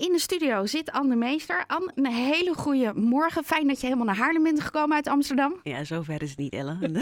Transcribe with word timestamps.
in 0.00 0.12
de 0.12 0.18
studio 0.18 0.66
zit 0.66 0.90
Anne 0.90 1.16
Meester. 1.16 1.64
Anne, 1.66 1.90
een 1.94 2.06
hele 2.06 2.54
goede 2.54 2.92
morgen. 2.94 3.44
Fijn 3.44 3.66
dat 3.66 3.80
je 3.80 3.86
helemaal 3.86 4.06
naar 4.06 4.16
Haarlem 4.16 4.42
bent 4.42 4.60
gekomen 4.60 4.96
uit 4.96 5.08
Amsterdam. 5.08 5.54
Ja, 5.62 5.84
zover 5.84 6.22
is 6.22 6.28
het 6.30 6.38
niet, 6.38 6.52
Ellen. 6.52 6.78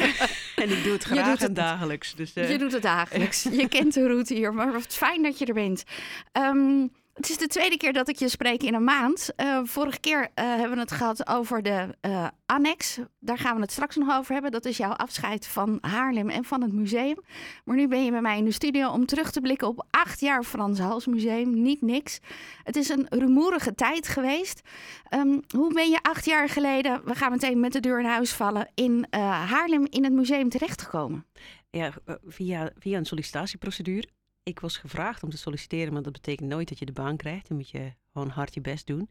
en 0.57 0.71
ik 0.71 0.83
doe 0.85 0.93
het 0.93 1.03
graag 1.05 1.25
doet 1.29 1.39
het- 1.39 1.49
en 1.49 1.55
dagelijks. 1.55 2.15
Dus, 2.15 2.33
eh, 2.33 2.51
Je 2.51 2.59
doet 2.59 2.73
het 2.73 2.83
dagelijks. 2.83 3.43
je 3.61 3.69
kent 3.69 3.95
de 3.95 4.07
route 4.07 4.35
hier, 4.35 4.55
maar 4.55 4.73
wat 4.73 4.87
fijn 4.87 5.23
dat 5.23 5.39
je 5.39 5.47
er 5.47 5.55
bent. 5.55 5.85
Ehm, 6.33 6.87
het 7.19 7.31
is 7.31 7.39
de 7.39 7.47
tweede 7.47 7.77
keer 7.77 7.93
dat 7.93 8.09
ik 8.09 8.17
je 8.17 8.29
spreek 8.29 8.63
in 8.63 8.75
een 8.75 8.85
maand. 8.85 9.33
Eh, 9.37 9.61
vorige 9.65 10.01
keer 10.01 10.29
eh, 10.35 10.45
hebben 10.45 10.71
we 10.71 10.81
het 10.81 10.93
gehad 10.93 11.29
over 11.29 11.63
de 11.63 11.97
eh, 12.01 12.27
annex. 12.47 12.99
Daar 13.21 13.39
gaan 13.39 13.55
we 13.55 13.61
het 13.61 13.73
straks 13.73 13.97
nog 13.97 14.17
over 14.17 14.33
hebben. 14.33 14.51
Dat 14.51 14.65
is 14.65 14.77
jouw 14.77 14.93
afscheid 14.93 15.47
van 15.47 15.79
Haarlem 15.81 16.31
en 16.31 16.45
van 16.45 16.63
het 16.63 16.73
museum. 16.73 17.17
Maar 17.65 17.77
nu 17.77 17.89
ben 17.89 18.05
je 18.05 18.11
bij 18.11 18.21
mij 18.21 18.39
in 18.39 18.45
de 18.45 18.53
studio 18.53 18.91
om 18.91 19.07
terug 19.07 19.31
te 19.31 19.41
blikken 19.41 19.69
op 19.69 19.87
acht 19.91 20.21
jaar 20.21 20.43
Frans 20.43 20.79
Hals 20.79 21.07
Museum. 21.07 21.63
Niet 21.63 21.83
niks. 21.83 22.19
Het 22.63 22.77
is 22.77 22.89
een 22.89 23.07
rumoerige 23.09 23.75
tijd 23.75 24.09
geweest. 24.09 24.61
Ehm, 25.09 25.39
hoe 25.57 25.73
ben 25.73 25.91
je 25.91 26.03
acht 26.03 26.25
jaar 26.25 26.49
geleden, 26.49 27.01
we 27.05 27.15
gaan 27.15 27.31
meteen 27.31 27.61
met 27.61 27.73
de 27.73 27.81
deur 27.81 28.01
in 28.01 28.07
huis 28.07 28.33
vallen, 28.33 28.71
in 28.75 29.07
Haarlem 29.11 29.87
in 29.91 30.05
het 30.05 30.13
museum 30.13 30.49
terechtgekomen? 30.49 31.27
ja, 31.71 31.93
via, 32.27 32.71
via 32.79 32.99
een 32.99 33.05
sollicitatieprocedure. 33.05 34.09
Ik 34.49 34.61
was 34.61 34.77
gevraagd 34.77 35.23
om 35.23 35.31
te 35.31 35.39
solliciteren, 35.39 35.93
maar 35.93 36.03
dat 36.03 36.13
betekent 36.13 36.49
nooit 36.49 36.69
dat 36.69 36.79
je 36.79 36.87
de 36.87 36.93
baan 36.93 37.17
krijgt. 37.17 37.49
Dan 37.49 37.57
moet 37.57 37.71
je 37.71 37.93
gewoon 38.13 38.29
hard 38.29 38.55
je 38.55 38.61
best 38.61 38.87
doen. 38.87 39.11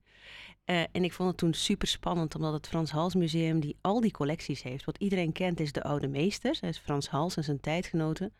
Eh, 0.63 0.81
en 0.91 1.03
ik 1.03 1.13
vond 1.13 1.29
het 1.29 1.37
toen 1.37 1.53
super 1.53 1.87
spannend, 1.87 2.35
omdat 2.35 2.53
het 2.53 2.67
Frans 2.67 2.91
Hals 2.91 3.15
Museum, 3.15 3.59
die 3.59 3.77
al 3.81 4.01
die 4.01 4.11
collecties 4.11 4.61
heeft. 4.61 4.85
Wat 4.85 4.97
iedereen 4.97 5.31
kent 5.31 5.59
is 5.59 5.71
de 5.71 5.83
oude 5.83 6.07
meesters, 6.07 6.61
Frans 6.83 7.09
Hals 7.09 7.37
en 7.37 7.43
zijn 7.43 7.59
tijdgenoten. 7.59 8.33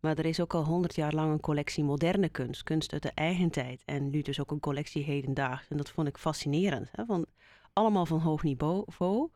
Maar 0.00 0.18
er 0.18 0.24
is 0.24 0.40
ook 0.40 0.54
al 0.54 0.64
honderd 0.64 0.94
jaar 0.94 1.12
lang 1.12 1.32
een 1.32 1.40
collectie 1.40 1.84
moderne 1.84 2.28
kunst, 2.28 2.62
kunst 2.62 2.92
uit 2.92 3.02
de 3.02 3.12
eigen 3.14 3.50
tijd. 3.50 3.82
En 3.84 4.10
nu 4.10 4.22
dus 4.22 4.40
ook 4.40 4.50
een 4.50 4.60
collectie 4.60 5.02
hedendaags. 5.04 5.68
En 5.68 5.76
dat 5.76 5.90
vond 5.90 6.08
ik 6.08 6.18
fascinerend. 6.18 6.88
Hè? 6.92 7.04
Van, 7.04 7.26
allemaal 7.72 8.06
van 8.06 8.20
hoog 8.20 8.42
niveau, 8.42 9.30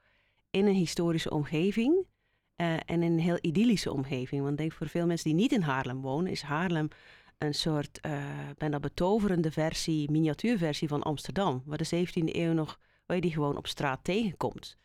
in 0.51 0.67
een 0.67 0.75
historische 0.75 1.31
omgeving. 1.31 2.07
Eh, 2.57 2.73
en 2.73 3.03
in 3.03 3.03
een 3.03 3.21
heel 3.21 3.39
idyllische 3.41 3.93
omgeving. 3.93 4.41
Want 4.41 4.53
ik 4.53 4.59
denk 4.59 4.73
voor 4.73 4.89
veel 4.89 5.07
mensen 5.07 5.31
die 5.31 5.39
niet 5.41 5.53
in 5.53 5.63
Haarlem 5.63 6.01
wonen, 6.01 6.31
is 6.31 6.43
Haarlem 6.43 6.89
een 7.39 7.55
soort 7.55 8.01
eh 8.01 8.23
bijna 8.57 8.81
betoverende 8.81 9.51
versie, 9.51 10.11
miniatuurversie 10.11 10.89
van 10.89 11.03
Amsterdam. 11.03 11.63
Waar 11.65 11.79
de 11.79 12.07
17e 12.07 12.37
eeuw 12.37 12.53
nog, 12.53 12.79
waar 13.07 13.17
je 13.17 13.23
die 13.23 13.33
gewoon 13.33 13.57
op 13.57 13.67
straat 13.67 14.05
tegenkomt. 14.05 14.77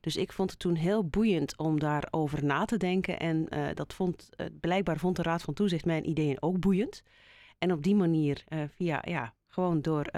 Dus 0.00 0.16
ik 0.16 0.32
vond 0.32 0.50
het 0.50 0.58
toen 0.58 0.74
heel 0.74 1.08
boeiend 1.08 1.56
om 1.56 1.80
daarover 1.80 2.44
na 2.44 2.64
te 2.64 2.76
denken. 2.76 3.18
En 3.18 3.48
eh, 3.48 3.74
dat 3.74 3.94
vond, 3.94 4.28
blijkbaar 4.60 4.98
vond 4.98 5.16
de 5.16 5.22
Raad 5.22 5.42
van 5.42 5.54
Toezicht 5.54 5.84
mijn 5.84 6.08
ideeën 6.08 6.42
ook 6.42 6.60
boeiend. 6.60 7.02
En 7.58 7.72
op 7.72 7.82
die 7.82 7.94
manier, 7.94 8.44
via, 8.68 9.02
ja, 9.06 9.34
gewoon 9.46 9.82
door 9.82 10.10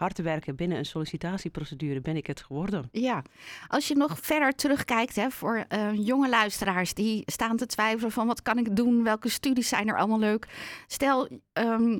hard 0.00 0.14
te 0.14 0.22
werken 0.22 0.56
binnen 0.56 0.78
een 0.78 0.84
sollicitatieprocedure, 0.84 2.00
ben 2.00 2.16
ik 2.16 2.26
het 2.26 2.42
geworden. 2.42 2.88
Ja, 2.92 3.22
als 3.68 3.88
je 3.88 3.94
nog 3.96 4.18
verder 4.20 4.52
terugkijkt 4.52 5.16
hè, 5.16 5.30
voor 5.30 5.64
eh, 5.68 5.88
jonge 5.92 6.28
luisteraars 6.28 6.94
die 6.94 7.22
staan 7.26 7.56
te 7.56 7.66
twijfelen 7.66 8.12
van 8.12 8.26
wat 8.26 8.42
kan 8.42 8.58
ik 8.58 8.76
doen, 8.76 9.04
welke 9.04 9.28
studies 9.28 9.68
zijn 9.68 9.88
er 9.88 9.98
allemaal 9.98 10.18
leuk. 10.18 10.46
Stel, 10.86 11.28
ehm, 11.52 11.98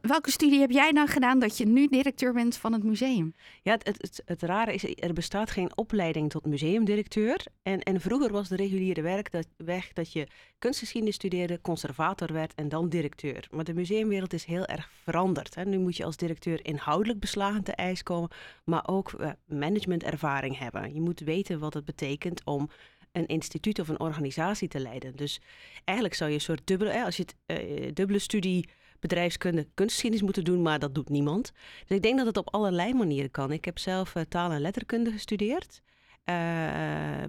welke 0.00 0.30
studie 0.30 0.60
heb 0.60 0.70
jij 0.70 0.92
dan 0.92 1.08
gedaan 1.08 1.38
dat 1.38 1.56
je 1.56 1.66
nu 1.66 1.86
directeur 1.86 2.32
bent 2.32 2.56
van 2.56 2.72
het 2.72 2.82
museum? 2.82 3.34
Ja, 3.62 3.72
het, 3.72 3.86
het, 3.86 4.22
het, 4.24 4.42
rare 4.42 4.74
is, 4.74 4.84
er 4.94 5.12
bestaat 5.12 5.50
geen 5.50 5.76
opleiding 5.76 6.30
tot 6.30 6.46
museumdirecteur. 6.46 7.46
En, 7.62 7.82
en 7.82 8.00
vroeger 8.00 8.32
was 8.32 8.48
de 8.48 8.56
reguliere 8.56 9.02
werk 9.02 9.30
dat, 9.30 9.46
weg 9.56 9.92
dat 9.92 10.12
je 10.12 10.26
kunstgeschiedenis 10.58 11.14
studeerde, 11.14 11.60
conservator 11.60 12.32
werd 12.32 12.54
en 12.54 12.68
dan 12.68 12.88
directeur. 12.88 13.48
Maar 13.50 13.64
de 13.64 13.74
museumwereld 13.74 14.32
is 14.32 14.44
heel 14.44 14.66
erg 14.66 14.90
veranderd. 15.02 15.54
Hè. 15.54 15.64
Nu 15.64 15.78
moet 15.78 15.96
je 15.96 16.04
als 16.04 16.16
directeur 16.16 16.64
inhoudelijk 16.64 17.20
beslagen 17.20 17.64
te 17.64 17.72
ijs 17.72 18.02
komen, 18.02 18.30
maar 18.64 18.88
ook 18.88 19.12
eh, 19.12 19.30
managementervaring 19.46 20.58
hebben. 20.58 20.94
Je 20.94 21.00
moet 21.00 21.20
weten 21.20 21.58
wat 21.58 21.74
het 21.74 21.84
betekent 21.84 22.44
om 22.44 22.68
een 23.12 23.26
instituut 23.26 23.78
of 23.78 23.88
een 23.88 24.00
organisatie 24.00 24.68
te 24.68 24.80
leiden. 24.80 25.16
Dus 25.16 25.40
eigenlijk 25.84 26.16
zou 26.16 26.30
je 26.30 26.36
een 26.36 26.42
soort 26.42 26.66
dubbele, 26.66 27.04
als 27.04 27.16
je 27.16 27.26
eh, 27.46 27.90
dubbele 27.92 28.18
studie 28.18 28.68
bedrijfskunde 29.08 29.66
kunstgeschiedenis 29.74 30.24
moeten 30.24 30.44
doen, 30.44 30.62
maar 30.62 30.78
dat 30.78 30.94
doet 30.94 31.08
niemand. 31.08 31.52
Dus 31.86 31.96
ik 31.96 32.02
denk 32.02 32.16
dat 32.16 32.26
het 32.26 32.36
op 32.36 32.54
allerlei 32.54 32.94
manieren 32.94 33.30
kan. 33.30 33.52
Ik 33.52 33.64
heb 33.64 33.78
zelf 33.78 34.14
eh, 34.14 34.22
taal- 34.28 34.50
en 34.50 34.60
letterkunde 34.60 35.10
gestudeerd. 35.10 35.82
eh, 36.24 36.34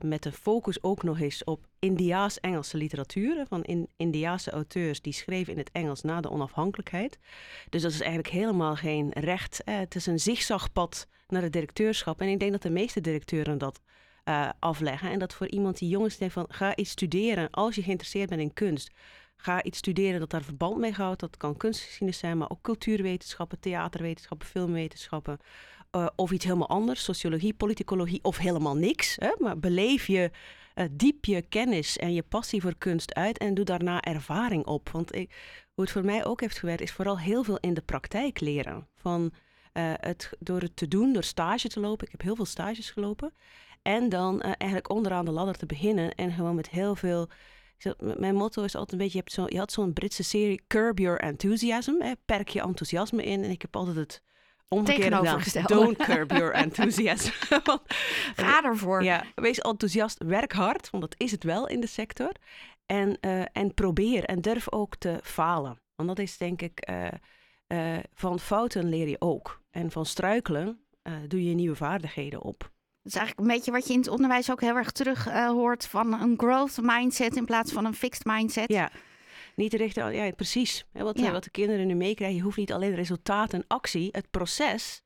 met 0.01 0.25
een 0.25 0.33
focus 0.33 0.83
ook 0.83 1.03
nog 1.03 1.19
eens 1.19 1.43
op 1.43 1.67
Indiaas-Engelse 1.79 2.77
literatuur. 2.77 3.45
Van 3.47 3.63
in, 3.63 3.87
auteurs 4.51 5.01
die 5.01 5.13
schreven 5.13 5.53
in 5.53 5.59
het 5.59 5.69
Engels 5.71 6.01
na 6.01 6.21
de 6.21 6.29
onafhankelijkheid. 6.29 7.19
Dus 7.69 7.81
dat 7.81 7.91
is 7.91 7.99
eigenlijk 8.01 8.33
helemaal 8.33 8.75
geen 8.75 9.11
recht. 9.13 9.63
eh, 9.63 9.77
het 9.77 9.95
is 9.95 10.05
een 10.05 10.19
zigzagpad 10.19 11.07
naar 11.27 11.41
het 11.41 11.53
directeurschap. 11.53 12.21
En 12.21 12.27
ik 12.27 12.39
denk 12.39 12.51
dat 12.51 12.61
de 12.61 12.69
meeste 12.69 13.01
directeuren 13.01 13.57
dat 13.57 13.81
afleggen. 14.59 15.11
En 15.11 15.19
dat 15.19 15.33
voor 15.33 15.47
iemand 15.49 15.77
die 15.77 15.89
jong 15.89 16.05
is, 16.05 16.17
denkt 16.17 16.33
van 16.33 16.45
ga 16.49 16.75
iets 16.75 16.89
studeren 16.91 17.49
als 17.49 17.75
je 17.75 17.81
geïnteresseerd 17.83 18.29
bent 18.29 18.41
in 18.41 18.53
kunst. 18.53 18.91
Ga 19.37 19.63
iets 19.63 19.77
studeren 19.77 20.19
dat 20.19 20.29
daar 20.29 20.43
verband 20.43 20.77
mee 20.77 20.91
houdt. 20.91 21.19
Dat 21.19 21.37
kan 21.37 21.57
kunstgeschiedenis 21.57 22.17
zijn, 22.17 22.37
maar 22.37 22.49
ook 22.49 22.61
cultuurwetenschappen, 22.61 23.59
theaterwetenschappen, 23.59 24.47
filmwetenschappen. 24.47 25.39
eh, 25.91 26.07
of 26.15 26.31
iets 26.31 26.45
helemaal 26.45 26.69
anders, 26.69 27.03
sociologie, 27.03 27.53
politicologie 27.53 28.23
of 28.23 28.37
helemaal 28.37 28.75
niks. 28.75 29.15
Hè? 29.15 29.31
Maar 29.39 29.59
beleef 29.59 30.07
je 30.07 30.31
eh, 30.73 30.85
diep 30.91 31.25
je 31.25 31.41
kennis 31.41 31.97
en 31.97 32.13
je 32.13 32.23
passie 32.23 32.61
voor 32.61 32.75
kunst 32.77 33.13
uit 33.13 33.37
en 33.37 33.53
doe 33.53 33.65
daarna 33.65 34.01
ervaring 34.01 34.65
op. 34.65 34.89
Want 34.89 35.15
ik, 35.15 35.35
hoe 35.73 35.83
het 35.83 35.93
voor 35.93 36.05
mij 36.05 36.25
ook 36.25 36.41
heeft 36.41 36.59
gewerkt, 36.59 36.81
is 36.81 36.91
vooral 36.91 37.19
heel 37.19 37.43
veel 37.43 37.57
in 37.57 37.73
de 37.73 37.81
praktijk 37.81 38.39
leren. 38.39 38.87
Van 38.95 39.31
eh, 39.73 39.93
het, 39.95 40.31
door 40.39 40.61
het 40.61 40.75
te 40.75 40.87
doen, 40.87 41.13
door 41.13 41.23
stage 41.23 41.67
te 41.67 41.79
lopen. 41.79 42.05
Ik 42.05 42.11
heb 42.11 42.21
heel 42.21 42.35
veel 42.35 42.45
stages 42.45 42.89
gelopen. 42.91 43.33
En 43.81 44.09
dan 44.09 44.41
eigenlijk 44.41 44.89
onderaan 44.89 45.25
de 45.25 45.31
ladder 45.31 45.55
te 45.57 45.65
beginnen 45.65 46.15
en 46.15 46.31
gewoon 46.31 46.55
met 46.55 46.69
heel 46.69 46.95
veel. 46.95 47.29
Zeg, 47.77 47.93
Mijn 48.17 48.35
motto 48.35 48.63
is 48.63 48.75
altijd 48.75 48.91
een 48.91 48.97
beetje: 48.97 49.17
je, 49.17 49.23
hebt 49.23 49.31
zo, 49.31 49.45
je 49.47 49.57
had 49.57 49.71
zo'n 49.71 49.93
Britse 49.93 50.23
serie, 50.23 50.61
Curb 50.67 50.99
Your 50.99 51.19
Enthusiasm. 51.19 51.95
Hè, 51.99 52.11
perk 52.25 52.47
je 52.49 52.61
enthousiasme 52.61 53.23
in. 53.23 53.43
En 53.43 53.49
ik 53.49 53.61
heb 53.61 53.75
altijd 53.75 53.95
het 53.95 54.21
omgekeerde 54.67 55.39
gedaan. 55.39 55.65
Don't 55.65 55.97
curb 55.97 56.31
your 56.31 56.53
enthusiasm. 56.53 57.31
Want, 57.63 57.81
Ga 58.35 58.63
ervoor. 58.63 59.03
ja, 59.03 59.23
wees 59.35 59.59
enthousiast, 59.59 60.23
werk 60.23 60.51
hard, 60.51 60.89
want 60.89 61.03
dat 61.03 61.15
is 61.17 61.31
het 61.31 61.43
wel 61.43 61.67
in 61.67 61.79
de 61.79 61.87
sector. 61.87 62.31
En, 62.85 63.19
eh, 63.19 63.41
en 63.51 63.73
probeer 63.73 64.23
en 64.23 64.41
durf 64.41 64.71
ook 64.71 64.95
te 64.95 65.19
falen. 65.23 65.81
Want 65.95 66.09
dat 66.09 66.19
is 66.19 66.37
denk 66.37 66.61
ik, 66.61 66.79
eh, 66.79 67.07
eh, 67.67 68.03
van 68.13 68.39
fouten 68.39 68.89
leer 68.89 69.07
je 69.07 69.21
ook. 69.21 69.61
En 69.71 69.91
van 69.91 70.05
struikelen 70.05 70.81
doe 71.27 71.43
je 71.43 71.55
nieuwe 71.55 71.75
vaardigheden 71.75 72.41
op. 72.41 72.71
Dat 73.07 73.15
is 73.15 73.21
eigenlijk 73.21 73.49
een 73.49 73.55
beetje 73.57 73.71
wat 73.71 73.87
je 73.87 73.93
in 73.93 73.99
het 73.99 74.09
onderwijs 74.09 74.51
ook 74.51 74.61
heel 74.61 74.75
erg 74.75 74.91
terug 74.91 75.27
eh, 75.27 75.47
hoort 75.47 75.85
van 75.85 76.13
een 76.21 76.33
growth 76.37 76.77
mindset 76.81 77.35
in 77.35 77.45
plaats 77.45 77.71
van 77.71 77.85
een 77.85 77.93
fixed 77.93 78.25
mindset. 78.25 78.71
Ja, 78.71 78.91
niet 79.55 79.71
te 79.71 79.77
richten, 79.77 80.13
ja, 80.13 80.31
precies. 80.31 80.85
Wat, 80.91 81.19
Ja. 81.19 81.31
wat 81.31 81.43
de 81.43 81.49
kinderen 81.49 81.87
nu 81.87 81.95
meekrijgen, 81.95 82.37
je 82.37 82.43
hoeft 82.43 82.57
niet 82.57 82.71
alleen 82.73 82.95
resultaat 82.95 83.53
en 83.53 83.63
actie. 83.67 84.09
Het 84.11 84.31
proces 84.31 85.01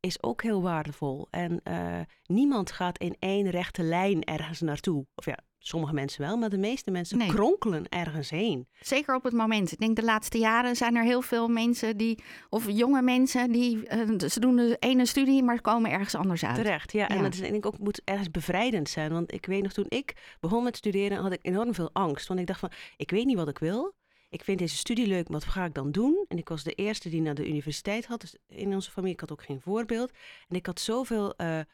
is 0.00 0.22
ook 0.22 0.42
heel 0.42 0.62
waardevol. 0.62 1.26
En 1.30 1.60
eh, 1.62 2.00
niemand 2.26 2.70
gaat 2.72 2.98
in 2.98 3.16
één 3.18 3.50
rechte 3.50 3.82
lijn 3.82 4.24
ergens 4.24 4.60
naartoe. 4.60 5.06
Of 5.14 5.24
ja, 5.24 5.38
sommige 5.66 5.92
mensen 5.94 6.20
wel, 6.20 6.36
maar 6.36 6.48
de 6.50 6.58
meeste 6.58 6.90
mensen 6.90 7.18
Nee. 7.18 7.28
kronkelen 7.28 7.88
ergens 7.88 8.30
heen. 8.30 8.68
Zeker 8.80 9.14
op 9.14 9.22
het 9.24 9.32
moment. 9.32 9.72
Ik 9.72 9.78
denk 9.78 9.96
de 9.96 10.04
laatste 10.04 10.38
jaren 10.38 10.76
zijn 10.76 10.96
er 10.96 11.02
heel 11.02 11.22
veel 11.22 11.48
mensen 11.48 11.96
die, 11.96 12.22
of 12.48 12.70
jonge 12.70 13.02
mensen 13.02 13.52
die, 13.52 13.86
eh, 13.86 14.28
ze 14.28 14.40
doen 14.40 14.56
de 14.56 14.76
ene 14.78 15.06
studie, 15.06 15.42
maar 15.42 15.60
komen 15.60 15.90
ergens 15.90 16.14
anders 16.14 16.44
uit. 16.44 16.54
Terecht, 16.54 16.92
ja. 16.92 17.08
En 17.08 17.22
dat 17.22 17.32
is 17.34 17.40
denk 17.40 17.54
ik 17.54 17.66
ook 17.66 17.78
moet 17.78 18.00
ergens 18.04 18.30
bevrijdend 18.30 18.88
zijn. 18.88 19.12
Want 19.12 19.32
ik 19.32 19.46
weet 19.46 19.62
nog, 19.62 19.72
toen 19.72 19.86
ik 19.88 20.36
begon 20.40 20.64
met 20.64 20.76
studeren, 20.76 21.18
had 21.18 21.32
ik 21.32 21.38
enorm 21.42 21.74
veel 21.74 21.90
angst. 21.92 22.28
Want 22.28 22.40
ik 22.40 22.46
dacht 22.46 22.60
van, 22.60 22.70
ik 22.96 23.10
weet 23.10 23.24
niet 23.24 23.36
wat 23.36 23.48
ik 23.48 23.58
wil. 23.58 23.94
Ik 24.28 24.44
vind 24.44 24.58
deze 24.58 24.76
studie 24.76 25.06
leuk, 25.06 25.28
maar 25.28 25.40
wat 25.40 25.48
ga 25.48 25.64
ik 25.64 25.74
dan 25.74 25.90
doen? 25.90 26.24
En 26.28 26.38
ik 26.38 26.48
was 26.48 26.62
de 26.62 26.72
eerste 26.72 27.08
die 27.08 27.20
naar 27.20 27.34
de 27.34 27.48
universiteit 27.48 28.06
had. 28.06 28.20
Dus 28.20 28.36
in 28.48 28.74
onze 28.74 28.90
familie, 28.90 29.14
ik 29.14 29.20
had 29.20 29.32
ook 29.32 29.42
geen 29.44 29.60
voorbeeld. 29.60 30.10
En 30.48 30.56
ik 30.56 30.66
had 30.66 30.80
zoveel 30.80 31.34
eh, 31.34 31.58
eh, 31.58 31.66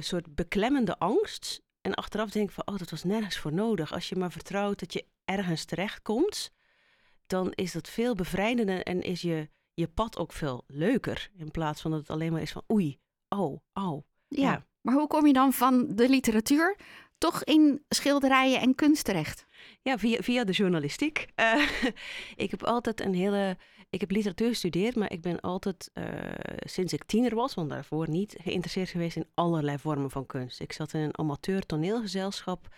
soort 0.00 0.34
beklemmende 0.34 0.98
angst. 0.98 1.62
En 1.88 1.94
achteraf 1.94 2.30
denk 2.30 2.48
ik 2.48 2.54
van, 2.54 2.66
oh, 2.66 2.78
dat 2.78 2.90
was 2.90 3.04
nergens 3.04 3.38
voor 3.38 3.52
nodig. 3.52 3.92
Als 3.92 4.08
je 4.08 4.16
maar 4.16 4.32
vertrouwt 4.32 4.80
dat 4.80 4.92
je 4.92 5.04
ergens 5.24 5.64
terechtkomt, 5.64 6.52
dan 7.26 7.52
is 7.52 7.72
dat 7.72 7.88
veel 7.88 8.14
bevrijdender 8.14 8.82
en 8.82 9.00
is 9.00 9.20
je, 9.20 9.48
je 9.74 9.88
pad 9.88 10.18
ook 10.18 10.32
veel 10.32 10.64
leuker. 10.66 11.30
In 11.36 11.50
plaats 11.50 11.80
van 11.80 11.90
dat 11.90 12.00
het 12.00 12.10
alleen 12.10 12.32
maar 12.32 12.42
is 12.42 12.52
van, 12.52 12.62
oei, 12.72 12.98
oh, 13.28 13.60
au. 13.72 14.02
Ja. 14.28 14.50
Ja. 14.50 14.66
Maar 14.80 14.94
hoe 14.94 15.06
kom 15.06 15.26
je 15.26 15.32
dan 15.32 15.52
van 15.52 15.86
de 15.94 16.08
literatuur 16.08 16.76
toch 17.18 17.44
in 17.44 17.84
schilderijen 17.88 18.60
en 18.60 18.74
kunst 18.74 19.04
terecht? 19.04 19.46
Ja, 19.82 19.98
via, 19.98 20.22
via 20.22 20.44
de 20.44 20.52
journalistiek. 20.52 21.26
Eh, 21.34 21.68
ik 22.36 22.50
heb 22.50 22.64
altijd 22.64 23.00
een 23.00 23.14
hele. 23.14 23.56
Ik 23.90 24.00
heb 24.00 24.10
literatuur 24.10 24.48
gestudeerd, 24.48 24.96
maar 24.96 25.12
ik 25.12 25.22
ben 25.22 25.40
altijd 25.40 25.90
eh, 25.92 26.04
sinds 26.58 26.92
ik 26.92 27.04
tiener 27.04 27.34
was, 27.34 27.54
want 27.54 27.70
daarvoor 27.70 28.08
niet, 28.08 28.36
geïnteresseerd 28.42 28.88
geweest 28.88 29.16
in 29.16 29.28
allerlei 29.34 29.78
vormen 29.78 30.10
van 30.10 30.26
kunst. 30.26 30.60
Ik 30.60 30.72
zat 30.72 30.92
in 30.92 31.00
een 31.00 31.18
amateur 31.18 31.66
toneelgezelschap. 31.66 32.68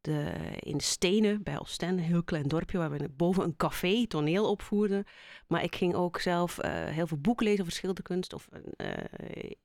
de, 0.00 0.32
in 0.58 0.80
Stenen 0.80 1.42
bij 1.42 1.58
Oostende, 1.58 2.02
een 2.02 2.08
heel 2.08 2.22
klein 2.22 2.48
dorpje 2.48 2.78
waar 2.78 2.90
we 2.90 3.08
boven 3.08 3.44
een 3.44 3.56
café 3.56 4.06
toneel 4.06 4.50
opvoerden. 4.50 5.04
Maar 5.46 5.62
ik 5.62 5.76
ging 5.76 5.94
ook 5.94 6.20
zelf 6.20 6.58
eh, 6.58 6.84
heel 6.84 7.06
veel 7.06 7.18
boeken 7.20 7.46
lezen 7.46 7.60
over 7.60 7.72
schilderkunst 7.72 8.32
of 8.32 8.48
uh, 8.76 8.88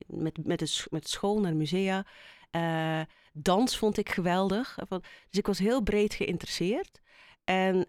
met, 0.05 0.45
met, 0.45 0.59
de, 0.59 0.85
met 0.89 1.09
school 1.09 1.39
naar 1.39 1.55
musea. 1.55 2.05
Dans 3.33 3.77
vond 3.77 3.97
ik 3.97 4.09
geweldig. 4.09 4.77
Dus 5.29 5.39
ik 5.39 5.47
was 5.47 5.59
heel 5.59 5.81
breed 5.81 6.13
geïnteresseerd. 6.13 7.01
En 7.43 7.87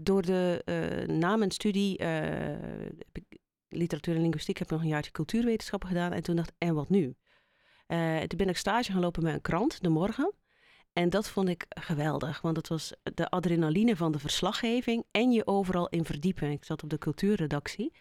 door 0.00 0.22
de 0.22 0.62
na 1.06 1.36
mijn 1.36 1.50
studie 1.50 1.98
literatuur 3.68 4.14
en 4.14 4.20
linguïstiek 4.20 4.58
heb 4.58 4.66
ik 4.66 4.72
nog 4.72 4.82
een 4.82 4.88
jaartje 4.88 5.12
cultuurwetenschappen 5.12 5.88
gedaan. 5.88 6.12
En 6.12 6.22
toen 6.22 6.36
dacht 6.36 6.48
ik, 6.48 6.54
en 6.58 6.74
wat 6.74 6.88
nu? 6.88 7.14
toen 8.26 8.38
ben 8.38 8.48
ik 8.48 8.56
stage 8.56 8.92
gaan 8.92 9.00
lopen 9.00 9.22
met 9.22 9.34
een 9.34 9.40
krant, 9.40 9.82
De 9.82 9.88
Morgen. 9.88 10.34
En 10.92 11.10
dat 11.10 11.28
vond 11.28 11.48
ik 11.48 11.66
geweldig, 11.68 12.40
want 12.40 12.56
het 12.56 12.68
was 12.68 12.92
de 13.14 13.28
adrenaline 13.28 13.96
van 13.96 14.12
de 14.12 14.18
verslaggeving 14.18 15.04
en 15.10 15.32
je 15.32 15.46
overal 15.46 15.88
in 15.88 16.04
verdiepen. 16.04 16.50
Ik 16.50 16.64
zat 16.64 16.82
op 16.82 16.90
de 16.90 16.98
cultuurredactie. 16.98 17.92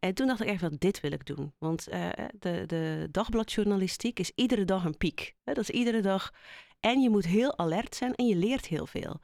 En 0.00 0.14
toen 0.14 0.26
dacht 0.26 0.40
ik 0.40 0.48
echt 0.48 0.80
dit 0.80 1.00
wil 1.00 1.12
ik 1.12 1.26
doen. 1.26 1.52
Want 1.58 1.88
uh, 1.88 2.08
de, 2.38 2.64
de 2.66 3.08
dagbladjournalistiek 3.10 4.18
is 4.18 4.32
iedere 4.34 4.64
dag 4.64 4.84
een 4.84 4.96
piek. 4.96 5.34
Dat 5.44 5.58
is 5.58 5.70
iedere 5.70 6.00
dag. 6.00 6.32
En 6.80 7.00
je 7.00 7.10
moet 7.10 7.26
heel 7.26 7.58
alert 7.58 7.94
zijn 7.94 8.14
en 8.14 8.26
je 8.26 8.36
leert 8.36 8.66
heel 8.66 8.86
veel. 8.86 9.20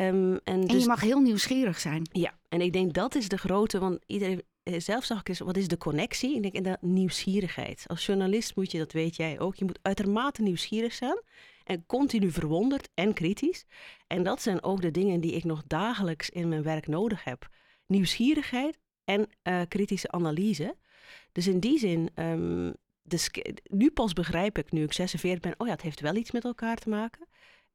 Um, 0.00 0.40
en, 0.44 0.60
dus, 0.60 0.82
je 0.82 0.88
mag 0.88 1.00
heel 1.00 1.20
nieuwsgierig 1.20 1.80
zijn. 1.80 2.08
Ja, 2.12 2.38
en 2.48 2.60
ik 2.60 2.72
denk 2.72 2.92
dat 2.92 3.14
is 3.14 3.28
de 3.28 3.38
grote, 3.38 3.78
want 3.78 3.98
iedereen, 4.06 4.42
eh, 4.62 4.80
zelf 4.80 5.04
zag 5.04 5.20
ik 5.20 5.28
eens, 5.28 5.38
wat 5.38 5.56
is 5.56 5.68
de 5.68 5.76
connectie? 5.76 6.34
Ik 6.34 6.42
denk 6.42 6.54
in 6.54 6.62
de 6.62 6.78
nieuwsgierigheid. 6.80 7.84
Als 7.86 8.06
journalist 8.06 8.56
moet 8.56 8.70
je, 8.70 8.78
dat 8.78 8.92
weet 8.92 9.16
jij 9.16 9.40
ook, 9.40 9.54
je 9.54 9.64
moet 9.64 9.78
uitermate 9.82 10.42
nieuwsgierig 10.42 10.92
zijn 10.92 11.22
en 11.64 11.86
continu 11.86 12.30
verwonderd 12.30 12.88
en 12.94 13.12
kritisch. 13.12 13.64
En 14.06 14.22
dat 14.22 14.42
zijn 14.42 14.62
ook 14.62 14.80
de 14.80 14.90
dingen 14.90 15.20
die 15.20 15.32
ik 15.32 15.44
nog 15.44 15.62
dagelijks 15.66 16.30
in 16.30 16.48
mijn 16.48 16.62
werk 16.62 16.86
nodig 16.86 17.24
heb. 17.24 17.48
Nieuwsgierigheid 17.86 18.78
en 19.04 19.28
uh, 19.42 19.60
kritische 19.68 20.10
analyse. 20.10 20.76
Dus 21.32 21.46
in 21.46 21.60
die 21.60 21.78
zin, 21.78 22.10
um, 22.14 22.74
nu 23.62 23.90
pas 23.90 24.12
begrijp 24.12 24.58
ik, 24.58 24.72
nu 24.72 24.82
ik 24.82 24.92
46 24.92 25.40
ben, 25.40 25.54
oh 25.58 25.66
ja, 25.66 25.72
het 25.72 25.82
heeft 25.82 26.00
wel 26.00 26.14
iets 26.14 26.30
met 26.30 26.44
elkaar 26.44 26.76
te 26.76 26.88
maken. 26.88 27.26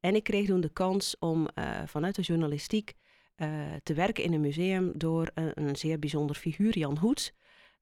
En 0.05 0.15
ik 0.15 0.23
kreeg 0.23 0.47
toen 0.47 0.61
de 0.61 0.69
kans 0.69 1.15
om 1.19 1.47
uh, 1.55 1.81
vanuit 1.85 2.15
de 2.15 2.21
journalistiek 2.21 2.93
uh, 3.37 3.49
te 3.83 3.93
werken 3.93 4.23
in 4.23 4.33
een 4.33 4.41
museum 4.41 4.91
door 4.95 5.31
een, 5.33 5.51
een 5.53 5.75
zeer 5.75 5.99
bijzonder 5.99 6.35
figuur, 6.35 6.77
Jan 6.77 6.97
Hoets 6.97 7.33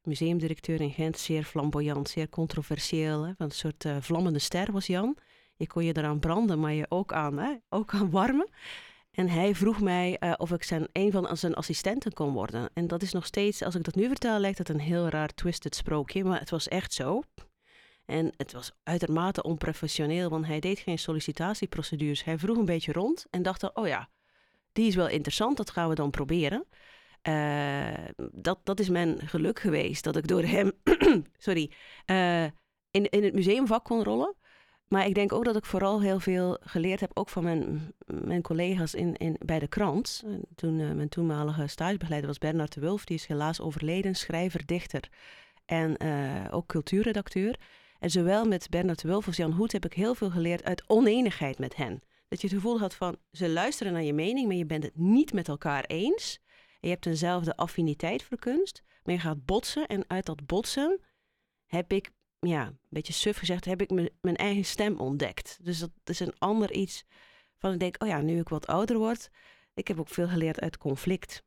museumdirecteur 0.04 0.82
in 0.82 0.92
Gent, 0.92 1.18
zeer 1.18 1.44
flamboyant, 1.44 2.10
zeer 2.10 2.30
controversieel. 2.30 3.24
Hè? 3.24 3.32
Een 3.38 3.52
soort 3.52 3.86
uh, 3.86 3.98
vlammende 4.00 4.40
ster 4.40 4.72
was 4.72 4.88
Jan. 4.88 5.18
Je 5.56 5.68
kon 5.68 5.86
je 5.86 5.98
eraan 5.98 6.20
branden, 6.20 6.60
maar 6.60 6.74
je 6.74 6.86
ook 6.90 7.14
aan, 7.14 7.38
hè? 7.38 7.54
ook 7.70 7.94
aan 7.94 8.10
warmen. 8.10 8.50
En 9.12 9.30
hij 9.30 9.56
vroeg 9.56 9.82
mij 9.82 10.38
of 10.38 10.52
ik 10.52 10.64
zijn, 10.64 10.88
een 10.92 11.12
van 11.12 11.38
zijn 11.38 11.54
assistenten 11.54 12.14
kon 12.14 12.34
worden. 12.34 12.70
En 12.74 12.88
dat 12.88 13.02
is 13.02 13.12
nog 13.12 13.26
steeds, 13.26 13.64
als 13.64 13.76
ik 13.76 13.84
dat 13.84 13.96
nu 13.96 14.08
vertel, 14.08 14.40
lijkt 14.40 14.58
het 14.58 14.70
een 14.70 14.80
heel 14.80 15.08
raar 15.08 15.34
twisted 15.34 15.76
sprookje. 15.76 16.24
Maar 16.24 16.40
het 16.40 16.50
was 16.50 16.68
echt 16.68 16.94
zo. 16.94 17.22
En 18.06 18.34
het 18.38 18.52
was 18.52 18.72
uitermate 18.84 19.44
onprofessioneel, 19.44 20.30
want 20.30 20.46
hij 20.46 20.60
deed 20.60 20.80
geen 20.80 21.00
sollicitatieprocedures. 21.00 22.24
Hij 22.24 22.38
vroeg 22.38 22.58
een 22.58 22.66
beetje 22.66 22.92
rond 22.92 23.26
en 23.30 23.42
dacht 23.42 23.74
oh 23.74 23.88
ja, 23.88 24.10
die 24.72 24.88
is 24.88 24.96
wel 24.96 25.08
interessant, 25.08 25.58
dat 25.58 25.70
gaan 25.70 25.90
we 25.90 25.96
dan 25.96 26.10
proberen. 26.10 26.66
Uh, 27.28 27.94
dat, 28.32 28.60
dat 28.64 28.80
is 28.80 28.90
mijn 28.90 29.28
geluk 29.28 29.60
geweest, 29.60 30.04
dat 30.04 30.16
ik 30.16 30.28
door 30.28 30.44
hem, 30.44 30.72
sorry, 31.38 31.72
uh, 32.06 32.44
in, 32.92 33.10
in 33.10 33.24
het 33.24 33.34
museumvak 33.34 33.84
kon 33.84 34.04
rollen. 34.04 34.36
Maar 34.88 35.06
ik 35.06 35.16
denk 35.16 35.34
ook 35.34 35.46
dat 35.46 35.56
ik 35.56 35.66
vooral 35.66 36.02
heel 36.02 36.20
veel 36.20 36.58
geleerd 36.62 37.00
heb, 37.00 37.12
ook 37.14 37.30
van 37.30 37.44
mijn, 37.44 37.94
mijn 38.06 38.42
collega's 38.42 38.94
in, 38.94 39.16
in, 39.16 39.36
bij 39.46 39.60
de 39.60 39.68
krant. 39.68 40.24
Toen 40.56 40.80
uh, 40.80 40.92
mijn 40.92 41.10
toenmalige 41.10 41.68
stagebegeleider 41.68 42.30
was 42.30 42.38
Bernard 42.38 42.74
de 42.74 42.80
Wulf, 42.80 43.06
die 43.06 43.16
is 43.16 43.26
helaas 43.26 43.62
overleden, 43.62 44.16
schrijver, 44.16 44.66
dichter 44.66 45.10
en 45.66 45.98
ook 46.52 46.68
cultuurredacteur. 46.68 47.56
En 48.04 48.12
zowel 48.12 48.46
met 48.46 48.70
Bernard 48.70 49.02
Wulf 49.02 49.28
als 49.28 49.36
Jan 49.36 49.52
Hoed 49.52 49.72
heb 49.72 49.86
ik 49.86 49.94
heel 49.94 50.16
veel 50.16 50.30
geleerd 50.30 50.64
uit 50.64 50.84
oneenigheid 50.88 51.60
met 51.60 51.76
hen. 51.76 52.02
Dat 52.28 52.42
je 52.42 52.48
het 52.48 52.56
gevoel 52.56 52.80
had 52.80 52.96
van, 52.96 53.18
ze 53.32 53.50
luisteren 53.50 53.94
naar 53.94 54.04
je 54.04 54.14
mening, 54.14 54.48
maar 54.48 54.56
je 54.56 54.66
bent 54.66 54.84
het 54.84 54.96
niet 54.96 55.34
met 55.34 55.48
elkaar 55.48 55.84
eens. 55.84 56.40
En 56.48 56.80
je 56.80 56.90
hebt 56.90 57.06
eenzelfde 57.06 57.56
affiniteit 57.56 58.24
voor 58.24 58.38
kunst, 58.38 58.84
maar 59.04 59.16
je 59.16 59.22
gaat 59.22 59.46
botsen. 59.46 59.88
En 59.88 60.04
uit 60.08 60.26
dat 60.26 60.46
botsen 60.46 61.00
heb 61.66 61.92
ik 61.92 62.10
ja, 62.40 62.68
een 62.68 62.78
beetje 62.90 63.14
suf 63.14 63.38
gezegd, 63.38 63.66
heb 63.66 63.82
ik 63.82 64.12
mijn 64.22 64.36
eigen 64.36 64.66
stem 64.66 65.00
ontdekt. 65.00 65.60
Dus 65.62 65.80
dat 65.80 65.92
is 66.04 66.20
een 66.20 66.38
ander 66.38 66.72
iets 66.72 67.04
van 67.58 67.74
ik 67.74 67.80
denk, 67.80 68.04
oh 68.04 68.08
ja, 68.08 68.22
nu 68.22 68.40
ik 68.40 68.50
wat 68.50 68.68
ouder 68.68 68.98
word, 68.98 69.30
ik 69.74 69.88
heb 69.88 70.00
ook 70.00 70.10
veel 70.10 70.28
geleerd 70.28 70.60
uit 70.60 70.78
conflict. 70.78 71.44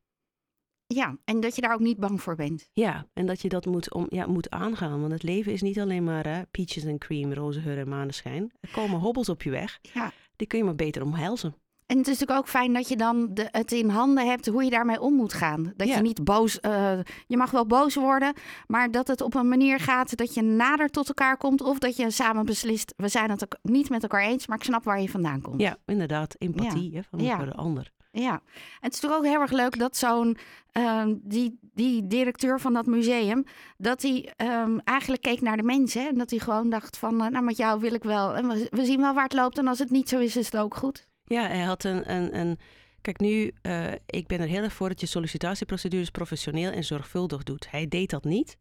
Ja, 0.87 1.17
en 1.25 1.41
dat 1.41 1.55
je 1.55 1.61
daar 1.61 1.75
ook 1.75 1.81
niet 1.81 1.99
bang 1.99 2.23
voor 2.23 2.35
bent. 2.35 2.69
Ja, 2.73 3.07
en 3.13 3.27
dat 3.27 3.41
je 3.41 3.49
dat 3.49 3.67
moet, 3.67 3.95
om, 3.95 4.07
ja, 4.09 4.27
moet 4.27 4.51
aangaan. 4.51 5.01
Want 5.01 5.13
het 5.13 5.23
leven 5.23 5.53
is 5.53 5.63
niet 5.63 5.81
alleen 5.81 6.05
maar 6.05 6.27
hè, 6.27 6.43
peaches 6.51 6.85
en 6.85 6.99
cream, 6.99 7.33
roze 7.33 7.61
geur 7.61 7.79
en 7.79 7.89
maneschijn. 7.89 8.53
Er 8.61 8.71
komen 8.73 9.01
hobbels 9.01 9.29
op 9.29 9.43
je 9.43 9.51
weg. 9.51 9.79
Ja. 9.83 10.13
Die 10.37 10.47
kun 10.47 10.59
je 10.59 10.65
maar 10.65 10.75
beter 10.75 11.03
omhelzen. 11.03 11.55
En 11.87 11.99
het 11.99 12.07
is 12.07 12.13
natuurlijk 12.13 12.39
ook 12.39 12.49
fijn 12.49 12.73
dat 12.73 12.89
je 12.89 12.97
dan 12.97 13.29
de, 13.35 13.49
het 13.51 13.73
in 13.73 13.89
handen 13.89 14.27
hebt 14.27 14.47
hoe 14.47 14.65
je 14.65 14.71
daarmee 14.71 15.01
om 15.01 15.15
moet 15.15 15.33
gaan. 15.33 15.73
Dat 15.77 15.89
je 15.89 16.01
niet 16.01 16.25
boos, 16.25 16.59
uh, 16.63 16.99
je 17.27 17.37
mag 17.37 17.51
wel 17.51 17.67
boos 17.67 17.95
worden, 17.95 18.35
maar 18.67 18.91
dat 18.91 19.09
het 19.09 19.21
op 19.21 19.35
een 19.35 19.49
manier 19.49 19.81
gaat 19.81 20.17
dat 20.17 20.35
je 20.35 20.43
nader 20.43 20.89
tot 20.89 21.09
elkaar 21.09 21.37
komt. 21.37 21.61
Of 21.63 21.79
dat 21.79 21.97
je 21.97 22.11
samen 22.11 22.45
beslist, 22.45 22.95
we 22.97 23.09
zijn 23.09 23.31
het 23.31 23.45
ook 23.45 23.57
niet 23.63 23.91
met 23.91 24.03
elkaar 24.03 24.23
eens, 24.23 24.47
maar 24.47 24.57
ik 24.57 24.65
snap 24.65 24.85
waar 24.85 25.01
je 25.01 25.09
vandaan 25.09 25.41
komt. 25.41 25.61
Ja, 25.61 25.77
inderdaad. 25.85 26.35
Empathie 26.39 26.95
hè, 26.95 27.03
van 27.03 27.19
ja. 27.19 27.45
de 27.45 27.55
ander. 27.55 27.93
Ja, 28.21 28.33
en 28.33 28.41
het 28.81 28.93
is 28.93 29.01
toch 29.01 29.13
ook 29.13 29.25
heel 29.25 29.41
erg 29.41 29.51
leuk 29.51 29.79
dat 29.79 29.97
zo'n, 29.97 30.37
uh, 30.73 31.07
die, 31.17 31.59
die 31.61 32.07
directeur 32.07 32.61
van 32.61 32.73
dat 32.73 32.87
museum, 32.87 33.45
dat 33.77 34.03
hij 34.03 34.33
um, 34.37 34.81
eigenlijk 34.81 35.23
keek 35.23 35.41
naar 35.41 35.57
de 35.57 35.63
mensen. 35.63 36.09
En 36.09 36.19
dat 36.19 36.31
hij 36.31 36.39
gewoon 36.39 36.71
dacht 36.71 36.99
van, 36.99 37.15
uh, 37.23 37.29
nou 37.29 37.45
met 37.45 37.57
jou 37.57 37.81
wil 37.81 37.95
ik 37.95 38.03
wel. 38.03 38.35
En 38.35 38.49
we, 38.49 38.67
we 38.71 38.85
zien 38.85 39.01
wel 39.01 39.15
waar 39.15 39.25
het 39.25 39.33
loopt 39.33 39.59
en 39.59 39.67
als 39.67 39.79
het 39.79 39.91
niet 39.91 40.09
zo 40.09 40.19
is, 40.19 40.37
is 40.37 40.45
het 40.45 40.57
ook 40.57 40.77
goed. 40.77 41.07
Ja, 41.25 41.47
hij 41.47 41.63
had 41.63 41.85
een. 41.85 42.13
een, 42.13 42.39
een 42.39 42.59
kijk, 43.01 43.21
nu, 43.21 43.53
uh, 43.63 43.93
ik 44.07 44.27
ben 44.27 44.41
er 44.41 44.49
heel 44.49 44.63
erg 44.63 44.73
voor 44.73 44.89
dat 44.89 45.01
je 45.01 45.07
sollicitatieprocedures 45.07 46.11
professioneel 46.11 46.71
en 46.71 46.85
zorgvuldig 46.85 47.43
doet. 47.43 47.71
Hij 47.71 47.89
deed 47.89 48.11
dat 48.11 48.25
niet. 48.25 48.57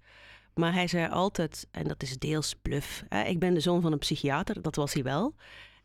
Maar 0.54 0.74
hij 0.74 0.88
zei 0.88 1.10
altijd, 1.10 1.68
en 1.72 1.88
dat 1.88 2.04
is 2.04 2.18
deels 2.18 2.56
bluff. 2.62 3.04
Hè, 3.10 3.24
ik 3.24 3.40
ben 3.40 3.54
de 3.54 3.60
zoon 3.60 3.82
van 3.82 3.92
een 3.92 3.98
psychiater, 3.98 4.62
dat 4.62 4.76
was 4.76 4.94
hij 4.94 5.04
wel. 5.04 5.36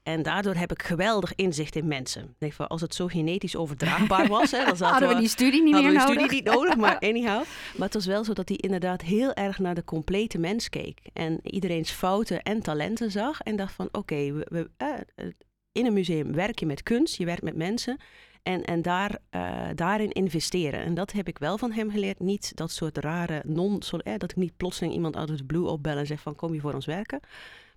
En 0.03 0.23
daardoor 0.23 0.55
heb 0.55 0.73
ik 0.73 0.83
geweldig 0.83 1.35
inzicht 1.35 1.77
in 1.77 1.87
mensen. 1.87 2.35
Denk 2.39 2.53
van, 2.53 2.69
als 2.69 2.81
het 2.81 2.95
zo 2.95 3.07
genetisch 3.07 3.57
overdraagbaar 3.57 4.29
was, 4.39 4.51
hè, 4.51 4.65
dan 4.65 4.89
hadden 4.89 5.09
we 5.09 5.15
die 5.15 5.29
studie 5.29 5.63
niet 5.63 5.73
meer 5.73 5.83
nodig. 5.83 6.03
we 6.03 6.09
die 6.09 6.17
studie 6.17 6.43
niet 6.43 6.55
nodig, 6.55 6.77
maar 6.77 6.99
anyhow. 7.11 7.43
Maar 7.77 7.87
het 7.87 7.95
was 7.95 8.07
wel 8.07 8.25
zo 8.25 8.33
dat 8.33 8.49
hij 8.49 8.57
inderdaad 8.57 9.03
heel 9.03 9.35
erg 9.35 9.59
naar 9.59 9.75
de 9.75 9.85
complete 9.85 10.39
mens 10.39 10.69
keek. 10.69 11.01
En 11.13 11.41
iedereen's 11.43 11.91
fouten 11.91 12.43
en 12.43 12.63
talenten 12.63 13.11
zag. 13.11 13.41
En 13.41 13.57
dacht 13.57 13.73
van, 13.75 13.89
oké, 13.93 14.33
we, 14.33 14.47
we, 14.49 14.71
uh, 14.79 15.29
in 15.73 15.87
een 15.87 15.93
museum 15.93 16.33
werk 16.33 16.59
je 16.59 16.67
met 16.67 16.83
kunst, 16.83 17.17
je 17.17 17.25
werkt 17.25 17.43
met 17.43 17.57
mensen. 17.57 17.99
En, 18.43 18.65
en 18.65 18.83
daar, 18.83 19.19
uh, 19.31 19.69
daarin 19.75 20.11
investeren. 20.13 20.81
En 20.81 20.95
dat 20.95 21.13
heb 21.13 21.29
ik 21.29 21.39
wel 21.39 21.59
van 21.59 21.73
hem 21.73 21.91
geleerd. 21.91 22.21
Niet 22.21 22.57
dat 22.57 22.71
soort 22.71 22.99
rare 22.99 23.43
non... 23.47 23.83
Eh, 24.03 24.15
dat 24.19 24.31
ik 24.31 24.37
niet 24.37 24.57
plotseling 24.57 24.95
iemand 24.95 25.17
uit 25.17 25.29
het 25.29 25.47
blue 25.47 25.67
opbel 25.67 25.97
en 25.97 26.07
zeg 26.07 26.21
van 26.21 26.35
kom 26.35 26.55
je 26.55 26.61
voor 26.61 26.75
ons 26.75 26.87
werken. 26.87 27.21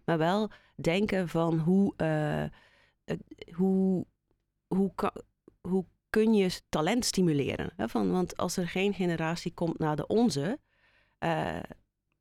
Maar 0.05 0.17
wel 0.17 0.51
denken 0.75 1.29
van 1.29 1.59
hoe, 1.59 1.93
uh, 1.97 2.43
hoe, 3.55 4.05
hoe, 4.67 4.93
hoe 5.61 5.85
kun 6.09 6.33
je 6.33 6.61
talent 6.69 7.05
stimuleren. 7.05 7.73
Hè? 7.75 7.89
Van, 7.89 8.11
want 8.11 8.37
als 8.37 8.57
er 8.57 8.67
geen 8.67 8.93
generatie 8.93 9.53
komt 9.53 9.79
na 9.79 9.95
de 9.95 10.07
onze, 10.07 10.59
uh, 11.19 11.59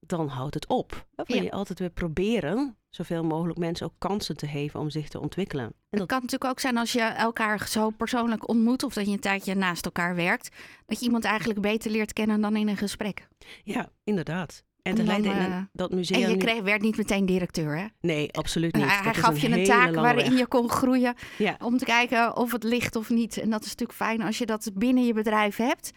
dan 0.01 0.29
houdt 0.29 0.55
het 0.55 0.67
op. 0.67 1.07
Dan 1.15 1.25
ja. 1.29 1.43
je 1.43 1.51
altijd 1.51 1.79
weer 1.79 1.91
proberen 1.91 2.77
zoveel 2.89 3.25
mogelijk 3.25 3.59
mensen 3.59 3.87
ook 3.87 3.95
kansen 3.99 4.37
te 4.37 4.47
geven 4.47 4.81
om 4.81 4.91
zich 4.91 5.09
te 5.09 5.21
ontwikkelen. 5.21 5.65
En 5.65 5.73
dat... 5.91 6.01
Het 6.01 6.09
kan 6.09 6.21
natuurlijk 6.21 6.51
ook 6.51 6.61
zijn 6.61 6.77
als 6.77 6.93
je 6.93 7.01
elkaar 7.01 7.69
zo 7.69 7.91
persoonlijk 7.91 8.49
ontmoet 8.49 8.83
of 8.83 8.95
dat 8.95 9.07
je 9.07 9.13
een 9.13 9.21
tijdje 9.21 9.55
naast 9.55 9.85
elkaar 9.85 10.15
werkt, 10.15 10.57
dat 10.87 10.99
je 10.99 11.05
iemand 11.05 11.25
eigenlijk 11.25 11.61
beter 11.61 11.91
leert 11.91 12.13
kennen 12.13 12.41
dan 12.41 12.57
in 12.57 12.69
een 12.69 12.77
gesprek. 12.77 13.29
Ja, 13.65 13.91
inderdaad. 14.05 14.65
En, 14.83 14.99
en 14.99 15.07
dan, 15.07 15.25
uh, 15.25 15.57
dat 15.73 15.91
museum. 15.91 16.23
En 16.23 16.31
je 16.31 16.37
kreeg, 16.37 16.63
werd 16.63 16.83
niet 16.83 16.97
meteen 16.97 17.27
directeur, 17.27 17.79
hè? 17.79 17.87
Nee, 18.01 18.33
absoluut 18.33 18.75
niet. 18.75 18.85
hij 18.85 19.15
gaf 19.15 19.39
je 19.39 19.49
een 19.49 19.65
taak 19.65 19.95
waarin 19.95 20.37
je 20.37 20.47
kon 20.47 20.71
groeien. 20.71 21.15
Ja. 21.39 21.57
Om 21.65 21.79
te 21.79 21.85
kijken 21.85 22.37
of 22.37 22.53
het 22.53 22.63
ligt 22.63 22.97
of 22.97 23.11
niet. 23.11 23.39
En 23.39 23.51
dat 23.51 23.63
is 23.63 23.69
natuurlijk 23.69 23.99
fijn 23.99 24.23
als 24.23 24.39
je 24.39 24.47
dat 24.47 24.71
binnen 24.75 25.07
je 25.07 25.13
bedrijf 25.13 25.57
hebt. 25.57 25.91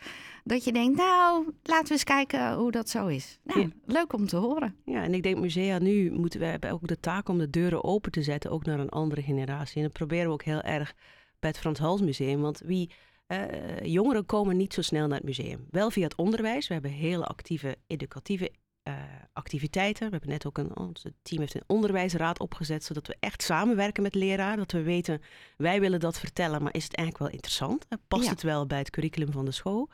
Dat 0.43 0.63
je 0.63 0.71
denkt, 0.71 0.97
nou, 0.97 1.45
laten 1.63 1.87
we 1.87 1.93
eens 1.93 2.03
kijken 2.03 2.53
hoe 2.53 2.71
dat 2.71 2.89
zo 2.89 3.07
is. 3.07 3.39
Nou, 3.43 3.71
leuk 3.85 4.13
om 4.13 4.27
te 4.27 4.37
horen. 4.37 4.75
Ja, 4.85 5.03
en 5.03 5.13
ik 5.13 5.23
denk 5.23 5.39
musea 5.39 5.79
nu 5.79 6.11
moeten 6.11 6.39
we 6.39 6.45
hebben 6.45 6.71
ook 6.71 6.87
de 6.87 6.99
taak 6.99 7.29
om 7.29 7.37
de 7.37 7.49
deuren 7.49 7.83
open 7.83 8.11
te 8.11 8.23
zetten, 8.23 8.51
ook 8.51 8.65
naar 8.65 8.79
een 8.79 8.89
andere 8.89 9.21
generatie. 9.21 9.77
En 9.77 9.83
dat 9.83 9.93
proberen 9.93 10.25
we 10.25 10.33
ook 10.33 10.43
heel 10.43 10.61
erg 10.61 10.93
bij 11.39 11.49
het 11.49 11.59
Frans 11.59 11.79
Hals 11.79 12.01
Museum. 12.01 12.41
Want 12.41 12.61
wie 12.65 12.91
uh, 13.27 13.39
jongeren 13.83 14.25
komen 14.25 14.57
niet 14.57 14.73
zo 14.73 14.81
snel 14.81 15.07
naar 15.07 15.17
het 15.17 15.25
museum. 15.25 15.67
Wel 15.69 15.91
via 15.91 16.03
het 16.03 16.15
onderwijs. 16.15 16.67
We 16.67 16.73
hebben 16.73 16.91
hele 16.91 17.25
actieve 17.25 17.75
educatieve 17.87 18.51
eh, 18.85 18.93
activiteiten. 19.33 20.05
We 20.05 20.11
hebben 20.11 20.29
net 20.29 20.45
ook 20.45 20.57
een, 20.57 20.77
ons 20.77 21.05
team 21.21 21.41
heeft 21.41 21.55
een 21.55 21.63
onderwijsraad 21.67 22.39
opgezet, 22.39 22.83
zodat 22.83 23.07
we 23.07 23.15
echt 23.19 23.43
samenwerken 23.43 24.03
met 24.03 24.15
leraar. 24.15 24.57
Dat 24.57 24.71
we 24.71 24.81
weten, 24.81 25.21
wij 25.57 25.79
willen 25.79 25.99
dat 25.99 26.19
vertellen, 26.19 26.63
maar 26.63 26.73
is 26.73 26.83
het 26.83 26.93
eigenlijk 26.93 27.27
wel 27.27 27.33
interessant? 27.33 27.87
Past 28.07 28.29
het 28.29 28.41
wel 28.41 28.65
bij 28.65 28.77
het 28.77 28.89
curriculum 28.89 29.31
van 29.31 29.45
de 29.45 29.51
school? 29.51 29.89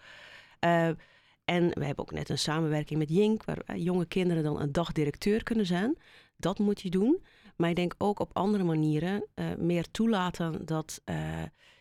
Uh, 0.60 0.88
en 1.46 1.70
we 1.70 1.86
hebben 1.86 1.98
ook 1.98 2.12
net 2.12 2.30
een 2.30 2.38
samenwerking 2.38 3.00
met 3.00 3.10
Jink, 3.10 3.44
waar 3.44 3.78
jonge 3.78 4.06
kinderen 4.06 4.44
dan 4.44 4.62
een 4.62 4.72
dagdirecteur 4.72 5.44
kunnen 5.44 5.66
zijn. 5.66 5.98
Dat 6.38 6.60
moet 6.60 6.82
je 6.82 6.90
doen. 6.90 7.24
Maar 7.56 7.70
ik 7.70 7.76
denk 7.76 7.96
ook 7.98 8.20
op 8.20 8.30
andere 8.34 8.64
manieren 8.64 9.26
uh, 9.36 9.46
meer 9.58 9.92
toelaten 9.92 10.66
dat 10.66 11.02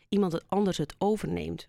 iemand 0.08 0.48
anders 0.48 0.78
het 0.78 0.94
overneemt. 0.98 1.64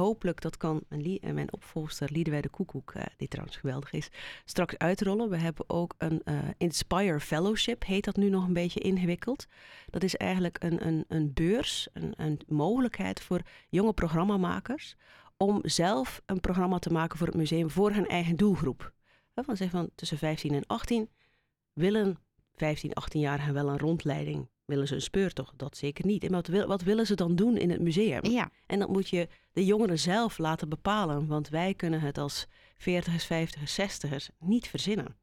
Hopelijk, 0.00 0.40
dat 0.40 0.56
kan 0.56 0.82
mijn, 0.88 1.20
mijn 1.34 1.52
opvolger 1.52 2.08
Liedewij 2.12 2.40
de 2.40 2.48
Koekoek, 2.48 2.92
die 3.16 3.28
trouwens 3.28 3.56
geweldig 3.56 3.92
is, 3.92 4.08
straks 4.44 4.78
uitrollen. 4.78 5.30
We 5.30 5.36
hebben 5.36 5.68
ook 5.68 5.94
een 5.98 6.22
Inspire 6.56 7.20
Fellowship, 7.20 7.84
heet 7.84 8.04
dat 8.04 8.16
nu 8.16 8.28
nog 8.28 8.46
een 8.46 8.52
beetje 8.52 8.80
ingewikkeld. 8.80 9.46
Dat 9.90 10.02
is 10.02 10.16
eigenlijk 10.16 10.56
een, 10.62 10.86
een, 10.86 11.04
een 11.08 11.32
beurs, 11.32 11.88
een, 11.92 12.12
een 12.16 12.40
mogelijkheid 12.46 13.20
voor 13.20 13.40
jonge 13.68 13.92
programmamakers 13.92 14.96
om 15.36 15.60
zelf 15.62 16.22
een 16.26 16.40
programma 16.40 16.78
te 16.78 16.92
maken 16.92 17.18
voor 17.18 17.26
het 17.26 17.36
museum 17.36 17.70
voor 17.70 17.92
hun 17.92 18.06
eigen 18.06 18.36
doelgroep. 18.36 18.92
Van 19.34 19.56
zeg 19.56 19.70
van 19.70 19.90
tussen 19.94 20.18
15 20.18 20.54
en 20.54 20.66
18 20.66 21.08
willen 21.72 22.18
15, 22.54 22.90
18-jarigen 22.90 23.52
wel 23.52 23.68
een 23.68 23.78
rondleiding. 23.78 24.48
Willen 24.70 24.88
ze 24.88 24.94
een 24.94 25.00
speurtocht? 25.02 25.58
Dat 25.58 25.76
zeker 25.76 26.06
niet. 26.06 26.24
En 26.24 26.32
wat, 26.32 26.48
wat 26.48 26.82
willen 26.82 27.06
ze 27.06 27.14
dan 27.14 27.36
doen 27.36 27.56
in 27.56 27.70
het 27.70 27.80
museum? 27.80 28.24
Ja. 28.26 28.50
En 28.66 28.78
dat 28.78 28.88
moet 28.88 29.08
je 29.08 29.28
de 29.52 29.64
jongeren 29.64 29.98
zelf 29.98 30.38
laten 30.38 30.68
bepalen. 30.68 31.26
Want 31.26 31.48
wij 31.48 31.74
kunnen 31.74 32.00
het 32.00 32.18
als 32.18 32.46
40ers, 32.78 33.26
50ers, 33.32 33.80
60ers 33.80 34.36
niet 34.38 34.68
verzinnen. 34.68 35.16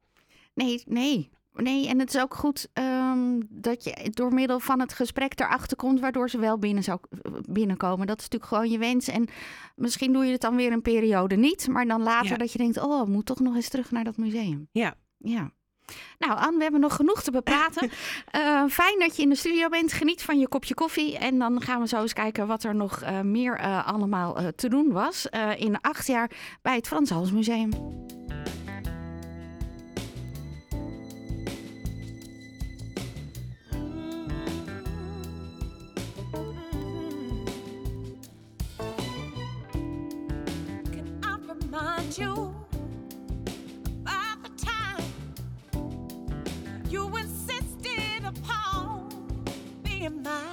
Nee, 0.54 0.82
nee. 0.86 1.30
Nee, 1.52 1.88
en 1.88 1.98
het 1.98 2.14
is 2.14 2.20
ook 2.20 2.34
goed 2.34 2.68
um, 2.74 3.46
dat 3.48 3.84
je 3.84 4.10
door 4.10 4.34
middel 4.34 4.60
van 4.60 4.80
het 4.80 4.92
gesprek 4.92 5.40
erachter 5.40 5.76
komt, 5.76 6.00
waardoor 6.00 6.30
ze 6.30 6.38
wel 6.38 6.58
binnen 6.58 6.82
zou 6.82 7.00
binnenkomen. 7.48 8.06
Dat 8.06 8.18
is 8.18 8.22
natuurlijk 8.22 8.52
gewoon 8.52 8.70
je 8.70 8.78
wens. 8.78 9.08
En 9.08 9.28
misschien 9.76 10.12
doe 10.12 10.24
je 10.24 10.32
het 10.32 10.40
dan 10.40 10.56
weer 10.56 10.72
een 10.72 10.82
periode 10.82 11.36
niet, 11.36 11.68
maar 11.68 11.86
dan 11.86 12.02
later 12.02 12.30
ja. 12.30 12.36
dat 12.36 12.52
je 12.52 12.58
denkt: 12.58 12.78
oh, 12.78 13.06
moet 13.06 13.26
toch 13.26 13.40
nog 13.40 13.54
eens 13.54 13.68
terug 13.68 13.90
naar 13.90 14.04
dat 14.04 14.16
museum. 14.16 14.68
Ja. 14.72 14.94
Ja. 15.18 15.52
Nou, 16.18 16.38
Anne, 16.38 16.56
we 16.56 16.62
hebben 16.62 16.80
nog 16.80 16.96
genoeg 16.96 17.22
te 17.22 17.30
bepraten. 17.30 17.90
uh, 18.36 18.64
fijn 18.80 18.98
dat 18.98 19.16
je 19.16 19.22
in 19.22 19.28
de 19.28 19.36
studio 19.36 19.68
bent. 19.68 19.92
Geniet 19.92 20.22
van 20.22 20.38
je 20.38 20.48
kopje 20.48 20.74
koffie. 20.74 21.18
En 21.18 21.38
dan 21.38 21.62
gaan 21.62 21.80
we 21.80 21.88
zo 21.88 22.00
eens 22.00 22.12
kijken 22.12 22.46
wat 22.46 22.64
er 22.64 22.74
nog 22.74 23.02
uh, 23.02 23.20
meer 23.20 23.60
uh, 23.60 23.86
allemaal 23.86 24.36
te 24.56 24.68
doen 24.68 24.92
was 24.92 25.26
in 25.56 25.80
acht 25.80 26.06
jaar 26.06 26.30
bij 26.62 26.74
het 26.74 26.86
Frans 26.86 27.10
Hals 27.10 27.32
Museum. 27.32 27.70
your 50.08 50.22
mind. 50.22 50.47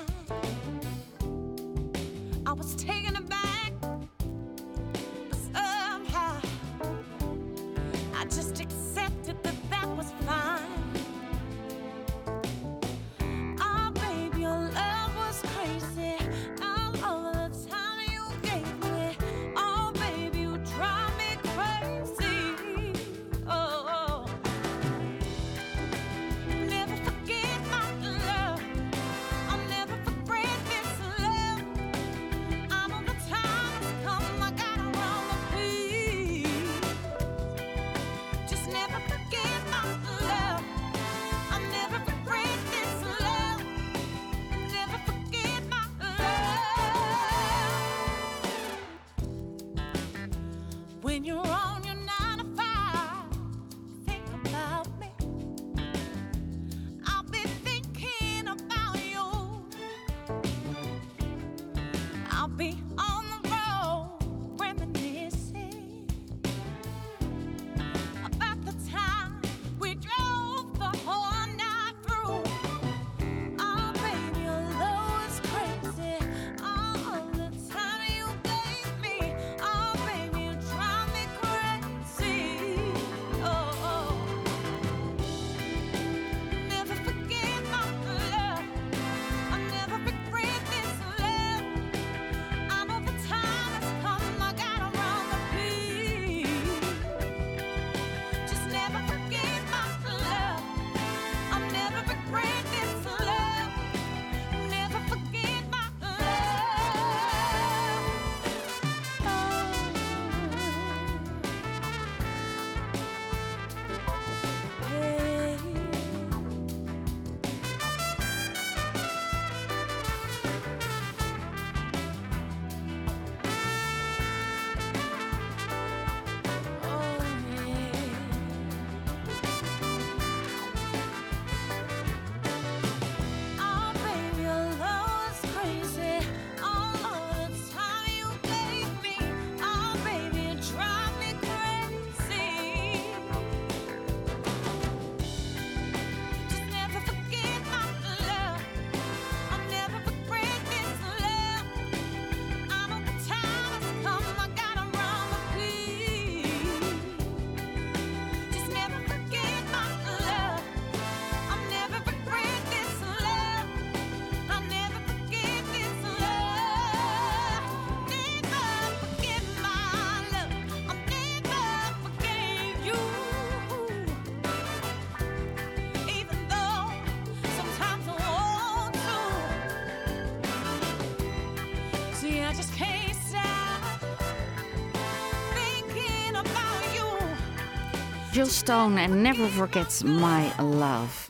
Jill 188.36 188.46
Stone 188.46 189.02
en 189.02 189.22
Never 189.22 189.48
Forget 189.48 190.02
My 190.06 190.64
Love. 190.78 191.30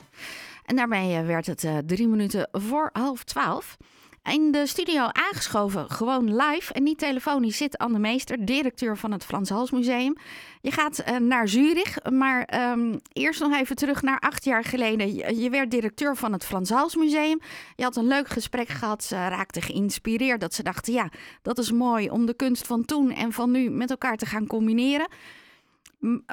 En 0.66 0.76
daarmee 0.76 1.18
eh, 1.18 1.26
werd 1.26 1.46
het 1.46 1.64
uh, 1.64 1.78
drie 1.78 2.08
minuten 2.08 2.50
voor 2.52 2.90
half 2.94 3.24
twaalf. 3.24 3.78
In 4.24 4.52
de 4.52 4.68
studio 4.68 5.08
aangeschoven, 5.12 5.90
gewoon 5.90 6.36
live 6.36 6.74
en 6.74 6.84
niet 6.84 6.98
telefonisch, 6.98 7.58
zit 7.58 7.78
Anne 7.78 8.00
Meester, 8.00 8.46
directeur 8.46 8.98
van 8.98 9.12
het 9.12 9.26
Frans 9.26 9.50
Hals 9.50 9.72
Museum. 9.72 10.16
Je 10.62 10.72
gaat 10.72 11.04
uh, 11.10 11.18
naar 11.18 11.48
Zurich, 11.48 11.98
maar 12.12 12.72
um, 12.72 13.00
eerst 13.14 13.40
nog 13.40 13.54
even 13.54 13.76
terug 13.76 14.02
naar 14.02 14.20
acht 14.20 14.44
jaar 14.44 14.64
geleden. 14.64 15.16
Je, 15.40 15.50
werd 15.50 15.72
directeur 15.72 16.16
van 16.16 16.32
het 16.32 16.46
Frans 16.46 16.70
Hals 16.70 16.96
Museum. 16.96 17.40
Je 17.76 17.84
had 17.84 17.96
een 17.96 18.08
leuk 18.08 18.28
gesprek 18.28 18.68
gehad, 18.68 19.04
ze 19.04 19.16
raakten 19.16 19.62
geïnspireerd 19.62 20.42
dat 20.42 20.54
ze 20.54 20.64
dachten, 20.64 20.94
ja, 20.94 21.10
dat 21.42 21.58
is 21.58 21.72
mooi 21.72 22.10
om 22.10 22.26
de 22.26 22.36
kunst 22.36 22.68
van 22.68 22.86
toen 22.86 23.12
en 23.12 23.32
van 23.32 23.52
nu 23.52 23.70
met 23.70 23.90
elkaar 23.90 24.18
te 24.18 24.26
gaan 24.26 24.48
combineren. 24.48 25.08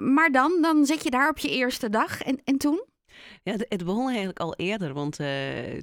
Maar 0.03 0.31
dan, 0.33 0.59
dan 0.61 0.87
zit 0.87 1.03
je 1.03 1.11
daar 1.11 1.29
op 1.29 1.39
je 1.39 1.51
eerste 1.51 1.89
dag. 1.89 2.23
En, 2.23 2.41
en 2.45 2.59
toen? 2.59 2.85
Ja, 3.43 3.53
het 3.59 3.85
begon 3.85 4.09
eigenlijk 4.09 4.39
al 4.39 4.55
eerder. 4.55 4.93
Want 4.93 5.21
uh, 5.21 5.29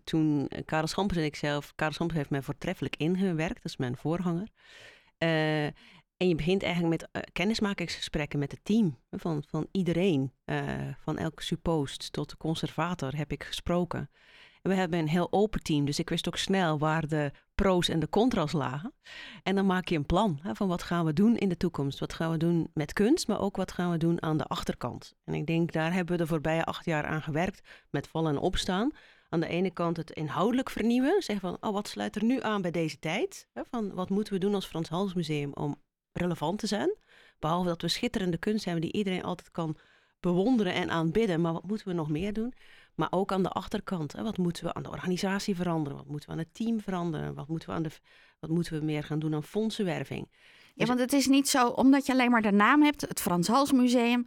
toen 0.03 0.49
Karel 0.65 0.87
Schampers 0.87 1.19
en 1.19 1.25
ik 1.25 1.35
zelf... 1.35 1.75
Karel 1.75 1.93
Schampers 1.93 2.19
heeft 2.19 2.31
mij 2.31 2.41
voortreffelijk 2.41 2.95
ingewerkt. 2.95 3.55
Dat 3.55 3.71
is 3.71 3.77
mijn 3.77 3.97
voorganger. 3.97 4.47
Uh, 5.19 5.65
en 6.17 6.27
je 6.27 6.35
begint 6.35 6.63
eigenlijk 6.63 7.01
met 7.01 7.25
kennismakingsgesprekken 7.31 8.39
met 8.39 8.51
het 8.51 8.59
team. 8.63 8.97
Van, 9.11 9.43
van 9.47 9.67
iedereen. 9.71 10.33
van 11.03 11.17
elke 11.17 11.43
suppost 11.43 12.11
tot 12.11 12.29
de 12.29 12.37
conservator 12.37 13.17
heb 13.17 13.31
ik 13.31 13.43
gesproken. 13.43 14.09
En 14.61 14.71
we 14.71 14.75
hebben 14.75 14.99
een 14.99 15.07
heel 15.07 15.31
open 15.31 15.63
team, 15.63 15.85
dus 15.85 15.99
ik 15.99 16.09
wist 16.09 16.27
ook 16.27 16.37
snel 16.37 16.79
waar 16.79 17.07
de 17.07 17.31
pro's 17.61 17.89
en 17.89 17.99
de 17.99 18.09
contra's 18.09 18.51
lagen. 18.51 18.93
En 19.43 19.55
dan 19.55 19.65
maak 19.65 19.87
je 19.87 19.95
een 19.95 20.05
plan 20.05 20.39
hè, 20.41 20.55
van 20.55 20.67
wat 20.67 20.83
gaan 20.83 21.05
we 21.05 21.13
doen 21.13 21.37
in 21.37 21.49
de 21.49 21.57
toekomst. 21.57 21.99
Wat 21.99 22.13
gaan 22.13 22.31
we 22.31 22.37
doen 22.37 22.69
met 22.73 22.93
kunst, 22.93 23.27
maar 23.27 23.39
ook 23.39 23.55
wat 23.55 23.71
gaan 23.71 23.91
we 23.91 23.97
doen 23.97 24.21
aan 24.21 24.37
de 24.37 24.43
achterkant. 24.43 25.15
En 25.25 25.33
ik 25.33 25.45
denk, 25.45 25.71
daar 25.71 25.93
hebben 25.93 26.17
we 26.17 26.21
de 26.21 26.27
voorbije 26.27 26.63
acht 26.63 26.85
jaar 26.85 27.05
aan 27.05 27.21
gewerkt, 27.21 27.67
met 27.89 28.07
vallen 28.07 28.31
en 28.31 28.39
opstaan. 28.39 28.91
Aan 29.29 29.39
de 29.39 29.47
ene 29.47 29.71
kant 29.71 29.97
het 29.97 30.11
inhoudelijk 30.11 30.69
vernieuwen. 30.69 31.21
Zeggen 31.21 31.49
van, 31.49 31.69
oh, 31.69 31.73
wat 31.73 31.87
sluit 31.87 32.15
er 32.15 32.23
nu 32.23 32.41
aan 32.41 32.61
bij 32.61 32.71
deze 32.71 32.99
tijd? 32.99 33.47
Hè, 33.53 33.61
van, 33.69 33.93
wat 33.93 34.09
moeten 34.09 34.33
we 34.33 34.39
doen 34.39 34.53
als 34.53 34.65
Frans 34.65 34.89
Hals 34.89 35.13
Museum 35.13 35.53
om 35.53 35.81
relevant 36.11 36.59
te 36.59 36.67
zijn? 36.67 36.95
Behalve 37.39 37.67
dat 37.67 37.81
we 37.81 37.87
schitterende 37.87 38.37
kunst 38.37 38.65
hebben 38.65 38.81
die 38.81 38.93
iedereen 38.93 39.23
altijd 39.23 39.51
kan 39.51 39.77
bewonderen 40.19 40.73
en 40.73 40.89
aanbidden. 40.89 41.41
Maar 41.41 41.53
wat 41.53 41.67
moeten 41.67 41.87
we 41.87 41.93
nog 41.93 42.09
meer 42.09 42.33
doen? 42.33 42.53
Maar 42.99 43.11
ook 43.11 43.31
aan 43.31 43.43
de 43.43 43.49
achterkant. 43.49 44.11
Hè? 44.11 44.23
Wat 44.23 44.37
moeten 44.37 44.63
we 44.63 44.73
aan 44.73 44.83
de 44.83 44.89
organisatie 44.89 45.55
veranderen? 45.55 45.97
Wat 45.97 46.07
moeten 46.07 46.29
we 46.29 46.35
aan 46.35 46.41
het 46.41 46.53
team 46.53 46.79
veranderen? 46.79 47.33
Wat 47.33 47.47
moeten 47.47 47.69
we, 47.69 47.75
aan 47.75 47.83
de, 47.83 47.89
wat 48.39 48.49
moeten 48.49 48.79
we 48.79 48.85
meer 48.85 49.03
gaan 49.03 49.19
doen 49.19 49.33
aan 49.33 49.43
fondsenwerving? 49.43 50.27
Ja, 50.31 50.39
dus 50.75 50.87
want 50.87 50.99
het 50.99 51.13
is 51.13 51.27
niet 51.27 51.49
zo, 51.49 51.67
omdat 51.67 52.05
je 52.05 52.11
alleen 52.11 52.31
maar 52.31 52.41
de 52.41 52.51
naam 52.51 52.83
hebt, 52.83 53.01
het 53.01 53.21
Frans 53.21 53.47
Hals 53.47 53.71
Museum, 53.71 54.23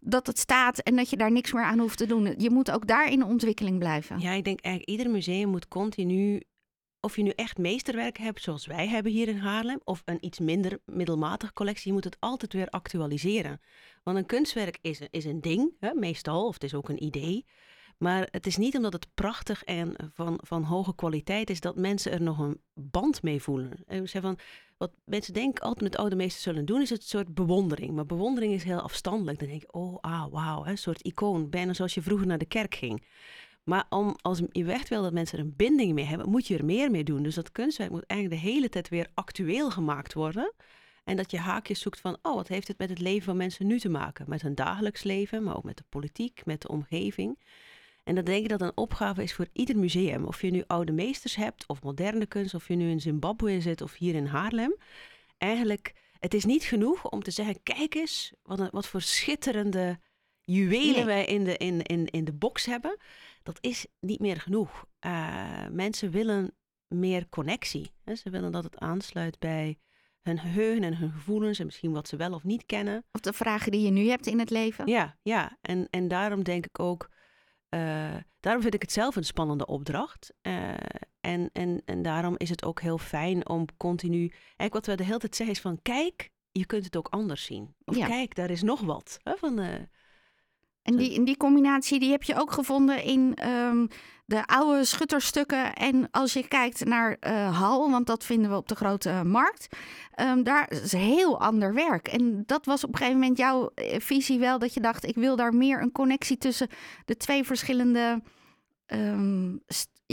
dat 0.00 0.26
het 0.26 0.38
staat 0.38 0.78
en 0.78 0.96
dat 0.96 1.10
je 1.10 1.16
daar 1.16 1.32
niks 1.32 1.52
meer 1.52 1.64
aan 1.64 1.78
hoeft 1.78 1.98
te 1.98 2.06
doen. 2.06 2.34
Je 2.38 2.50
moet 2.50 2.70
ook 2.70 2.86
daar 2.86 3.10
in 3.10 3.18
de 3.18 3.24
ontwikkeling 3.24 3.78
blijven. 3.78 4.18
Ja, 4.18 4.32
ik 4.32 4.44
denk 4.44 4.60
eigenlijk 4.60 4.98
ieder 4.98 5.12
museum 5.12 5.48
moet 5.48 5.68
continu, 5.68 6.42
of 7.00 7.16
je 7.16 7.22
nu 7.22 7.30
echt 7.30 7.58
meesterwerk 7.58 8.18
hebt 8.18 8.42
zoals 8.42 8.66
wij 8.66 8.88
hebben 8.88 9.12
hier 9.12 9.28
in 9.28 9.38
Haarlem, 9.38 9.80
of 9.84 10.02
een 10.04 10.24
iets 10.24 10.38
minder 10.38 10.78
middelmatige 10.84 11.52
collectie, 11.52 11.86
je 11.86 11.92
moet 11.92 12.04
het 12.04 12.16
altijd 12.20 12.52
weer 12.52 12.68
actualiseren. 12.68 13.60
Want 14.02 14.16
een 14.16 14.26
kunstwerk 14.26 14.78
is, 14.80 15.00
is 15.10 15.24
een 15.24 15.40
ding, 15.40 15.76
hè, 15.80 15.94
meestal, 15.94 16.46
of 16.46 16.54
het 16.54 16.64
is 16.64 16.74
ook 16.74 16.88
een 16.88 17.02
idee. 17.02 17.44
Maar 17.98 18.28
het 18.30 18.46
is 18.46 18.56
niet 18.56 18.76
omdat 18.76 18.92
het 18.92 19.06
prachtig 19.14 19.64
en 19.64 19.96
van, 20.12 20.38
van 20.42 20.62
hoge 20.62 20.94
kwaliteit 20.94 21.50
is 21.50 21.60
dat 21.60 21.76
mensen 21.76 22.12
er 22.12 22.22
nog 22.22 22.38
een 22.38 22.60
band 22.74 23.22
mee 23.22 23.42
voelen. 23.42 23.70
En 23.86 24.08
van, 24.08 24.38
wat 24.76 24.92
mensen 25.04 25.34
denken 25.34 25.62
altijd 25.62 25.82
met 25.90 25.96
oude 25.96 26.16
meesters 26.16 26.42
zullen 26.42 26.64
doen, 26.64 26.80
is 26.80 26.90
het 26.90 27.04
soort 27.04 27.34
bewondering. 27.34 27.92
Maar 27.92 28.06
bewondering 28.06 28.52
is 28.52 28.64
heel 28.64 28.80
afstandelijk. 28.80 29.38
Dan 29.38 29.48
denk 29.48 29.60
je, 29.60 29.72
oh, 29.72 29.98
ah, 30.00 30.32
wauw, 30.32 30.66
een 30.66 30.78
soort 30.78 31.02
icoon. 31.02 31.50
Bijna 31.50 31.72
zoals 31.72 31.94
je 31.94 32.02
vroeger 32.02 32.26
naar 32.26 32.38
de 32.38 32.44
kerk 32.44 32.74
ging. 32.74 33.06
Maar 33.64 33.86
om, 33.88 34.16
als 34.20 34.42
je 34.50 34.72
echt 34.72 34.88
wil 34.88 35.02
dat 35.02 35.12
mensen 35.12 35.38
er 35.38 35.44
een 35.44 35.56
binding 35.56 35.92
mee 35.92 36.04
hebben, 36.04 36.30
moet 36.30 36.46
je 36.46 36.56
er 36.58 36.64
meer 36.64 36.90
mee 36.90 37.04
doen. 37.04 37.22
Dus 37.22 37.34
dat 37.34 37.52
kunstwerk 37.52 37.90
moet 37.90 38.06
eigenlijk 38.06 38.42
de 38.42 38.48
hele 38.48 38.68
tijd 38.68 38.88
weer 38.88 39.06
actueel 39.14 39.70
gemaakt 39.70 40.12
worden. 40.12 40.52
En 41.04 41.16
dat 41.16 41.30
je 41.30 41.38
haakjes 41.38 41.80
zoekt 41.80 42.00
van, 42.00 42.18
oh, 42.22 42.34
wat 42.34 42.48
heeft 42.48 42.68
het 42.68 42.78
met 42.78 42.88
het 42.88 42.98
leven 42.98 43.24
van 43.24 43.36
mensen 43.36 43.66
nu 43.66 43.78
te 43.78 43.88
maken? 43.88 44.24
Met 44.28 44.42
hun 44.42 44.54
dagelijks 44.54 45.02
leven, 45.02 45.42
maar 45.42 45.56
ook 45.56 45.64
met 45.64 45.76
de 45.76 45.84
politiek, 45.88 46.42
met 46.44 46.62
de 46.62 46.68
omgeving. 46.68 47.38
En 48.04 48.14
dan 48.14 48.24
denk 48.24 48.42
ik 48.42 48.48
dat 48.48 48.60
een 48.60 48.76
opgave 48.76 49.22
is 49.22 49.34
voor 49.34 49.48
ieder 49.52 49.76
museum. 49.76 50.24
Of 50.24 50.40
je 50.40 50.50
nu 50.50 50.64
oude 50.66 50.92
meesters 50.92 51.36
hebt, 51.36 51.66
of 51.66 51.82
moderne 51.82 52.26
kunst, 52.26 52.54
of 52.54 52.68
je 52.68 52.74
nu 52.74 52.90
in 52.90 53.00
Zimbabwe 53.00 53.60
zit 53.60 53.80
of 53.80 53.94
hier 53.94 54.14
in 54.14 54.26
Haarlem. 54.26 54.76
Eigenlijk, 55.38 55.94
het 56.18 56.34
is 56.34 56.44
niet 56.44 56.64
genoeg 56.64 57.10
om 57.10 57.22
te 57.22 57.30
zeggen, 57.30 57.62
kijk 57.62 57.94
eens, 57.94 58.32
wat, 58.42 58.70
wat 58.70 58.86
voor 58.86 59.02
schitterende 59.02 59.98
juwelen 60.40 61.06
wij 61.06 61.24
in 61.24 61.44
de, 61.44 61.56
in, 61.56 61.82
in, 61.82 62.06
in 62.06 62.24
de 62.24 62.32
box 62.32 62.66
hebben. 62.66 62.96
Dat 63.42 63.58
is 63.60 63.86
niet 64.00 64.20
meer 64.20 64.40
genoeg. 64.40 64.84
Uh, 65.06 65.66
mensen 65.70 66.10
willen 66.10 66.54
meer 66.86 67.28
connectie. 67.28 67.90
Hè? 68.04 68.14
Ze 68.14 68.30
willen 68.30 68.52
dat 68.52 68.64
het 68.64 68.78
aansluit 68.78 69.38
bij 69.38 69.78
hun 70.22 70.38
geheugen 70.38 70.82
en 70.82 70.96
hun 70.96 71.10
gevoelens 71.12 71.58
en 71.58 71.64
misschien 71.64 71.92
wat 71.92 72.08
ze 72.08 72.16
wel 72.16 72.32
of 72.32 72.44
niet 72.44 72.66
kennen. 72.66 73.04
Of 73.12 73.20
de 73.20 73.32
vragen 73.32 73.72
die 73.72 73.82
je 73.82 73.90
nu 73.90 74.08
hebt 74.08 74.26
in 74.26 74.38
het 74.38 74.50
leven. 74.50 74.86
Ja, 74.86 75.18
ja. 75.22 75.58
En, 75.60 75.88
en 75.90 76.08
daarom 76.08 76.42
denk 76.42 76.66
ik 76.66 76.78
ook, 76.78 77.10
uh, 77.74 78.14
daarom 78.40 78.62
vind 78.62 78.74
ik 78.74 78.82
het 78.82 78.92
zelf 78.92 79.16
een 79.16 79.24
spannende 79.24 79.66
opdracht. 79.66 80.34
Uh, 80.42 80.74
en, 81.20 81.50
en, 81.52 81.82
en 81.84 82.02
daarom 82.02 82.34
is 82.36 82.50
het 82.50 82.64
ook 82.64 82.80
heel 82.80 82.98
fijn 82.98 83.48
om 83.48 83.66
continu. 83.76 84.28
Eigenlijk 84.28 84.72
wat 84.72 84.86
we 84.86 84.94
de 84.94 85.04
hele 85.04 85.18
tijd 85.18 85.36
zeggen 85.36 85.54
is 85.54 85.62
van 85.62 85.82
kijk, 85.82 86.30
je 86.52 86.66
kunt 86.66 86.84
het 86.84 86.96
ook 86.96 87.08
anders 87.08 87.44
zien. 87.44 87.74
Of 87.84 87.98
kijk, 87.98 88.34
daar 88.34 88.50
is 88.50 88.62
nog 88.62 88.80
wat. 88.80 89.18
Hè, 89.22 89.36
van, 89.36 89.60
uh, 89.60 89.74
en 90.84 90.96
die, 90.96 91.22
die 91.22 91.36
combinatie 91.36 92.00
die 92.00 92.10
heb 92.10 92.22
je 92.22 92.40
ook 92.40 92.52
gevonden 92.52 93.02
in 93.02 93.38
um, 93.48 93.88
de 94.26 94.46
oude 94.46 94.84
schutterstukken. 94.84 95.74
En 95.74 96.08
als 96.10 96.32
je 96.32 96.48
kijkt 96.48 96.84
naar 96.84 97.16
uh, 97.20 97.58
Hal, 97.58 97.90
want 97.90 98.06
dat 98.06 98.24
vinden 98.24 98.50
we 98.50 98.56
op 98.56 98.68
de 98.68 98.74
grote 98.74 99.22
markt. 99.24 99.76
Um, 100.20 100.42
daar 100.42 100.70
is 100.70 100.92
heel 100.92 101.40
ander 101.40 101.74
werk. 101.74 102.08
En 102.08 102.42
dat 102.46 102.66
was 102.66 102.84
op 102.84 102.92
een 102.92 102.96
gegeven 102.96 103.18
moment 103.18 103.38
jouw 103.38 103.70
eh, 103.74 104.00
visie 104.00 104.38
wel. 104.38 104.58
Dat 104.58 104.74
je 104.74 104.80
dacht, 104.80 105.06
ik 105.06 105.14
wil 105.14 105.36
daar 105.36 105.54
meer 105.54 105.82
een 105.82 105.92
connectie 105.92 106.38
tussen 106.38 106.68
de 107.04 107.16
twee 107.16 107.44
verschillende 107.44 108.22
um, 108.86 109.62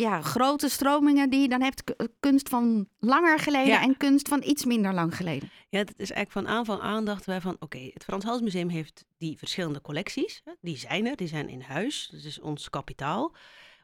ja, 0.01 0.21
grote 0.21 0.69
stromingen 0.69 1.29
die 1.29 1.41
je 1.41 1.49
dan 1.49 1.61
hebt. 1.61 1.83
Kunst 2.19 2.49
van 2.49 2.87
langer 2.99 3.39
geleden 3.39 3.81
en 3.81 3.97
kunst 3.97 4.27
van 4.27 4.43
iets 4.43 4.65
minder 4.65 4.93
lang 4.93 5.15
geleden. 5.15 5.49
Ja, 5.69 5.83
dat 5.83 5.93
is 5.97 6.11
eigenlijk 6.11 6.47
van 6.47 6.55
aanvang 6.55 6.81
aandacht 6.81 7.25
wij 7.25 7.41
van... 7.41 7.55
oké, 7.59 7.89
het 7.93 8.03
Frans 8.03 8.23
Hals 8.23 8.41
Museum 8.41 8.69
heeft 8.69 9.05
die 9.17 9.37
verschillende 9.37 9.81
collecties. 9.81 10.43
Die 10.61 10.77
zijn 10.77 11.07
er, 11.07 11.15
die 11.15 11.27
zijn 11.27 11.49
in 11.49 11.61
huis. 11.61 12.09
Dat 12.11 12.23
is 12.23 12.39
ons 12.39 12.69
kapitaal. 12.69 13.35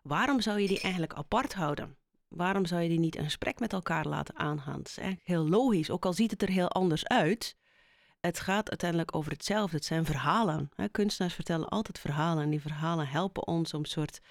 Waarom 0.03 0.41
zou 0.41 0.59
je 0.59 0.67
die 0.67 0.81
eigenlijk 0.81 1.13
apart 1.13 1.53
houden? 1.53 1.95
Waarom 2.27 2.65
zou 2.65 2.81
je 2.81 2.89
die 2.89 2.99
niet 2.99 3.17
een 3.17 3.23
gesprek 3.23 3.59
met 3.59 3.73
elkaar 3.73 4.05
laten 4.05 4.35
aangaan? 4.35 4.79
Het 4.79 4.87
is 4.87 4.97
eigenlijk 4.97 5.27
heel 5.27 5.47
logisch, 5.47 5.89
ook 5.89 6.05
al 6.05 6.13
ziet 6.13 6.31
het 6.31 6.41
er 6.41 6.49
heel 6.49 6.69
anders 6.69 7.07
uit. 7.07 7.55
Het 8.19 8.39
gaat 8.39 8.69
uiteindelijk 8.69 9.15
over 9.15 9.31
hetzelfde. 9.31 9.75
Het 9.75 9.85
zijn 9.85 10.05
verhalen. 10.05 10.69
Kunstenaars 10.91 11.33
vertellen 11.33 11.67
altijd 11.69 11.99
verhalen. 11.99 12.43
En 12.43 12.49
die 12.49 12.61
verhalen 12.61 13.07
helpen 13.07 13.47
ons 13.47 13.73
om 13.73 13.79
een 13.79 13.85
soort 13.85 14.21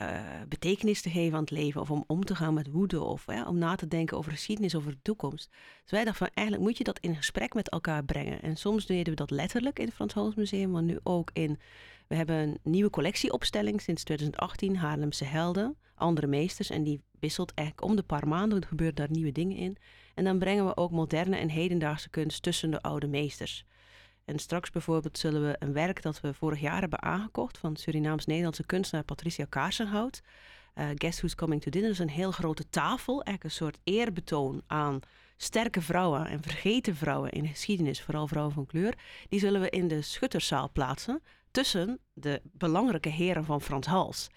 uh, 0.00 0.20
betekenis 0.48 1.02
te 1.02 1.10
geven 1.10 1.34
aan 1.34 1.40
het 1.40 1.50
leven. 1.50 1.80
Of 1.80 1.90
om 1.90 2.04
om 2.06 2.24
te 2.24 2.34
gaan 2.34 2.54
met 2.54 2.70
woede. 2.70 3.02
Of 3.02 3.26
om 3.46 3.58
na 3.58 3.74
te 3.74 3.88
denken 3.88 4.16
over 4.16 4.32
geschiedenis, 4.32 4.74
over 4.74 4.90
de 4.90 5.02
toekomst. 5.02 5.50
Dus 5.82 5.90
wij 5.90 6.04
dachten 6.04 6.26
van 6.26 6.34
eigenlijk 6.34 6.68
moet 6.68 6.78
je 6.78 6.84
dat 6.84 6.98
in 6.98 7.16
gesprek 7.16 7.54
met 7.54 7.68
elkaar 7.68 8.04
brengen. 8.04 8.42
En 8.42 8.56
soms 8.56 8.86
deden 8.86 9.10
we 9.10 9.14
dat 9.14 9.30
letterlijk 9.30 9.78
in 9.78 9.84
het 9.84 9.94
Frans 9.94 10.14
Hals 10.14 10.34
Museum. 10.34 10.70
Maar 10.70 10.82
nu 10.82 10.98
ook 11.02 11.30
in... 11.32 11.58
We 12.06 12.14
hebben 12.14 12.36
een 12.36 12.58
nieuwe 12.62 12.90
collectieopstelling 12.90 13.80
sinds 13.80 14.02
2018. 14.04 14.76
Haarlemse 14.76 15.24
Helden. 15.24 15.76
Andere 15.94 16.26
meesters. 16.26 16.70
En 16.70 16.82
die 16.82 17.00
wisselt 17.20 17.54
eigenlijk 17.54 17.88
om 17.88 17.96
de 17.96 18.02
paar 18.02 18.28
maanden. 18.28 18.60
Er 18.60 18.68
gebeuren 18.68 18.96
daar 18.96 19.10
nieuwe 19.10 19.32
dingen 19.32 19.56
in. 19.56 19.76
En 20.14 20.24
dan 20.24 20.38
brengen 20.38 20.66
we 20.66 20.76
ook 20.76 20.90
moderne 20.90 21.36
en 21.36 21.48
hedendaagse 21.48 22.10
kunst 22.10 22.42
tussen 22.42 22.70
de 22.70 22.80
oude 22.80 23.06
meesters. 23.06 23.64
En 24.28 24.38
straks 24.38 24.70
bijvoorbeeld 24.70 25.18
zullen 25.18 25.46
we 25.46 25.56
een 25.58 25.72
werk 25.72 26.02
dat 26.02 26.20
we 26.20 26.34
vorig 26.34 26.60
jaar 26.60 26.80
hebben 26.80 27.02
aangekocht 27.02 27.58
van 27.58 27.76
Surinaams-Nederlandse 27.76 28.66
kunstenaar 28.66 29.04
Patricia 29.04 29.44
Kaarsenhout. 29.48 30.20
Uh, 30.74 30.86
Guess 30.94 31.18
Who's 31.18 31.34
Coming 31.34 31.62
to 31.62 31.70
Dinner. 31.70 31.90
Is 31.90 31.98
een 31.98 32.08
heel 32.08 32.30
grote 32.30 32.68
tafel, 32.70 33.22
eigenlijk 33.22 33.44
een 33.44 33.50
soort 33.50 33.78
eerbetoon 33.84 34.62
aan 34.66 35.00
sterke 35.36 35.80
vrouwen 35.80 36.26
en 36.26 36.42
vergeten 36.42 36.96
vrouwen 36.96 37.30
in 37.30 37.42
de 37.42 37.48
geschiedenis, 37.48 38.02
vooral 38.02 38.26
vrouwen 38.26 38.54
van 38.54 38.66
kleur. 38.66 38.94
Die 39.28 39.40
zullen 39.40 39.60
we 39.60 39.70
in 39.70 39.88
de 39.88 40.02
schutterszaal 40.02 40.70
plaatsen 40.72 41.22
tussen 41.50 41.98
de 42.12 42.40
belangrijke 42.44 43.08
heren 43.08 43.44
van 43.44 43.60
Frans 43.60 43.86
Hals. 43.86 44.28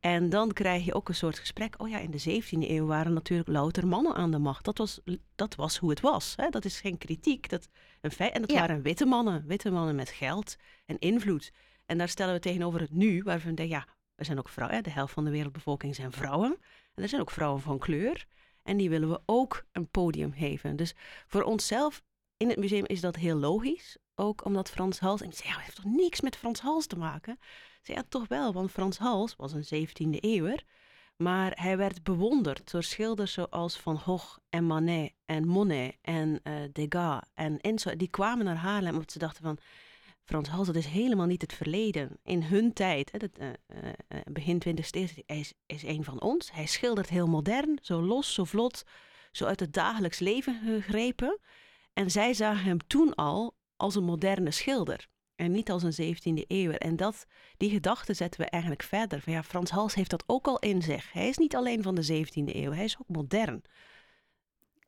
En 0.00 0.28
dan 0.28 0.52
krijg 0.52 0.84
je 0.84 0.94
ook 0.94 1.08
een 1.08 1.14
soort 1.14 1.38
gesprek. 1.38 1.74
Oh 1.82 1.88
ja, 1.88 1.98
in 1.98 2.10
de 2.10 2.42
17e 2.42 2.70
eeuw 2.70 2.86
waren 2.86 3.12
natuurlijk 3.12 3.48
louter 3.48 3.86
mannen 3.86 4.14
aan 4.14 4.30
de 4.30 4.38
macht. 4.38 4.64
Dat 4.64 4.78
was, 4.78 5.00
dat 5.34 5.54
was 5.54 5.76
hoe 5.76 5.90
het 5.90 6.00
was. 6.00 6.34
Hè? 6.36 6.48
Dat 6.48 6.64
is 6.64 6.80
geen 6.80 6.98
kritiek. 6.98 7.48
Dat, 7.48 7.68
een 8.00 8.10
feit. 8.10 8.32
En 8.32 8.40
dat 8.40 8.52
waren 8.52 8.82
witte 8.82 9.04
mannen. 9.04 9.46
Witte 9.46 9.70
mannen 9.70 9.94
met 9.94 10.08
geld 10.08 10.56
en 10.86 10.98
invloed. 10.98 11.52
En 11.86 11.98
daar 11.98 12.08
stellen 12.08 12.34
we 12.34 12.40
tegenover 12.40 12.80
het 12.80 12.90
nu, 12.90 13.22
waarvan 13.22 13.50
we 13.50 13.56
denken, 13.56 13.76
ja, 13.76 13.86
er 14.14 14.24
zijn 14.24 14.38
ook 14.38 14.48
vrouwen. 14.48 14.82
De 14.82 14.90
helft 14.90 15.12
van 15.12 15.24
de 15.24 15.30
wereldbevolking 15.30 15.94
zijn 15.94 16.12
vrouwen. 16.12 16.56
En 16.94 17.02
er 17.02 17.08
zijn 17.08 17.20
ook 17.20 17.30
vrouwen 17.30 17.60
van 17.60 17.78
kleur. 17.78 18.26
En 18.62 18.76
die 18.76 18.90
willen 18.90 19.10
we 19.10 19.20
ook 19.26 19.64
een 19.72 19.88
podium 19.88 20.32
geven. 20.32 20.76
Dus 20.76 20.94
voor 21.26 21.42
onszelf 21.42 22.02
in 22.36 22.48
het 22.48 22.58
museum 22.58 22.86
is 22.86 23.00
dat 23.00 23.16
heel 23.16 23.36
logisch 23.36 23.96
ook 24.14 24.44
omdat 24.44 24.70
Frans 24.70 24.98
Hals... 24.98 25.20
En 25.20 25.28
ik 25.28 25.36
zei, 25.36 25.48
ja, 25.48 25.54
het 25.54 25.64
heeft 25.64 25.76
toch 25.76 25.92
niks 25.92 26.20
met 26.20 26.36
Frans 26.36 26.60
Hals 26.60 26.86
te 26.86 26.96
maken? 26.96 27.38
Zei, 27.82 27.98
ja, 27.98 28.04
toch 28.08 28.28
wel, 28.28 28.52
want 28.52 28.70
Frans 28.70 28.98
Hals 28.98 29.36
was 29.36 29.52
een 29.52 29.86
17e 29.88 30.20
eeuwer. 30.20 30.64
Maar 31.16 31.52
hij 31.54 31.76
werd 31.76 32.02
bewonderd 32.02 32.70
door 32.70 32.82
schilders 32.82 33.32
zoals 33.32 33.76
Van 33.76 34.00
Gogh 34.00 34.38
en 34.48 34.66
Manet 34.66 35.12
en 35.24 35.46
Monet 35.46 35.96
en 36.02 36.40
uh, 36.44 36.54
Degas 36.72 37.20
en 37.34 37.60
Enzo. 37.60 37.96
Die 37.96 38.10
kwamen 38.10 38.44
naar 38.44 38.56
Haarlem 38.56 38.92
omdat 38.92 39.12
ze 39.12 39.18
dachten 39.18 39.42
van... 39.42 39.58
Frans 40.30 40.48
Hals, 40.48 40.66
dat 40.66 40.76
is 40.76 40.86
helemaal 40.86 41.26
niet 41.26 41.42
het 41.42 41.52
verleden. 41.52 42.18
In 42.22 42.42
hun 42.42 42.72
tijd, 42.72 43.12
hè, 43.12 43.18
dat, 43.18 43.30
uh, 43.38 43.48
uh, 43.48 44.20
begin 44.24 44.62
20e 44.68 44.84
eeuw, 44.90 45.06
hij 45.26 45.38
is, 45.38 45.52
is 45.66 45.82
een 45.82 46.04
van 46.04 46.20
ons. 46.20 46.52
Hij 46.52 46.66
schildert 46.66 47.08
heel 47.08 47.26
modern, 47.26 47.78
zo 47.82 48.02
los, 48.02 48.34
zo 48.34 48.44
vlot, 48.44 48.84
zo 49.32 49.44
uit 49.44 49.60
het 49.60 49.72
dagelijks 49.72 50.18
leven 50.18 50.60
gegrepen. 50.64 51.38
En 51.92 52.10
zij 52.10 52.34
zagen 52.34 52.64
hem 52.64 52.86
toen 52.86 53.14
al 53.14 53.54
als 53.76 53.94
een 53.94 54.04
moderne 54.04 54.50
schilder. 54.50 55.08
En 55.40 55.50
niet 55.50 55.70
als 55.70 55.82
een 55.82 56.14
17e 56.14 56.46
eeuw. 56.46 56.70
En 56.70 56.96
dat, 56.96 57.26
die 57.56 57.70
gedachte 57.70 58.14
zetten 58.14 58.40
we 58.40 58.46
eigenlijk 58.46 58.82
verder. 58.82 59.20
Van 59.20 59.32
ja, 59.32 59.42
Frans 59.42 59.70
Hals 59.70 59.94
heeft 59.94 60.10
dat 60.10 60.24
ook 60.26 60.46
al 60.46 60.58
in 60.58 60.82
zich. 60.82 61.12
Hij 61.12 61.28
is 61.28 61.36
niet 61.36 61.56
alleen 61.56 61.82
van 61.82 61.94
de 61.94 62.24
17e 62.24 62.54
eeuw, 62.54 62.72
hij 62.72 62.84
is 62.84 62.98
ook 62.98 63.16
modern. 63.16 63.62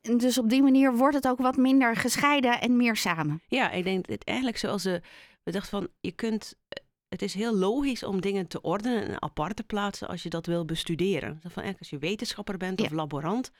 Dus 0.01 0.37
op 0.37 0.49
die 0.49 0.61
manier 0.61 0.95
wordt 0.95 1.15
het 1.15 1.27
ook 1.27 1.39
wat 1.39 1.57
minder 1.57 1.95
gescheiden 1.95 2.61
en 2.61 2.77
meer 2.77 2.95
samen. 2.95 3.41
Ja, 3.47 3.71
ik 3.71 3.83
denk 3.83 4.07
het 4.07 4.23
eigenlijk 4.23 4.57
zoals 4.57 4.83
we, 4.83 5.01
we 5.43 5.51
dachten 5.51 5.79
van 5.79 5.87
je 5.99 6.11
kunt. 6.11 6.55
Het 7.07 7.21
is 7.21 7.33
heel 7.33 7.55
logisch 7.55 8.03
om 8.03 8.21
dingen 8.21 8.47
te 8.47 8.61
ordenen 8.61 9.07
en 9.07 9.21
apart 9.21 9.55
te 9.55 9.63
plaatsen 9.63 10.07
als 10.07 10.23
je 10.23 10.29
dat 10.29 10.45
wil 10.45 10.65
bestuderen. 10.65 11.41
Van, 11.47 11.75
als 11.79 11.89
je 11.89 11.97
wetenschapper 11.97 12.57
bent 12.57 12.81
of 12.81 12.91
laborant, 12.91 13.51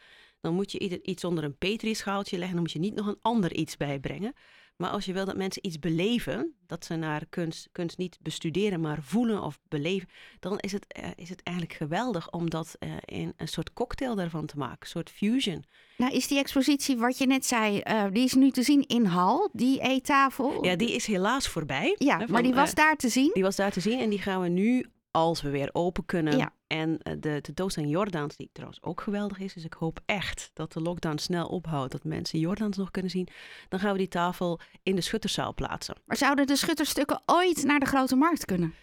dan 0.44 0.54
moet 0.54 0.72
je 0.72 1.02
iets 1.02 1.24
onder 1.24 1.44
een 1.44 1.58
petrischaaltje 1.58 2.38
leggen. 2.38 2.56
Dan 2.56 2.64
moet 2.64 2.74
je 2.74 2.80
niet 2.80 2.96
nog 2.96 3.08
een 3.08 3.20
ander 3.22 3.54
iets 3.54 3.78
bijbrengen. 3.78 4.34
Maar 4.76 4.90
als 4.90 5.06
je 5.06 5.14
wil 5.14 5.26
dat 5.26 5.38
mensen 5.38 5.66
iets 5.66 5.80
beleven, 5.80 6.56
dat 6.68 6.86
ze 6.86 6.96
naar 6.96 7.26
kunst, 7.30 7.70
kunst 7.72 7.98
niet 7.98 8.18
bestuderen, 8.22 8.82
maar 8.82 9.02
voelen 9.02 9.44
of 9.44 9.60
beleven, 9.68 10.10
dan 10.40 10.60
is 10.60 10.72
het, 10.72 10.86
uh, 11.00 11.06
is 11.16 11.30
het 11.30 11.44
eigenlijk 11.44 11.78
geweldig 11.78 12.32
om 12.32 12.50
dat 12.50 12.76
uh, 12.80 12.92
in 13.06 13.34
een 13.38 13.48
soort 13.48 13.74
cocktail 13.74 14.16
daarvan 14.16 14.46
te 14.46 14.58
maken, 14.58 14.78
een 14.80 14.88
soort 14.88 15.10
fusion. 15.10 15.64
Nou, 15.98 16.14
is 16.14 16.28
die 16.28 16.38
expositie, 16.38 16.98
wat 16.98 17.18
je 17.18 17.26
net 17.26 17.46
zei, 17.46 17.82
uh, 17.88 18.06
die 18.12 18.24
is 18.24 18.34
nu 18.34 18.52
te 18.52 18.64
zien 18.64 18.88
in 18.88 19.06
Hal, 19.06 19.50
die 19.54 19.82
eettafel? 19.82 20.66
Ja, 20.66 20.76
die 20.76 20.92
is 20.92 21.06
helaas 21.06 21.48
voorbij. 21.48 21.96
Ja, 21.98 22.18
hè, 22.18 22.24
van, 22.24 22.32
maar 22.32 22.44
die 22.44 22.54
was 22.54 22.74
daar 22.74 22.96
te 22.96 23.10
zien? 23.10 23.32
Die 23.34 23.44
was 23.44 23.56
daar 23.56 23.72
te 23.72 23.80
zien 23.80 24.00
en 24.00 24.10
die 24.10 24.20
gaan 24.20 24.42
we 24.42 24.48
nu 24.48 24.86
als 25.12 25.42
we 25.42 25.50
weer 25.50 25.70
open 25.72 26.06
kunnen. 26.06 26.38
Ja. 26.38 26.54
En 26.74 26.90
uh, 26.90 27.14
de 27.20 27.40
tentoonstelling 27.42 27.92
Jordans, 27.92 28.36
die 28.36 28.50
trouwens 28.54 28.84
ook 28.84 29.02
geweldig 29.02 29.40
is. 29.40 29.54
Dus 29.54 29.64
ik 29.64 29.74
hoop 29.74 30.00
echt 30.06 30.50
dat 30.54 30.74
de 30.74 30.82
lockdown 30.82 31.18
snel 31.18 31.48
ophoudt. 31.48 31.92
Dat 31.92 32.04
mensen 32.04 32.40
Jordans 32.40 32.78
nog 32.78 32.92
kunnen 32.92 33.12
zien. 33.12 33.28
Dan 33.70 33.80
gaan 33.80 33.92
we 33.92 33.98
die 33.98 34.08
tafel 34.08 34.60
in 34.84 34.96
de 34.96 35.02
schutterszaal 35.02 35.54
plaatsen. 35.54 35.96
Maar 36.06 36.18
zouden 36.18 36.48
de 36.48 36.56
schutterstukken 36.56 37.22
ooit 37.26 37.64
naar 37.64 37.80
de 37.80 37.86
grote 37.86 38.16
markt 38.16 38.46
kunnen? 38.46 38.74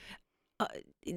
Uh, 0.61 0.67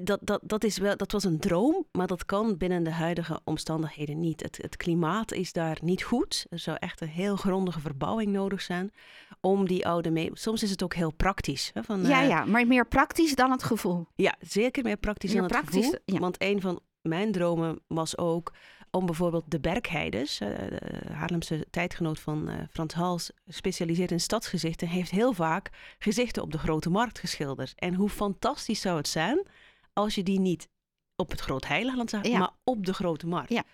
dat, 0.04 0.18
dat, 0.22 0.40
dat, 0.42 0.64
is 0.64 0.78
wel, 0.78 0.96
dat 0.96 1.12
was 1.12 1.24
een 1.24 1.38
droom, 1.38 1.86
maar 1.92 2.06
dat 2.06 2.24
kan 2.24 2.56
binnen 2.56 2.82
de 2.82 2.90
huidige 2.90 3.40
omstandigheden 3.44 4.20
niet. 4.20 4.42
Het, 4.42 4.56
het 4.62 4.76
klimaat 4.76 5.32
is 5.32 5.52
daar 5.52 5.78
niet 5.82 6.02
goed. 6.02 6.46
Er 6.50 6.58
zou 6.58 6.76
echt 6.80 7.00
een 7.00 7.08
heel 7.08 7.36
grondige 7.36 7.80
verbouwing 7.80 8.32
nodig 8.32 8.62
zijn 8.62 8.92
om 9.40 9.68
die 9.68 9.86
oude 9.86 10.10
mee. 10.10 10.30
Soms 10.32 10.62
is 10.62 10.70
het 10.70 10.82
ook 10.82 10.94
heel 10.94 11.12
praktisch. 11.12 11.70
Hè, 11.74 11.82
van, 11.82 12.02
ja, 12.02 12.22
uh, 12.22 12.28
ja, 12.28 12.44
maar 12.44 12.66
meer 12.66 12.86
praktisch 12.86 13.34
dan 13.34 13.50
het 13.50 13.62
gevoel. 13.62 14.06
Ja, 14.14 14.34
zeker 14.40 14.82
meer 14.82 14.96
praktisch 14.96 15.32
meer 15.32 15.48
dan 15.48 15.56
het 15.56 15.68
gevoel. 15.68 15.94
Ja. 16.04 16.18
Want 16.18 16.36
een 16.38 16.60
van 16.60 16.80
mijn 17.00 17.32
dromen 17.32 17.80
was 17.86 18.18
ook 18.18 18.52
om 18.94 19.06
bijvoorbeeld 19.06 19.50
de 19.50 19.60
Bergheides, 19.60 20.40
uh, 20.40 20.48
de 20.48 21.12
Haarlemse 21.12 21.66
tijdgenoot 21.70 22.20
van 22.20 22.50
uh, 22.50 22.54
Frans 22.70 22.94
Hals, 22.94 23.30
specialiseert 23.46 24.10
in 24.10 24.20
stadsgezichten, 24.20 24.88
heeft 24.88 25.10
heel 25.10 25.32
vaak 25.32 25.70
gezichten 25.98 26.42
op 26.42 26.52
de 26.52 26.58
grote 26.58 26.90
markt 26.90 27.18
geschilderd. 27.18 27.72
En 27.76 27.94
hoe 27.94 28.08
fantastisch 28.08 28.80
zou 28.80 28.96
het 28.96 29.08
zijn 29.08 29.46
als 29.92 30.14
je 30.14 30.22
die 30.22 30.40
niet 30.40 30.68
op 31.16 31.30
het 31.30 31.40
Groot 31.40 31.66
Heiligland 31.66 32.10
zag, 32.10 32.26
ja. 32.26 32.38
maar 32.38 32.52
op 32.64 32.86
de 32.86 32.94
grote 32.94 33.26
markt. 33.26 33.50
Ja. 33.50 33.64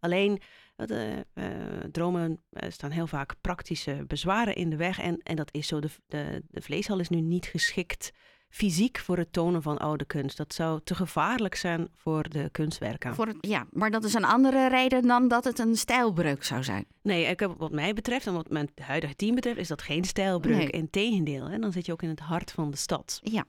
Alleen 0.00 0.40
de 0.76 1.26
uh, 1.34 1.44
dromen 1.92 2.42
uh, 2.50 2.70
staan 2.70 2.90
heel 2.90 3.06
vaak 3.06 3.34
praktische 3.40 4.04
bezwaren 4.06 4.54
in 4.54 4.70
de 4.70 4.76
weg. 4.76 4.98
En, 4.98 5.20
en 5.22 5.36
dat 5.36 5.54
is 5.54 5.66
zo. 5.66 5.80
De, 5.80 5.90
de, 6.06 6.42
de 6.48 6.60
vleeshal 6.60 6.98
is 6.98 7.08
nu 7.08 7.20
niet 7.20 7.46
geschikt 7.46 8.12
fysiek 8.50 8.98
voor 8.98 9.16
het 9.16 9.32
tonen 9.32 9.62
van 9.62 9.78
oude 9.78 10.04
kunst. 10.04 10.36
Dat 10.36 10.54
zou 10.54 10.80
te 10.84 10.94
gevaarlijk 10.94 11.54
zijn 11.54 11.88
voor 11.96 12.28
de 12.28 12.48
kunstwerken. 12.52 13.14
Voor 13.14 13.26
het, 13.26 13.36
ja, 13.40 13.66
maar 13.72 13.90
dat 13.90 14.04
is 14.04 14.14
een 14.14 14.24
andere 14.24 14.68
reden 14.68 15.06
dan 15.06 15.28
dat 15.28 15.44
het 15.44 15.58
een 15.58 15.76
stijlbreuk 15.76 16.44
zou 16.44 16.64
zijn. 16.64 16.84
Nee, 17.02 17.24
ik 17.24 17.40
heb, 17.40 17.54
wat 17.58 17.72
mij 17.72 17.94
betreft 17.94 18.26
en 18.26 18.32
wat 18.32 18.50
mijn 18.50 18.70
huidige 18.82 19.16
team 19.16 19.34
betreft, 19.34 19.58
is 19.58 19.68
dat 19.68 19.82
geen 19.82 20.04
stijlbreuk. 20.04 20.56
Nee. 20.56 20.70
Integendeel, 20.70 21.48
hè? 21.48 21.58
dan 21.58 21.72
zit 21.72 21.86
je 21.86 21.92
ook 21.92 22.02
in 22.02 22.08
het 22.08 22.20
hart 22.20 22.52
van 22.52 22.70
de 22.70 22.76
stad. 22.76 23.20
Ja, 23.22 23.44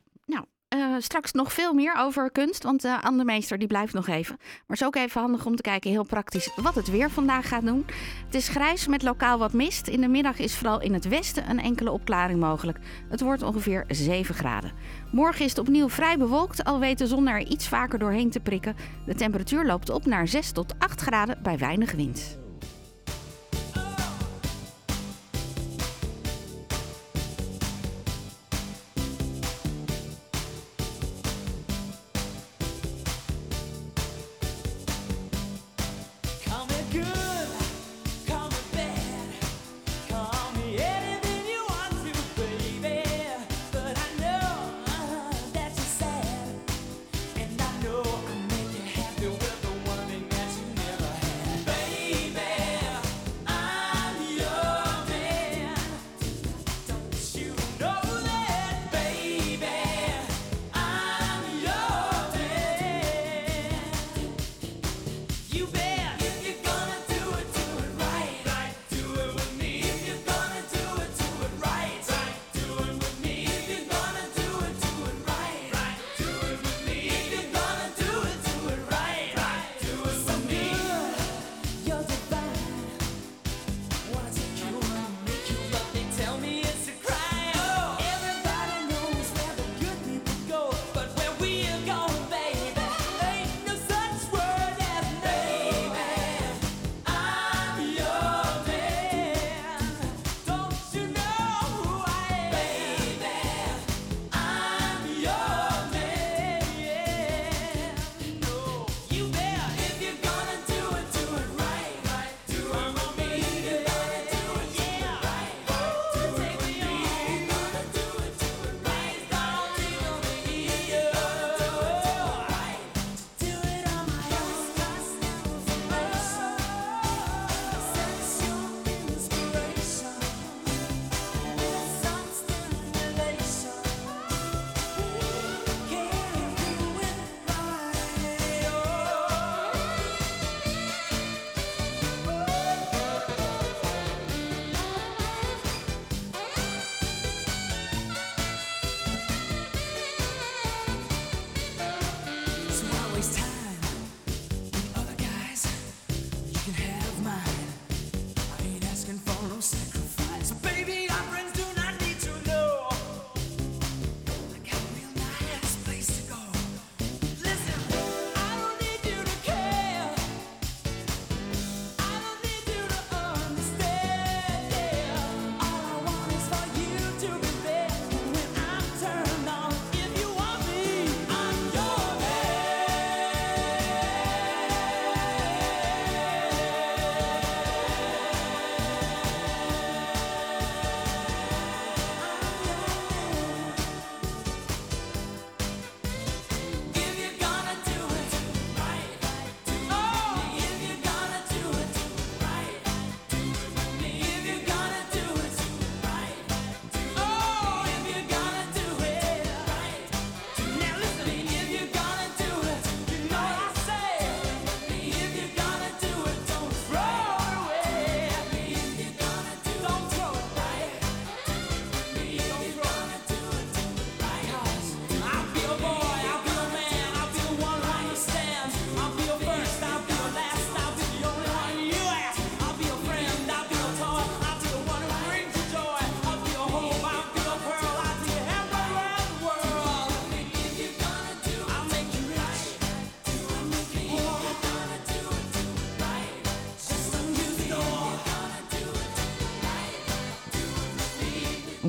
uh, 0.75 0.95
straks 0.97 1.31
nog 1.31 1.53
veel 1.53 1.73
meer 1.73 1.95
over 1.97 2.31
kunst, 2.31 2.63
want 2.63 2.85
uh, 2.85 3.03
Anne 3.03 3.23
Meester 3.23 3.57
die 3.57 3.67
blijft 3.67 3.93
nog 3.93 4.07
even. 4.07 4.35
Maar 4.39 4.61
het 4.67 4.81
is 4.81 4.85
ook 4.85 4.95
even 4.95 5.21
handig 5.21 5.45
om 5.45 5.55
te 5.55 5.61
kijken, 5.61 5.89
heel 5.89 6.03
praktisch, 6.03 6.49
wat 6.55 6.75
het 6.75 6.89
weer 6.89 7.09
vandaag 7.09 7.47
gaat 7.47 7.65
doen. 7.65 7.85
Het 8.25 8.35
is 8.35 8.47
grijs 8.47 8.87
met 8.87 9.03
lokaal 9.03 9.37
wat 9.37 9.53
mist. 9.53 9.87
In 9.87 10.01
de 10.01 10.07
middag 10.07 10.39
is 10.39 10.55
vooral 10.55 10.81
in 10.81 10.93
het 10.93 11.07
westen 11.07 11.49
een 11.49 11.59
enkele 11.59 11.91
opklaring 11.91 12.39
mogelijk. 12.39 12.79
Het 13.09 13.21
wordt 13.21 13.43
ongeveer 13.43 13.85
7 13.87 14.35
graden. 14.35 14.71
Morgen 15.11 15.45
is 15.45 15.49
het 15.49 15.59
opnieuw 15.59 15.89
vrij 15.89 16.17
bewolkt, 16.17 16.63
al 16.63 16.79
weet 16.79 16.97
de 16.97 17.07
zon 17.07 17.27
er 17.27 17.47
iets 17.47 17.67
vaker 17.67 17.99
doorheen 17.99 18.29
te 18.29 18.39
prikken. 18.39 18.75
De 19.05 19.15
temperatuur 19.15 19.65
loopt 19.65 19.89
op 19.89 20.05
naar 20.05 20.27
6 20.27 20.51
tot 20.51 20.73
8 20.79 21.01
graden 21.01 21.39
bij 21.43 21.57
weinig 21.57 21.91
wind. 21.91 22.40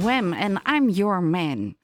Wham 0.03 0.33
en 0.33 0.61
I'm 0.77 0.89
Your 0.89 1.23
Man. 1.23 1.77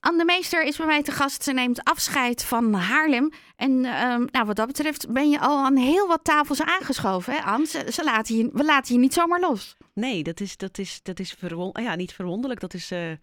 Anne 0.00 0.18
de 0.18 0.24
Meester 0.24 0.62
is 0.62 0.76
bij 0.76 0.86
mij 0.86 1.02
te 1.02 1.12
gast. 1.12 1.42
Ze 1.42 1.52
neemt 1.52 1.84
afscheid 1.84 2.44
van 2.44 2.72
Haarlem. 2.72 3.32
En 3.56 3.84
ehm, 3.84 4.24
nou, 4.30 4.46
wat 4.46 4.56
dat 4.56 4.66
betreft 4.66 5.12
ben 5.12 5.30
je 5.30 5.40
al 5.40 5.64
aan 5.64 5.76
heel 5.76 6.06
wat 6.06 6.24
tafels 6.24 6.62
aangeschoven, 6.62 7.32
hè, 7.32 7.40
Anne? 7.40 7.66
Ze, 7.66 7.86
ze 7.92 8.04
laten 8.04 8.36
je, 8.36 8.48
we 8.52 8.64
laten 8.64 8.94
je 8.94 9.00
niet 9.00 9.14
zomaar 9.14 9.40
los. 9.40 9.76
Nee, 9.94 10.22
dat 10.22 10.40
is, 10.40 10.56
dat 10.56 10.78
is, 10.78 11.00
dat 11.02 11.18
is 11.18 11.32
verwon 11.38 11.70
ja, 11.72 11.94
niet 11.94 12.12
verwonderlijk. 12.12 12.60
Dat 12.60 12.74
is, 12.74 12.92
uh, 12.92 13.10
uh, 13.10 13.16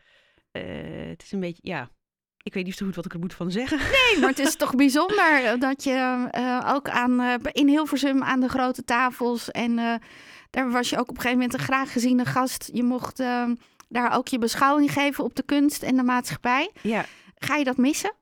het 1.10 1.24
is 1.24 1.32
een 1.32 1.40
beetje, 1.40 1.62
ja, 1.62 1.90
ik 2.38 2.54
weet 2.54 2.66
niet 2.66 2.78
zo 2.78 2.86
goed 2.86 2.96
wat 2.96 3.06
ik 3.06 3.14
er 3.14 3.20
moet 3.20 3.34
van 3.34 3.52
zeggen. 3.52 3.78
Nee, 4.12 4.20
maar 4.20 4.30
het 4.30 4.40
is 4.40 4.56
toch 4.56 4.76
bijzonder 4.76 5.60
dat 5.60 5.84
je 5.84 6.28
uh, 6.38 6.74
ook 6.74 6.90
aan, 6.90 7.22
uh, 7.22 7.34
in 7.52 7.68
Hilversum 7.68 8.24
aan 8.24 8.40
de 8.40 8.50
grote 8.50 8.84
tafels 8.84 9.52
en 9.52 9.78
uh, 9.78 9.96
daar 10.50 10.72
was 10.72 10.90
je 10.90 10.96
ook 10.96 11.10
op 11.10 11.16
een 11.16 11.22
gegeven 11.22 11.38
moment 11.38 11.54
een 11.54 11.66
graag 11.66 11.92
geziene 11.92 12.26
gast. 12.26 12.70
Je 12.74 12.84
mocht 12.84 13.24
daar 13.94 14.18
ook 14.18 14.28
je 14.28 14.38
beschouwing 14.38 14.92
geven 14.92 15.24
op 15.24 15.36
de 15.36 15.44
kunst 15.44 15.84
en 15.84 15.96
de 15.96 16.04
maatschappij. 16.04 16.72
Ja. 16.82 17.06
Ga 17.36 17.56
je 17.56 17.64
dat 17.64 17.78
missen? 17.78 18.14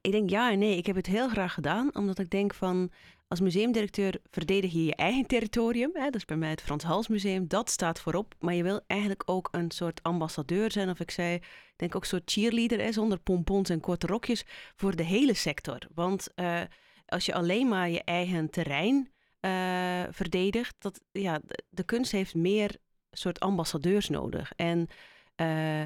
ik 0.00 0.12
denk 0.12 0.30
ja 0.30 0.50
en 0.50 0.58
nee. 0.58 0.76
Ik 0.76 0.86
heb 0.86 0.96
het 0.96 1.06
heel 1.06 1.28
graag 1.28 1.54
gedaan, 1.54 1.94
omdat 1.94 2.18
ik 2.18 2.30
denk 2.30 2.54
van 2.54 2.90
als 3.28 3.40
museumdirecteur 3.40 4.20
verdedig 4.30 4.72
je 4.72 4.84
je 4.84 4.94
eigen 4.94 5.26
territorium. 5.26 5.90
Hè? 5.92 6.04
Dat 6.04 6.14
is 6.14 6.24
bij 6.24 6.36
mij 6.36 6.50
het 6.50 6.62
Frans 6.62 6.84
Hals 6.84 7.08
Museum. 7.08 7.48
Dat 7.48 7.70
staat 7.70 8.00
voorop. 8.00 8.34
Maar 8.38 8.54
je 8.54 8.62
wil 8.62 8.80
eigenlijk 8.86 9.22
ook 9.26 9.48
een 9.50 9.70
soort 9.70 10.02
ambassadeur 10.02 10.72
zijn. 10.72 10.90
Of 10.90 11.00
ik 11.00 11.10
zei, 11.10 11.40
denk 11.76 11.94
ook 11.94 12.02
een 12.02 12.08
soort 12.08 12.30
cheerleader, 12.30 12.80
hè? 12.80 12.92
zonder 12.92 13.18
pompons 13.18 13.68
en 13.68 13.80
korte 13.80 14.06
rokjes, 14.06 14.44
voor 14.76 14.96
de 14.96 15.02
hele 15.02 15.34
sector. 15.34 15.78
Want 15.94 16.28
uh, 16.36 16.60
als 17.06 17.26
je 17.26 17.34
alleen 17.34 17.68
maar 17.68 17.90
je 17.90 18.04
eigen 18.04 18.50
terrein 18.50 19.10
uh, 19.40 20.02
verdedigt, 20.10 20.74
dat, 20.78 21.00
ja, 21.12 21.40
de, 21.44 21.62
de, 21.70 21.84
kunst 21.84 22.12
heeft 22.12 22.34
meer 22.34 22.76
soort 23.18 23.40
ambassadeurs 23.40 24.08
nodig. 24.08 24.52
En 24.56 24.88
uh, 25.36 25.82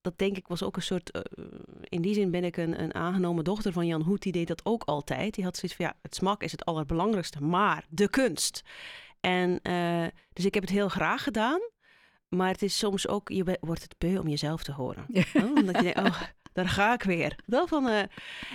dat 0.00 0.18
denk 0.18 0.36
ik 0.36 0.48
was 0.48 0.62
ook 0.62 0.76
een 0.76 0.82
soort. 0.82 1.16
Uh, 1.16 1.44
in 1.82 2.02
die 2.02 2.14
zin 2.14 2.30
ben 2.30 2.44
ik 2.44 2.56
een, 2.56 2.82
een 2.82 2.94
aangenomen 2.94 3.44
dochter 3.44 3.72
van 3.72 3.86
Jan 3.86 4.02
Hoet. 4.02 4.22
Die 4.22 4.32
deed 4.32 4.48
dat 4.48 4.64
ook 4.64 4.84
altijd. 4.84 5.34
Die 5.34 5.44
had 5.44 5.56
zoiets 5.56 5.76
van 5.76 5.86
ja, 5.86 5.96
het 6.02 6.14
smak 6.14 6.42
is 6.42 6.52
het 6.52 6.64
allerbelangrijkste, 6.64 7.42
maar 7.42 7.84
de 7.88 8.08
kunst. 8.08 8.62
En 9.20 9.60
uh, 9.62 10.06
dus 10.32 10.44
ik 10.44 10.54
heb 10.54 10.62
het 10.62 10.72
heel 10.72 10.88
graag 10.88 11.22
gedaan. 11.22 11.60
Maar 12.28 12.48
het 12.48 12.62
is 12.62 12.78
soms 12.78 13.08
ook, 13.08 13.28
je 13.28 13.58
wordt 13.60 13.82
het 13.82 13.94
beu 13.98 14.18
om 14.18 14.28
jezelf 14.28 14.62
te 14.62 14.72
horen. 14.72 15.04
Ja. 15.08 15.24
Oh, 15.34 15.44
omdat 15.44 15.76
je 15.76 15.82
denkt, 15.82 15.98
oh, 15.98 16.22
daar 16.54 16.68
ga 16.68 16.92
ik 16.92 17.02
weer. 17.02 17.38
Wel 17.46 17.66
van, 17.66 17.86
uh, 17.86 17.98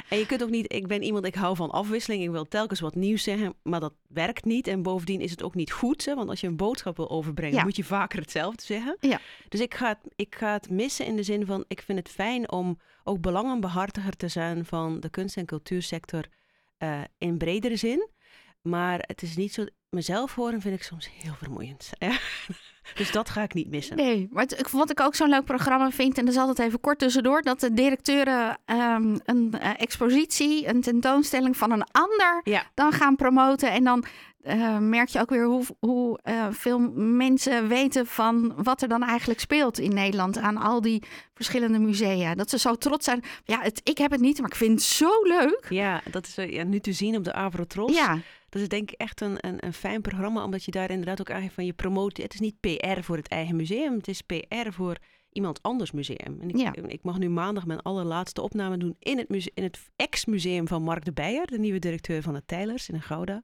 en 0.09 0.17
je 0.17 0.25
kunt 0.25 0.43
ook 0.43 0.49
niet, 0.49 0.73
ik 0.73 0.87
ben 0.87 1.03
iemand, 1.03 1.25
ik 1.25 1.35
hou 1.35 1.55
van 1.55 1.69
afwisseling. 1.71 2.23
Ik 2.23 2.29
wil 2.29 2.47
telkens 2.47 2.79
wat 2.79 2.95
nieuws 2.95 3.23
zeggen, 3.23 3.53
maar 3.63 3.79
dat 3.79 3.93
werkt 4.07 4.45
niet. 4.45 4.67
En 4.67 4.81
bovendien 4.81 5.21
is 5.21 5.31
het 5.31 5.43
ook 5.43 5.55
niet 5.55 5.71
goed. 5.71 6.05
Hè? 6.05 6.15
Want 6.15 6.29
als 6.29 6.41
je 6.41 6.47
een 6.47 6.55
boodschap 6.55 6.97
wil 6.97 7.09
overbrengen, 7.09 7.55
ja. 7.55 7.63
moet 7.63 7.75
je 7.75 7.83
vaker 7.83 8.19
hetzelfde 8.19 8.63
zeggen. 8.63 8.97
Ja. 8.99 9.19
Dus 9.49 9.59
ik 9.59 9.73
ga, 9.73 9.87
het, 9.87 10.13
ik 10.15 10.35
ga 10.35 10.53
het 10.53 10.69
missen 10.69 11.05
in 11.05 11.15
de 11.15 11.23
zin 11.23 11.45
van, 11.45 11.65
ik 11.67 11.81
vind 11.81 11.99
het 11.99 12.09
fijn 12.09 12.51
om 12.51 12.79
ook 13.03 13.21
belangenbehartiger 13.21 14.15
te 14.15 14.27
zijn 14.27 14.65
van 14.65 14.99
de 14.99 15.09
kunst- 15.09 15.37
en 15.37 15.45
cultuursector 15.45 16.25
uh, 16.79 17.01
in 17.17 17.37
bredere 17.37 17.75
zin. 17.75 18.09
Maar 18.69 19.03
het 19.07 19.21
is 19.21 19.35
niet 19.35 19.53
zo, 19.53 19.65
mezelf 19.89 20.35
horen 20.35 20.61
vind 20.61 20.75
ik 20.75 20.83
soms 20.83 21.09
heel 21.21 21.33
vermoeiend. 21.33 21.89
Dus 22.95 23.11
dat 23.11 23.29
ga 23.29 23.41
ik 23.41 23.53
niet 23.53 23.69
missen. 23.69 23.95
Nee, 23.95 24.27
maar 24.31 24.43
het, 24.43 24.71
wat 24.71 24.89
ik 24.89 24.99
ook 24.99 25.15
zo'n 25.15 25.29
leuk 25.29 25.43
programma 25.43 25.91
vind, 25.91 26.17
en 26.17 26.25
dat 26.25 26.33
is 26.33 26.39
altijd 26.39 26.67
even 26.67 26.79
kort 26.79 26.99
tussendoor, 26.99 27.41
dat 27.41 27.59
de 27.59 27.73
directeuren 27.73 28.57
um, 28.65 29.19
een 29.25 29.53
uh, 29.55 29.81
expositie, 29.81 30.67
een 30.67 30.81
tentoonstelling 30.81 31.57
van 31.57 31.71
een 31.71 31.83
ander 31.91 32.41
ja. 32.43 32.63
dan 32.73 32.91
gaan 32.91 33.15
promoten. 33.15 33.71
En 33.71 33.83
dan 33.83 34.05
uh, 34.43 34.77
merk 34.77 35.09
je 35.09 35.19
ook 35.19 35.29
weer 35.29 35.45
hoe, 35.45 35.63
hoe 35.79 36.19
uh, 36.23 36.47
veel 36.51 36.79
mensen 36.95 37.67
weten 37.67 38.07
van 38.07 38.53
wat 38.63 38.81
er 38.81 38.87
dan 38.87 39.03
eigenlijk 39.03 39.39
speelt 39.39 39.79
in 39.79 39.93
Nederland 39.93 40.37
aan 40.37 40.57
al 40.57 40.81
die 40.81 41.03
verschillende 41.33 41.79
musea. 41.79 42.35
Dat 42.35 42.49
ze 42.49 42.59
zo 42.59 42.75
trots 42.75 43.05
zijn. 43.05 43.23
Ja, 43.43 43.61
het, 43.61 43.81
ik 43.83 43.97
heb 43.97 44.11
het 44.11 44.21
niet, 44.21 44.39
maar 44.39 44.49
ik 44.49 44.55
vind 44.55 44.71
het 44.71 44.81
zo 44.81 45.23
leuk. 45.23 45.65
Ja, 45.69 46.01
dat 46.11 46.25
is 46.27 46.35
ja, 46.35 46.63
nu 46.63 46.79
te 46.79 46.93
zien 46.93 47.15
op 47.15 47.23
de 47.23 47.33
Avrotros. 47.33 47.95
Ja. 47.95 48.19
Dat 48.49 48.61
is 48.61 48.67
denk 48.67 48.91
ik 48.91 48.99
echt 48.99 49.21
een, 49.21 49.37
een, 49.39 49.65
een 49.65 49.73
fijn 49.73 50.01
programma, 50.01 50.43
omdat 50.43 50.63
je 50.63 50.71
daar 50.71 50.89
inderdaad 50.89 51.19
ook 51.19 51.29
eigenlijk 51.29 51.55
van 51.55 51.65
je 51.65 51.73
promotie. 51.73 52.23
Het 52.23 52.33
is 52.33 52.39
niet 52.39 52.59
PR 52.59 53.01
voor 53.01 53.17
het 53.17 53.27
eigen 53.27 53.55
museum, 53.55 53.93
het 53.93 54.07
is 54.07 54.21
PR 54.21 54.71
voor 54.71 54.97
iemand 55.31 55.61
anders 55.61 55.91
museum. 55.91 56.37
En 56.41 56.49
ik, 56.49 56.57
ja. 56.57 56.73
ik 56.87 57.03
mag 57.03 57.17
nu 57.17 57.29
maandag 57.29 57.65
mijn 57.65 57.81
allerlaatste 57.81 58.41
opname 58.41 58.77
doen 58.77 58.95
in 58.99 59.17
het, 59.17 59.29
muse 59.29 59.51
in 59.53 59.63
het 59.63 59.79
ex-museum 59.95 60.67
van 60.67 60.83
Mark 60.83 61.05
de 61.05 61.13
Beijer, 61.13 61.47
de 61.47 61.59
nieuwe 61.59 61.79
directeur 61.79 62.21
van 62.21 62.35
het 62.35 62.47
Tijlers 62.47 62.89
in 62.89 63.01
Gouda. 63.01 63.43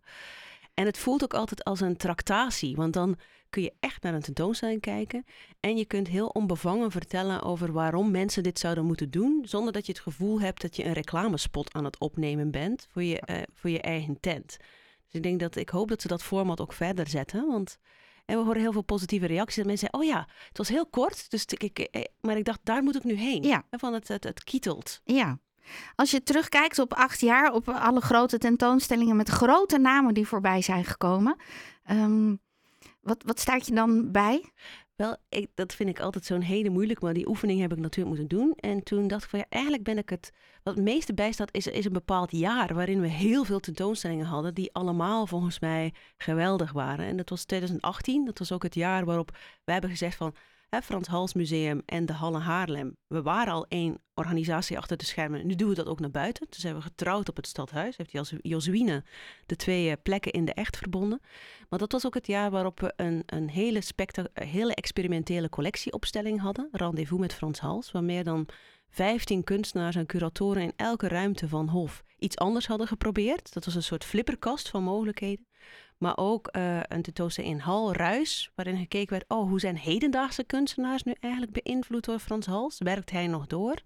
En 0.75 0.85
het 0.85 0.97
voelt 0.97 1.23
ook 1.23 1.33
altijd 1.33 1.63
als 1.63 1.81
een 1.81 1.97
tractatie, 1.97 2.75
want 2.75 2.93
dan 2.93 3.17
kun 3.49 3.63
je 3.63 3.73
echt 3.79 4.03
naar 4.03 4.13
een 4.13 4.21
tentoonstelling 4.21 4.81
kijken 4.81 5.25
en 5.59 5.77
je 5.77 5.85
kunt 5.85 6.07
heel 6.07 6.27
onbevangen 6.27 6.91
vertellen 6.91 7.41
over 7.41 7.71
waarom 7.71 8.11
mensen 8.11 8.43
dit 8.43 8.59
zouden 8.59 8.85
moeten 8.85 9.11
doen, 9.11 9.45
zonder 9.47 9.73
dat 9.73 9.85
je 9.85 9.91
het 9.91 10.01
gevoel 10.01 10.41
hebt 10.41 10.61
dat 10.61 10.75
je 10.75 10.85
een 10.85 10.93
reclamespot 10.93 11.73
aan 11.73 11.85
het 11.85 11.99
opnemen 11.99 12.51
bent 12.51 12.87
voor 12.89 13.03
je, 13.03 13.23
uh, 13.29 13.37
voor 13.53 13.69
je 13.69 13.81
eigen 13.81 14.19
tent. 14.19 14.57
Dus 15.05 15.13
ik 15.13 15.23
denk 15.23 15.39
dat 15.39 15.55
ik 15.55 15.69
hoop 15.69 15.87
dat 15.87 16.01
ze 16.01 16.07
dat 16.07 16.23
format 16.23 16.61
ook 16.61 16.73
verder 16.73 17.07
zetten, 17.07 17.47
want 17.47 17.79
en 18.25 18.37
we 18.37 18.43
horen 18.43 18.61
heel 18.61 18.71
veel 18.71 18.81
positieve 18.81 19.25
reacties. 19.25 19.55
Dat 19.55 19.65
mensen 19.65 19.89
zeggen, 19.91 20.09
oh 20.09 20.15
ja, 20.15 20.27
het 20.47 20.57
was 20.57 20.67
heel 20.67 20.85
kort, 20.85 21.29
dus 21.31 21.45
ik, 21.45 22.07
maar 22.21 22.37
ik 22.37 22.45
dacht, 22.45 22.59
daar 22.63 22.83
moet 22.83 22.95
ik 22.95 23.03
nu 23.03 23.13
heen. 23.13 23.43
Ja. 23.43 23.63
Van 23.69 23.93
het, 23.93 24.07
het, 24.07 24.23
het 24.23 24.43
kietelt. 24.43 25.01
Ja. 25.03 25.39
Als 25.95 26.11
je 26.11 26.23
terugkijkt 26.23 26.79
op 26.79 26.93
acht 26.93 27.19
jaar, 27.19 27.53
op 27.53 27.69
alle 27.69 28.01
grote 28.01 28.37
tentoonstellingen 28.37 29.15
met 29.15 29.29
grote 29.29 29.77
namen 29.77 30.13
die 30.13 30.27
voorbij 30.27 30.61
zijn 30.61 30.85
gekomen. 30.85 31.35
Um, 31.91 32.39
wat, 33.01 33.23
wat 33.25 33.39
staat 33.39 33.67
je 33.67 33.73
dan 33.73 34.11
bij? 34.11 34.51
Wel, 34.95 35.17
ik, 35.29 35.49
dat 35.55 35.73
vind 35.73 35.89
ik 35.89 35.99
altijd 35.99 36.25
zo'n 36.25 36.41
hele 36.41 36.69
moeilijk, 36.69 37.01
maar 37.01 37.13
die 37.13 37.27
oefening 37.27 37.59
heb 37.59 37.71
ik 37.71 37.77
natuurlijk 37.77 38.17
moeten 38.17 38.37
doen. 38.37 38.53
En 38.55 38.83
toen 38.83 39.07
dacht 39.07 39.23
ik 39.23 39.29
van 39.29 39.39
ja, 39.39 39.45
eigenlijk 39.49 39.83
ben 39.83 39.97
ik 39.97 40.09
het. 40.09 40.31
Wat 40.63 40.75
het 40.75 40.83
meeste 40.83 41.13
bijstaat 41.13 41.53
is, 41.53 41.67
is 41.67 41.85
een 41.85 41.93
bepaald 41.93 42.31
jaar 42.31 42.73
waarin 42.73 43.01
we 43.01 43.07
heel 43.07 43.43
veel 43.43 43.59
tentoonstellingen 43.59 44.25
hadden, 44.25 44.53
die 44.53 44.73
allemaal 44.73 45.27
volgens 45.27 45.59
mij 45.59 45.93
geweldig 46.17 46.71
waren. 46.71 47.05
En 47.05 47.17
dat 47.17 47.29
was 47.29 47.45
2018, 47.45 48.25
dat 48.25 48.39
was 48.39 48.51
ook 48.51 48.63
het 48.63 48.75
jaar 48.75 49.05
waarop 49.05 49.37
we 49.63 49.71
hebben 49.71 49.89
gezegd 49.89 50.17
van 50.17 50.35
hè, 50.69 50.81
Frans 50.81 51.07
Hals 51.07 51.33
Museum 51.33 51.81
en 51.85 52.05
de 52.05 52.13
Halle 52.13 52.39
Haarlem. 52.39 52.97
We 53.07 53.21
waren 53.21 53.53
al 53.53 53.65
één 53.67 53.97
organisatie 54.13 54.77
achter 54.77 54.97
de 54.97 55.05
schermen. 55.05 55.47
Nu 55.47 55.55
doen 55.55 55.69
we 55.69 55.75
dat 55.75 55.87
ook 55.87 55.99
naar 55.99 56.11
buiten. 56.11 56.47
Dus 56.49 56.63
hebben 56.63 56.81
we 56.81 56.87
getrouwd 56.87 57.29
op 57.29 57.35
het 57.35 57.47
stadhuis. 57.47 57.97
Heeft 57.97 58.15
als 58.15 58.33
Josuine 58.41 59.03
de 59.45 59.55
twee 59.55 59.89
eh, 59.89 59.95
plekken 60.03 60.31
in 60.31 60.45
de 60.45 60.53
echt 60.53 60.77
verbonden. 60.77 61.21
Maar 61.69 61.79
dat 61.79 61.91
was 61.91 62.05
ook 62.05 62.13
het 62.13 62.27
jaar 62.27 62.51
waarop 62.51 62.79
we 62.79 62.93
een, 62.95 63.23
een 63.25 63.49
hele, 63.49 63.81
hele 64.33 64.75
experimentele 64.75 65.49
collectieopstelling 65.49 66.41
hadden. 66.41 66.67
Rendezvous 66.71 67.21
met 67.21 67.33
Frans 67.33 67.59
Hals. 67.59 67.91
Waar 67.91 68.03
meer 68.03 68.23
dan 68.23 68.47
15 68.89 69.43
kunstenaars 69.43 69.95
en 69.95 70.05
curatoren 70.05 70.63
in 70.63 70.73
elke 70.75 71.07
ruimte 71.07 71.47
van 71.47 71.69
Hof 71.69 72.03
iets 72.19 72.37
anders 72.37 72.67
hadden 72.67 72.87
geprobeerd. 72.87 73.53
Dat 73.53 73.65
was 73.65 73.75
een 73.75 73.83
soort 73.83 74.03
flipperkast 74.03 74.69
van 74.69 74.83
mogelijkheden. 74.83 75.45
Maar 76.05 76.17
ook 76.17 76.49
uh, 76.51 76.79
een 76.83 77.01
tentoonstelling 77.01 77.53
in 77.53 77.59
Hal 77.59 77.93
Ruis, 77.93 78.51
waarin 78.55 78.77
gekeken 78.77 79.09
werd: 79.09 79.25
oh, 79.27 79.49
hoe 79.49 79.59
zijn 79.59 79.77
hedendaagse 79.77 80.43
kunstenaars 80.43 81.03
nu 81.03 81.15
eigenlijk 81.19 81.63
beïnvloed 81.63 82.05
door 82.05 82.19
Frans 82.19 82.45
Hals? 82.45 82.77
Werkt 82.77 83.11
hij 83.11 83.27
nog 83.27 83.47
door? 83.47 83.81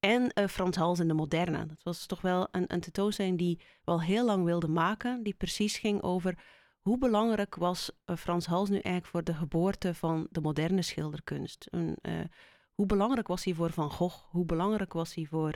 En 0.00 0.32
uh, 0.34 0.46
Frans 0.46 0.76
Hals 0.76 0.98
in 0.98 1.08
de 1.08 1.14
moderne. 1.14 1.66
Dat 1.66 1.82
was 1.82 2.06
toch 2.06 2.20
wel 2.20 2.48
een, 2.50 2.64
een 2.66 2.80
tentoonstelling 2.80 3.38
die 3.38 3.60
we 3.84 3.90
al 3.90 4.02
heel 4.02 4.24
lang 4.24 4.44
wilde 4.44 4.68
maken, 4.68 5.22
die 5.22 5.34
precies 5.34 5.78
ging 5.78 6.02
over 6.02 6.38
hoe 6.80 6.98
belangrijk 6.98 7.54
was 7.54 7.90
uh, 8.06 8.16
Frans 8.16 8.46
Hals 8.46 8.68
nu 8.68 8.74
eigenlijk 8.74 9.06
voor 9.06 9.24
de 9.24 9.34
geboorte 9.34 9.94
van 9.94 10.26
de 10.30 10.40
moderne 10.40 10.82
schilderkunst? 10.82 11.66
Een, 11.70 11.96
hoe 12.74 12.86
belangrijk 12.86 13.28
was 13.28 13.44
hij 13.44 13.54
voor 13.54 13.70
Van 13.70 13.90
Gogh? 13.90 14.24
Hoe 14.30 14.44
belangrijk 14.44 14.92
was 14.92 15.14
hij 15.14 15.24
voor, 15.24 15.54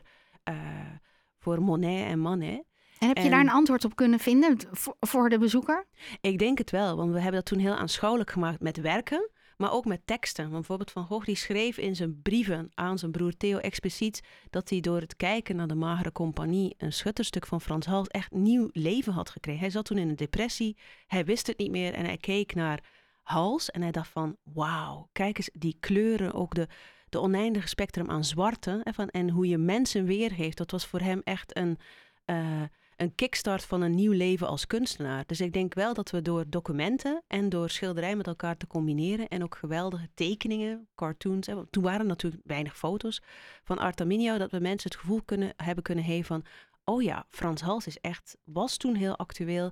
voor 1.39 1.63
Monet 1.63 2.07
en 2.07 2.21
Manet? 2.21 2.65
En 3.05 3.15
heb 3.15 3.25
je 3.25 3.31
daar 3.31 3.41
een 3.41 3.51
antwoord 3.51 3.85
op 3.85 3.97
kunnen 3.97 4.19
vinden 4.19 4.59
voor 5.01 5.29
de 5.29 5.39
bezoeker? 5.39 5.87
Ik 6.21 6.39
denk 6.39 6.59
het 6.59 6.71
wel, 6.71 6.97
want 6.97 7.13
we 7.13 7.21
hebben 7.21 7.41
dat 7.41 7.45
toen 7.45 7.59
heel 7.59 7.75
aanschouwelijk 7.75 8.31
gemaakt 8.31 8.61
met 8.61 8.81
werken, 8.81 9.31
maar 9.57 9.73
ook 9.73 9.85
met 9.85 10.01
teksten. 10.05 10.45
Want 10.45 10.57
bijvoorbeeld 10.57 10.91
Van 10.91 11.07
Gogh 11.07 11.27
die 11.27 11.37
schreef 11.37 11.79
in 11.79 11.97
zijn 11.97 12.23
brieven 12.23 12.71
aan 12.75 12.99
zijn 12.99 13.11
broer 13.11 13.37
Theo 13.37 13.59
expliciet 13.59 14.23
dat 14.51 14.71
hij 14.71 14.81
door 14.81 15.01
het 15.01 15.17
kijken 15.17 15.57
naar 15.57 15.67
de 15.67 15.75
Magere 15.75 16.13
Compagnie 16.13 16.75
een 16.79 16.93
schutterstuk 16.93 17.47
van 17.47 17.61
Frans 17.61 17.87
Hals 17.87 18.09
echt 18.09 18.33
nieuw 18.33 18.69
leven 18.73 19.13
had 19.13 19.31
gekregen. 19.31 19.61
Hij 19.61 19.71
zat 19.71 19.85
toen 19.85 19.99
in 19.99 20.09
een 20.09 20.17
depressie, 20.17 20.77
hij 21.07 21.25
wist 21.25 21.47
het 21.47 21.59
niet 21.59 21.71
meer 21.71 21.95
en 21.95 22.05
hij 22.05 22.17
keek 22.17 22.55
naar 22.55 22.81
Hals 23.23 23.71
en 23.71 23.83
hij 23.83 23.91
dacht 23.91 24.09
van 24.09 24.37
wauw, 24.43 25.09
kijk 25.13 25.37
eens 25.37 25.51
die 25.53 25.77
kleuren, 25.81 26.33
ook 26.33 26.55
de, 26.55 26.69
de 27.09 27.21
oneindige 27.21 27.69
spectrum 27.69 28.11
aan 28.11 28.25
zwarte 28.25 28.81
en, 28.85 28.95
van, 28.95 29.09
en 29.09 29.31
hoe 29.31 29.49
je 29.49 29.59
mensen 29.59 30.05
weergeeft. 30.05 30.57
Dat 30.57 30.71
was 30.71 30.87
voor 30.87 31.01
hem 31.01 31.21
echt 31.25 31.57
een... 31.57 31.79
Uh, 32.27 32.63
een 32.97 33.15
kickstart 33.15 33.65
van 33.65 33.83
een 33.83 33.95
nieuw 33.95 34.13
leven 34.13 34.47
als 34.47 34.67
kunstenaar. 34.67 35.27
Dus 35.27 35.41
ik 35.41 35.53
denk 35.53 35.75
wel 35.75 35.95
dat 35.95 36.11
we 36.11 36.23
door 36.23 36.45
documenten 36.49 37.23
en 37.27 37.49
door 37.49 37.71
schilderij 37.71 38.17
met 38.17 38.27
elkaar 38.27 38.57
te 38.57 38.67
combineren 38.67 39.29
en 39.29 39.43
ook 39.43 39.57
geweldige 39.57 40.09
tekeningen, 40.15 40.89
cartoons, 40.95 41.47
hè, 41.47 41.67
toen 41.67 41.83
waren 41.83 42.07
natuurlijk 42.07 42.43
weinig 42.45 42.77
foto's 42.77 43.23
van 43.65 43.79
Artaminio, 43.79 44.39
dat 44.39 44.51
we 44.51 44.59
mensen 44.59 44.91
het 44.91 45.01
gevoel 45.01 45.23
kunnen, 45.25 45.53
hebben 45.57 45.85
kunnen 45.85 46.05
geven 46.05 46.25
van, 46.25 46.45
oh 46.85 47.03
ja, 47.03 47.27
Frans 47.31 47.61
Hals 47.61 47.87
is 47.87 47.99
echt, 48.01 48.37
was 48.45 48.77
toen 48.77 48.95
heel 48.95 49.17
actueel 49.17 49.71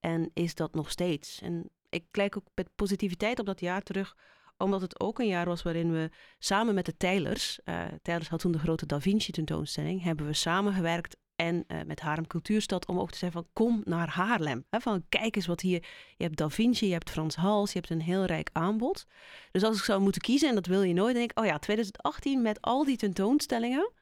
en 0.00 0.30
is 0.34 0.54
dat 0.54 0.74
nog 0.74 0.90
steeds. 0.90 1.40
En 1.40 1.70
ik 1.88 2.04
kijk 2.10 2.36
ook 2.36 2.46
met 2.54 2.74
positiviteit 2.74 3.38
op 3.38 3.46
dat 3.46 3.60
jaar 3.60 3.82
terug, 3.82 4.16
Omdat 4.56 4.80
het 4.80 5.00
ook 5.00 5.18
een 5.18 5.26
jaar 5.26 5.46
was 5.46 5.62
waarin 5.62 5.92
we 5.92 6.10
samen 6.38 6.74
met 6.74 6.86
de 6.86 6.96
Tijlers, 6.96 7.60
uh, 7.64 7.84
Tijlers 8.02 8.28
had 8.28 8.40
toen 8.40 8.52
de 8.52 8.58
grote 8.58 8.86
Da 8.86 9.00
Vinci 9.00 9.32
tentoonstelling, 9.32 10.02
hebben 10.02 10.26
we 10.26 10.32
samengewerkt 10.32 11.16
en 11.36 11.64
uh, 11.68 11.78
met 11.86 12.00
Haarlem 12.00 12.26
Cultuurstad 12.26 12.86
om 12.86 12.98
ook 12.98 13.10
te 13.10 13.18
zeggen 13.18 13.42
van 13.42 13.50
kom 13.52 13.82
naar 13.84 14.08
Haarlem. 14.08 14.64
Van 14.70 15.04
kijk 15.08 15.36
eens 15.36 15.46
wat 15.46 15.60
hier, 15.60 15.86
je 16.16 16.24
hebt 16.24 16.36
Da 16.36 16.50
Vinci, 16.50 16.86
je 16.86 16.92
hebt 16.92 17.10
Frans 17.10 17.36
Hals, 17.36 17.72
je 17.72 17.78
hebt 17.78 17.90
een 17.90 18.00
heel 18.00 18.24
rijk 18.24 18.50
aanbod. 18.52 19.06
Dus 19.50 19.62
als 19.62 19.78
ik 19.78 19.84
zou 19.84 20.00
moeten 20.00 20.20
kiezen, 20.20 20.48
en 20.48 20.54
dat 20.54 20.66
wil 20.66 20.82
je 20.82 20.94
nooit, 20.94 21.14
denk 21.14 21.30
ik, 21.30 21.38
oh 21.38 21.44
ja, 21.44 21.58
2018 21.58 22.42
met 22.42 22.60
al 22.60 22.84
die 22.84 22.96
tentoonstellingen, 22.96 23.92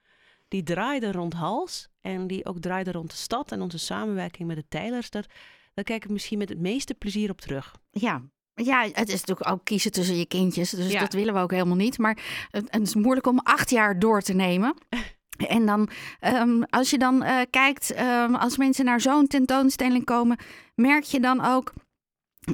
die 0.48 0.62
draaiden 0.62 1.12
rond 1.12 1.32
Hals 1.32 1.88
en 2.00 2.26
die 2.26 2.44
ook 2.44 2.58
draaiden 2.58 2.92
rond 2.92 3.10
de 3.10 3.16
stad 3.16 3.52
en 3.52 3.60
onze 3.60 3.78
samenwerking 3.78 4.48
met 4.48 4.56
de 4.56 4.68
Tijlers, 4.68 5.10
dat, 5.10 5.26
daar 5.74 5.84
kijk 5.84 6.04
ik 6.04 6.10
misschien 6.10 6.38
met 6.38 6.48
het 6.48 6.60
meeste 6.60 6.94
plezier 6.94 7.30
op 7.30 7.40
terug. 7.40 7.76
Ja, 7.90 8.22
ja, 8.54 8.88
het 8.92 9.08
is 9.08 9.20
natuurlijk 9.20 9.50
ook 9.50 9.64
kiezen 9.64 9.92
tussen 9.92 10.16
je 10.16 10.26
kindjes. 10.26 10.70
Dus 10.70 10.92
dat 10.92 11.12
willen 11.12 11.34
we 11.34 11.40
ook 11.40 11.50
helemaal 11.50 11.76
niet. 11.76 11.98
Maar 11.98 12.48
het, 12.50 12.64
het, 12.70 12.82
is 12.82 12.94
moeilijk 12.94 13.26
om 13.26 13.38
acht 13.38 13.70
jaar 13.70 13.98
door 13.98 14.20
te 14.20 14.32
nemen. 14.32 14.74
En 15.36 15.66
dan, 15.66 15.88
um, 16.20 16.64
als 16.64 16.90
je 16.90 16.98
dan 16.98 17.22
uh, 17.22 17.40
kijkt, 17.50 18.00
um, 18.00 18.34
als 18.34 18.56
mensen 18.56 18.84
naar 18.84 19.00
zo'n 19.00 19.26
tentoonstelling 19.26 20.04
komen, 20.04 20.38
merk 20.74 21.04
je 21.04 21.20
dan 21.20 21.44
ook 21.44 21.72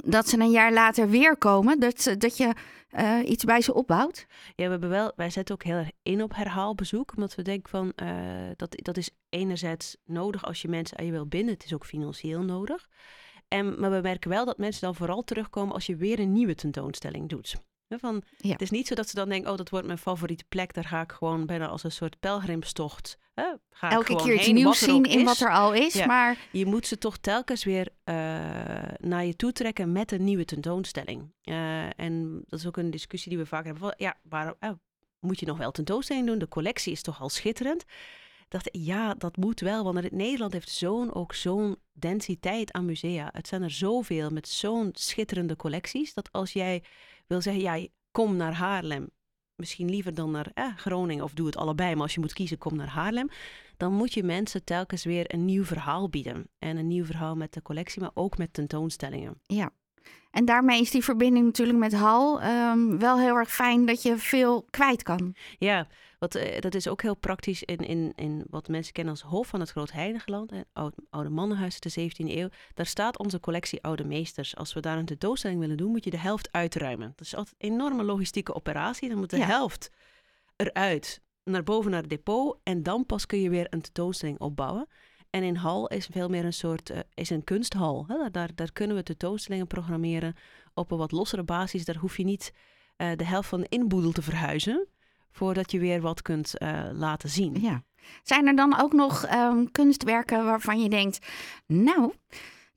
dat 0.04 0.28
ze 0.28 0.38
een 0.38 0.50
jaar 0.50 0.72
later 0.72 1.08
weer 1.08 1.36
komen. 1.36 1.80
Dat, 1.80 2.14
dat 2.18 2.36
je 2.36 2.52
uh, 2.98 3.18
iets 3.24 3.44
bij 3.44 3.60
ze 3.60 3.74
opbouwt? 3.74 4.26
Ja, 4.54 4.64
we 4.64 4.70
hebben 4.70 4.88
wel, 4.88 5.12
wij 5.16 5.30
zetten 5.30 5.54
ook 5.54 5.64
heel 5.64 5.76
erg 5.76 5.90
in 6.02 6.22
op 6.22 6.34
herhaalbezoek. 6.34 7.12
Omdat 7.16 7.34
we 7.34 7.42
denken 7.42 7.70
van 7.70 7.92
dat, 8.56 8.74
dat 8.76 8.96
is 8.96 9.10
enerzijds 9.28 9.96
nodig 10.04 10.44
als 10.44 10.62
je 10.62 10.68
mensen 10.68 10.98
aan 10.98 11.06
je 11.06 11.12
wil 11.12 11.26
binden. 11.26 11.54
Het 11.54 11.64
is 11.64 11.74
ook 11.74 11.86
financieel 11.86 12.42
nodig. 12.42 12.88
En, 13.48 13.80
maar 13.80 13.90
we 13.90 14.00
merken 14.00 14.30
wel 14.30 14.44
dat 14.44 14.58
mensen 14.58 14.80
dan 14.80 14.94
vooral 14.94 15.22
terugkomen 15.22 15.74
als 15.74 15.86
je 15.86 15.96
weer 15.96 16.18
een 16.18 16.32
nieuwe 16.32 16.54
tentoonstelling 16.54 17.28
doet. 17.28 17.56
Van, 17.88 18.22
ja. 18.36 18.52
Het 18.52 18.62
is 18.62 18.70
niet 18.70 18.86
zo 18.86 18.94
dat 18.94 19.08
ze 19.08 19.14
dan 19.14 19.28
denken, 19.28 19.50
oh, 19.50 19.56
dat 19.56 19.70
wordt 19.70 19.86
mijn 19.86 19.98
favoriete 19.98 20.44
plek. 20.48 20.74
Daar 20.74 20.84
ga 20.84 21.00
ik 21.00 21.12
gewoon 21.12 21.46
bijna 21.46 21.66
als 21.66 21.84
een 21.84 21.92
soort 21.92 22.20
pelgrimstocht. 22.20 23.18
Hè? 23.34 23.44
Ga 23.70 23.90
Elke 23.90 24.16
keer 24.16 24.34
iets 24.34 24.48
nieuws 24.48 24.78
zien 24.78 25.04
in 25.04 25.24
wat 25.24 25.40
er 25.40 25.52
al 25.52 25.74
is. 25.74 26.06
Maar... 26.06 26.38
Je 26.52 26.66
moet 26.66 26.86
ze 26.86 26.98
toch 26.98 27.16
telkens 27.16 27.64
weer 27.64 27.88
uh, 28.04 28.14
naar 28.98 29.24
je 29.24 29.36
toe 29.36 29.52
trekken 29.52 29.92
met 29.92 30.12
een 30.12 30.24
nieuwe 30.24 30.44
tentoonstelling. 30.44 31.32
Uh, 31.44 32.00
en 32.00 32.42
dat 32.46 32.58
is 32.58 32.66
ook 32.66 32.76
een 32.76 32.90
discussie 32.90 33.30
die 33.30 33.40
we 33.40 33.46
vaak 33.46 33.64
hebben. 33.64 33.82
Van, 33.82 33.94
ja, 33.96 34.16
waarom 34.22 34.54
uh, 34.60 34.70
moet 35.20 35.40
je 35.40 35.46
nog 35.46 35.58
wel 35.58 35.70
tentoonstelling 35.70 36.26
doen? 36.26 36.38
De 36.38 36.48
collectie 36.48 36.92
is 36.92 37.02
toch 37.02 37.20
al 37.20 37.28
schitterend? 37.28 37.84
dacht 38.48 38.68
ja, 38.72 39.14
dat 39.14 39.36
moet 39.36 39.60
wel, 39.60 39.84
want 39.84 40.12
Nederland 40.12 40.52
heeft 40.52 40.70
zo'n 40.70 41.14
ook 41.14 41.34
zo'n 41.34 41.76
densiteit 41.92 42.72
aan 42.72 42.84
musea. 42.84 43.28
Het 43.32 43.48
zijn 43.48 43.62
er 43.62 43.70
zoveel 43.70 44.30
met 44.30 44.48
zo'n 44.48 44.90
schitterende 44.92 45.56
collecties, 45.56 46.14
dat 46.14 46.32
als 46.32 46.52
jij 46.52 46.82
wil 47.28 47.40
zeggen, 47.40 47.62
ja, 47.62 47.86
kom 48.10 48.36
naar 48.36 48.54
Haarlem, 48.54 49.10
misschien 49.54 49.90
liever 49.90 50.14
dan 50.14 50.30
naar 50.30 50.50
eh, 50.54 50.76
Groningen 50.76 51.24
of 51.24 51.32
doe 51.32 51.46
het 51.46 51.56
allebei, 51.56 51.94
maar 51.94 52.02
als 52.02 52.14
je 52.14 52.20
moet 52.20 52.32
kiezen, 52.32 52.58
kom 52.58 52.76
naar 52.76 52.88
Haarlem, 52.88 53.28
dan 53.76 53.92
moet 53.92 54.14
je 54.14 54.22
mensen 54.22 54.64
telkens 54.64 55.04
weer 55.04 55.34
een 55.34 55.44
nieuw 55.44 55.64
verhaal 55.64 56.08
bieden. 56.08 56.48
En 56.58 56.76
een 56.76 56.86
nieuw 56.86 57.04
verhaal 57.04 57.36
met 57.36 57.52
de 57.52 57.62
collectie, 57.62 58.00
maar 58.00 58.10
ook 58.14 58.38
met 58.38 58.52
tentoonstellingen. 58.52 59.40
Ja. 59.46 59.70
En 60.30 60.44
daarmee 60.44 60.80
is 60.80 60.90
die 60.90 61.04
verbinding 61.04 61.44
natuurlijk 61.44 61.78
met 61.78 61.92
Hal 61.92 62.42
um, 62.42 62.98
wel 62.98 63.18
heel 63.18 63.36
erg 63.36 63.50
fijn 63.50 63.86
dat 63.86 64.02
je 64.02 64.16
veel 64.16 64.66
kwijt 64.70 65.02
kan. 65.02 65.34
Ja, 65.58 65.86
wat, 66.18 66.36
uh, 66.36 66.58
dat 66.60 66.74
is 66.74 66.88
ook 66.88 67.02
heel 67.02 67.16
praktisch 67.16 67.62
in, 67.62 67.76
in, 67.76 68.12
in 68.14 68.44
wat 68.50 68.68
mensen 68.68 68.92
kennen 68.92 69.12
als 69.12 69.22
Hof 69.22 69.48
van 69.48 69.60
het 69.60 69.70
Groot 69.70 69.92
Heiligeland. 69.92 70.50
Het 70.50 70.66
oude, 70.72 70.96
oude 71.10 71.30
mannenhuis 71.30 71.78
uit 71.80 71.94
de 71.94 72.10
17e 72.10 72.36
eeuw. 72.36 72.48
Daar 72.74 72.86
staat 72.86 73.18
onze 73.18 73.40
collectie 73.40 73.82
oude 73.82 74.04
meesters. 74.04 74.56
Als 74.56 74.72
we 74.72 74.80
daar 74.80 74.98
een 74.98 75.04
tentoonstelling 75.04 75.60
willen 75.60 75.76
doen, 75.76 75.90
moet 75.90 76.04
je 76.04 76.10
de 76.10 76.18
helft 76.18 76.48
uitruimen. 76.52 77.12
Dat 77.16 77.26
is 77.26 77.34
altijd 77.34 77.54
een 77.58 77.70
enorme 77.70 78.02
logistieke 78.02 78.54
operatie. 78.54 79.08
Dan 79.08 79.18
moet 79.18 79.30
de 79.30 79.44
helft 79.44 79.90
eruit, 80.56 81.22
naar 81.44 81.62
boven 81.62 81.90
naar 81.90 82.00
het 82.00 82.10
depot. 82.10 82.58
En 82.62 82.82
dan 82.82 83.06
pas 83.06 83.26
kun 83.26 83.40
je 83.40 83.50
weer 83.50 83.66
een 83.70 83.80
tentoonstelling 83.80 84.40
opbouwen. 84.40 84.86
En 85.30 85.42
in 85.42 85.56
hal 85.56 85.88
is 85.88 86.08
veel 86.12 86.28
meer 86.28 86.44
een 86.44 86.52
soort, 86.52 86.90
uh, 86.90 86.98
is 87.14 87.30
een 87.30 87.44
kunsthal. 87.44 88.04
Hè? 88.08 88.30
Daar, 88.30 88.54
daar 88.54 88.72
kunnen 88.72 88.96
we 88.96 89.02
tentoonstellingen 89.02 89.66
programmeren 89.66 90.34
op 90.74 90.90
een 90.90 90.98
wat 90.98 91.12
lossere 91.12 91.42
basis. 91.42 91.84
Daar 91.84 91.96
hoef 91.96 92.16
je 92.16 92.24
niet 92.24 92.52
uh, 92.96 93.10
de 93.16 93.24
helft 93.24 93.48
van 93.48 93.60
de 93.60 93.68
inboedel 93.68 94.12
te 94.12 94.22
verhuizen 94.22 94.88
voordat 95.30 95.70
je 95.70 95.78
weer 95.78 96.00
wat 96.00 96.22
kunt 96.22 96.54
uh, 96.58 96.88
laten 96.92 97.28
zien. 97.28 97.60
Ja. 97.60 97.82
Zijn 98.22 98.46
er 98.46 98.56
dan 98.56 98.80
ook 98.80 98.92
nog 98.92 99.32
um, 99.34 99.70
kunstwerken 99.70 100.44
waarvan 100.44 100.82
je 100.82 100.88
denkt, 100.88 101.26
nou, 101.66 102.12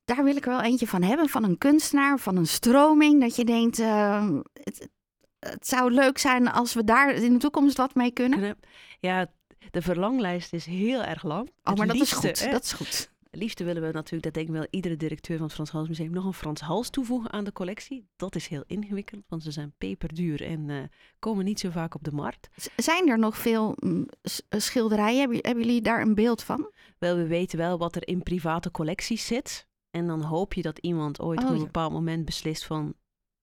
daar 0.06 0.24
wil 0.24 0.36
ik 0.36 0.46
wel 0.46 0.62
eentje 0.62 0.88
van 0.88 1.04
hebben, 1.04 1.30
van 1.30 1.44
een 1.44 1.58
kunstenaar, 1.58 2.20
van 2.20 2.36
een 2.36 2.48
stroming, 2.48 3.22
dat 3.22 3.36
je 3.36 3.46
denkt, 3.46 3.80
uh, 3.80 4.30
het, 4.54 4.90
het, 5.40 5.68
zou 5.68 5.92
leuk 5.92 6.18
zijn 6.18 6.52
als 6.52 6.74
we 6.74 6.84
daar 6.84 7.14
in 7.14 7.34
de 7.34 7.40
toekomst 7.40 7.78
wat 7.78 7.96
mee 7.96 8.12
kunnen? 8.12 8.58
Ja, 9.00 9.28
de 9.72 9.82
verlanglijst 9.82 10.54
is 10.54 10.66
heel 10.66 11.04
erg 11.04 11.24
lang. 11.24 11.52
Oh, 11.64 11.76
maar 11.76 11.88
dat 11.88 11.96
is 11.96 12.12
goed. 12.12 12.52
Dat 12.52 12.64
is 12.64 12.74
goed. 12.74 13.12
Liefste 13.32 13.63
willen 13.63 13.82
we 13.82 13.91
natuurlijk, 13.91 14.24
dat 14.24 14.34
denk 14.34 14.48
ik 14.48 14.54
wel 14.54 14.67
iedere 14.70 14.98
directeur 14.98 15.38
van 15.38 15.46
het 15.46 15.56
Frans 15.56 15.72
Hals 15.72 15.88
Museum, 15.88 16.12
nog 16.12 16.26
een 16.26 16.34
Frans 16.34 16.62
Hals 16.62 16.89
toevoegen 16.89 17.32
aan 17.32 17.44
de 17.44 17.52
collectie. 17.52 18.08
Dat 18.15 18.36
is 18.36 18.48
heel 18.48 18.63
ingewikkeld, 18.67 19.24
want 19.28 19.44
ze 19.44 19.52
zijn 19.52 19.74
peperduur 19.78 20.43
en 20.43 20.70
uh, 20.70 20.84
komen 21.20 21.45
niet 21.45 21.60
zo 21.60 21.70
vaak 21.70 21.95
op 21.95 22.03
de 22.03 22.12
markt. 22.12 22.49
Zijn 22.76 23.10
er 23.10 23.20
nog 23.20 23.38
veel 23.38 23.76
mm, 23.80 24.08
schilderijen? 24.49 25.20
Hebben, 25.20 25.38
hebben 25.41 25.66
jullie 25.66 25.82
daar 25.82 26.01
een 26.01 26.16
beeld 26.16 26.43
van? 26.43 26.72
Wel, 26.97 27.16
we 27.16 27.28
weten 27.28 27.58
wel 27.58 27.78
wat 27.78 27.95
er 27.95 28.08
in 28.08 28.24
private 28.24 28.72
collecties 28.72 29.26
zit. 29.26 29.68
En 29.89 30.08
dan 30.08 30.22
hoop 30.22 30.53
je 30.53 30.62
dat 30.62 30.78
iemand 30.78 31.22
ooit 31.22 31.39
oh, 31.39 31.49
op 31.49 31.51
een 31.51 31.64
bepaald 31.64 31.91
moment 31.91 32.26
beslist 32.26 32.66
van, 32.66 32.93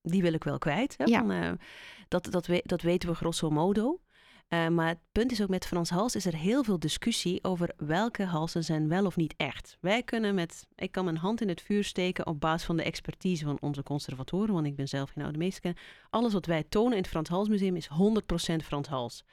die 0.03 0.23
wil 0.23 0.33
ik 0.33 0.45
wel 0.45 0.59
kwijt. 0.59 0.95
Hè? 0.97 1.05
Ja. 1.05 1.19
Van, 1.19 1.31
uh, 1.31 1.51
dat, 2.09 2.31
dat, 2.31 2.47
we, 2.47 2.63
dat 2.65 2.83
weten 2.83 3.09
we 3.09 3.15
grosso 3.15 3.51
modo. 3.51 4.01
Uh, 4.49 4.69
maar 4.69 4.89
het 4.89 4.99
punt 5.13 5.33
is 5.33 5.43
ook 5.43 5.49
met 5.49 5.67
Frans 5.67 5.91
Hals 5.91 6.15
is 6.15 6.27
er 6.27 6.37
heel 6.37 6.65
veel 6.65 6.79
discussie 6.79 7.45
over 7.45 7.73
welke 7.77 8.25
halsen 8.25 8.65
zijn 8.65 8.89
wel 8.89 9.07
of 9.07 9.17
niet 9.17 9.35
echt. 9.37 9.77
Wij 9.81 10.03
kunnen 10.03 10.35
met, 10.35 10.67
ik 10.75 10.93
kan 10.93 11.05
mijn 11.05 11.17
hand 11.17 11.41
in 11.41 11.49
het 11.49 11.63
vuur 11.63 11.85
steken 11.85 12.27
op 12.27 12.41
basis 12.41 12.67
van 12.67 12.77
de 12.77 12.83
expertise 12.83 13.45
van 13.45 13.61
onze 13.61 13.83
conservatoren, 13.83 14.55
want 14.55 14.67
ik 14.67 14.77
ben 14.77 14.89
zelf 14.89 15.11
geen 15.11 15.23
oude 15.25 15.39
meester. 15.39 15.77
Alles 16.11 16.33
wat 16.33 16.47
wij 16.47 16.65
tonen 16.69 16.93
in 16.93 16.99
het 16.99 17.09
Frans 17.09 17.29
Hals 17.29 17.49
Museum 17.49 17.77
is 17.77 17.89
100% 17.89 18.57
Frans 18.65 18.89
Hals. 18.89 19.25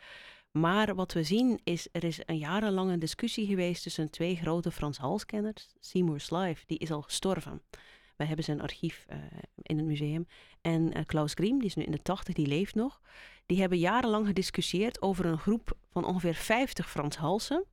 Maar 0.51 0.95
wat 0.95 1.13
we 1.13 1.23
zien 1.23 1.59
is, 1.63 1.87
er 1.91 2.03
is 2.03 2.19
een 2.25 2.37
jarenlange 2.37 2.97
discussie 2.97 3.45
geweest 3.45 3.83
tussen 3.83 4.09
twee 4.09 4.35
grote 4.35 4.71
Frans 4.71 4.97
Hals-kenners. 4.97 5.67
Seymour 5.79 6.19
Slive, 6.19 6.63
die 6.65 6.77
is 6.77 6.91
al 6.91 7.01
gestorven. 7.01 7.61
Wij 8.15 8.27
hebben 8.27 8.45
zijn 8.45 8.61
archief 8.61 9.05
uh, 9.09 9.17
in 9.61 9.77
het 9.77 9.85
museum. 9.85 10.27
En 10.61 10.97
uh, 10.97 11.05
Klaus 11.05 11.33
Griem, 11.33 11.57
die 11.57 11.67
is 11.67 11.75
nu 11.75 11.83
in 11.83 11.91
de 11.91 12.01
80, 12.01 12.33
die 12.33 12.47
leeft 12.47 12.75
nog. 12.75 13.01
Die 13.45 13.59
hebben 13.59 13.77
jarenlang 13.77 14.27
gediscussieerd 14.27 15.01
over 15.01 15.25
een 15.25 15.37
groep 15.37 15.77
van 15.91 16.05
ongeveer 16.05 16.33
50 16.33 16.89
Frans 16.89 17.15
Halsen. 17.15 17.65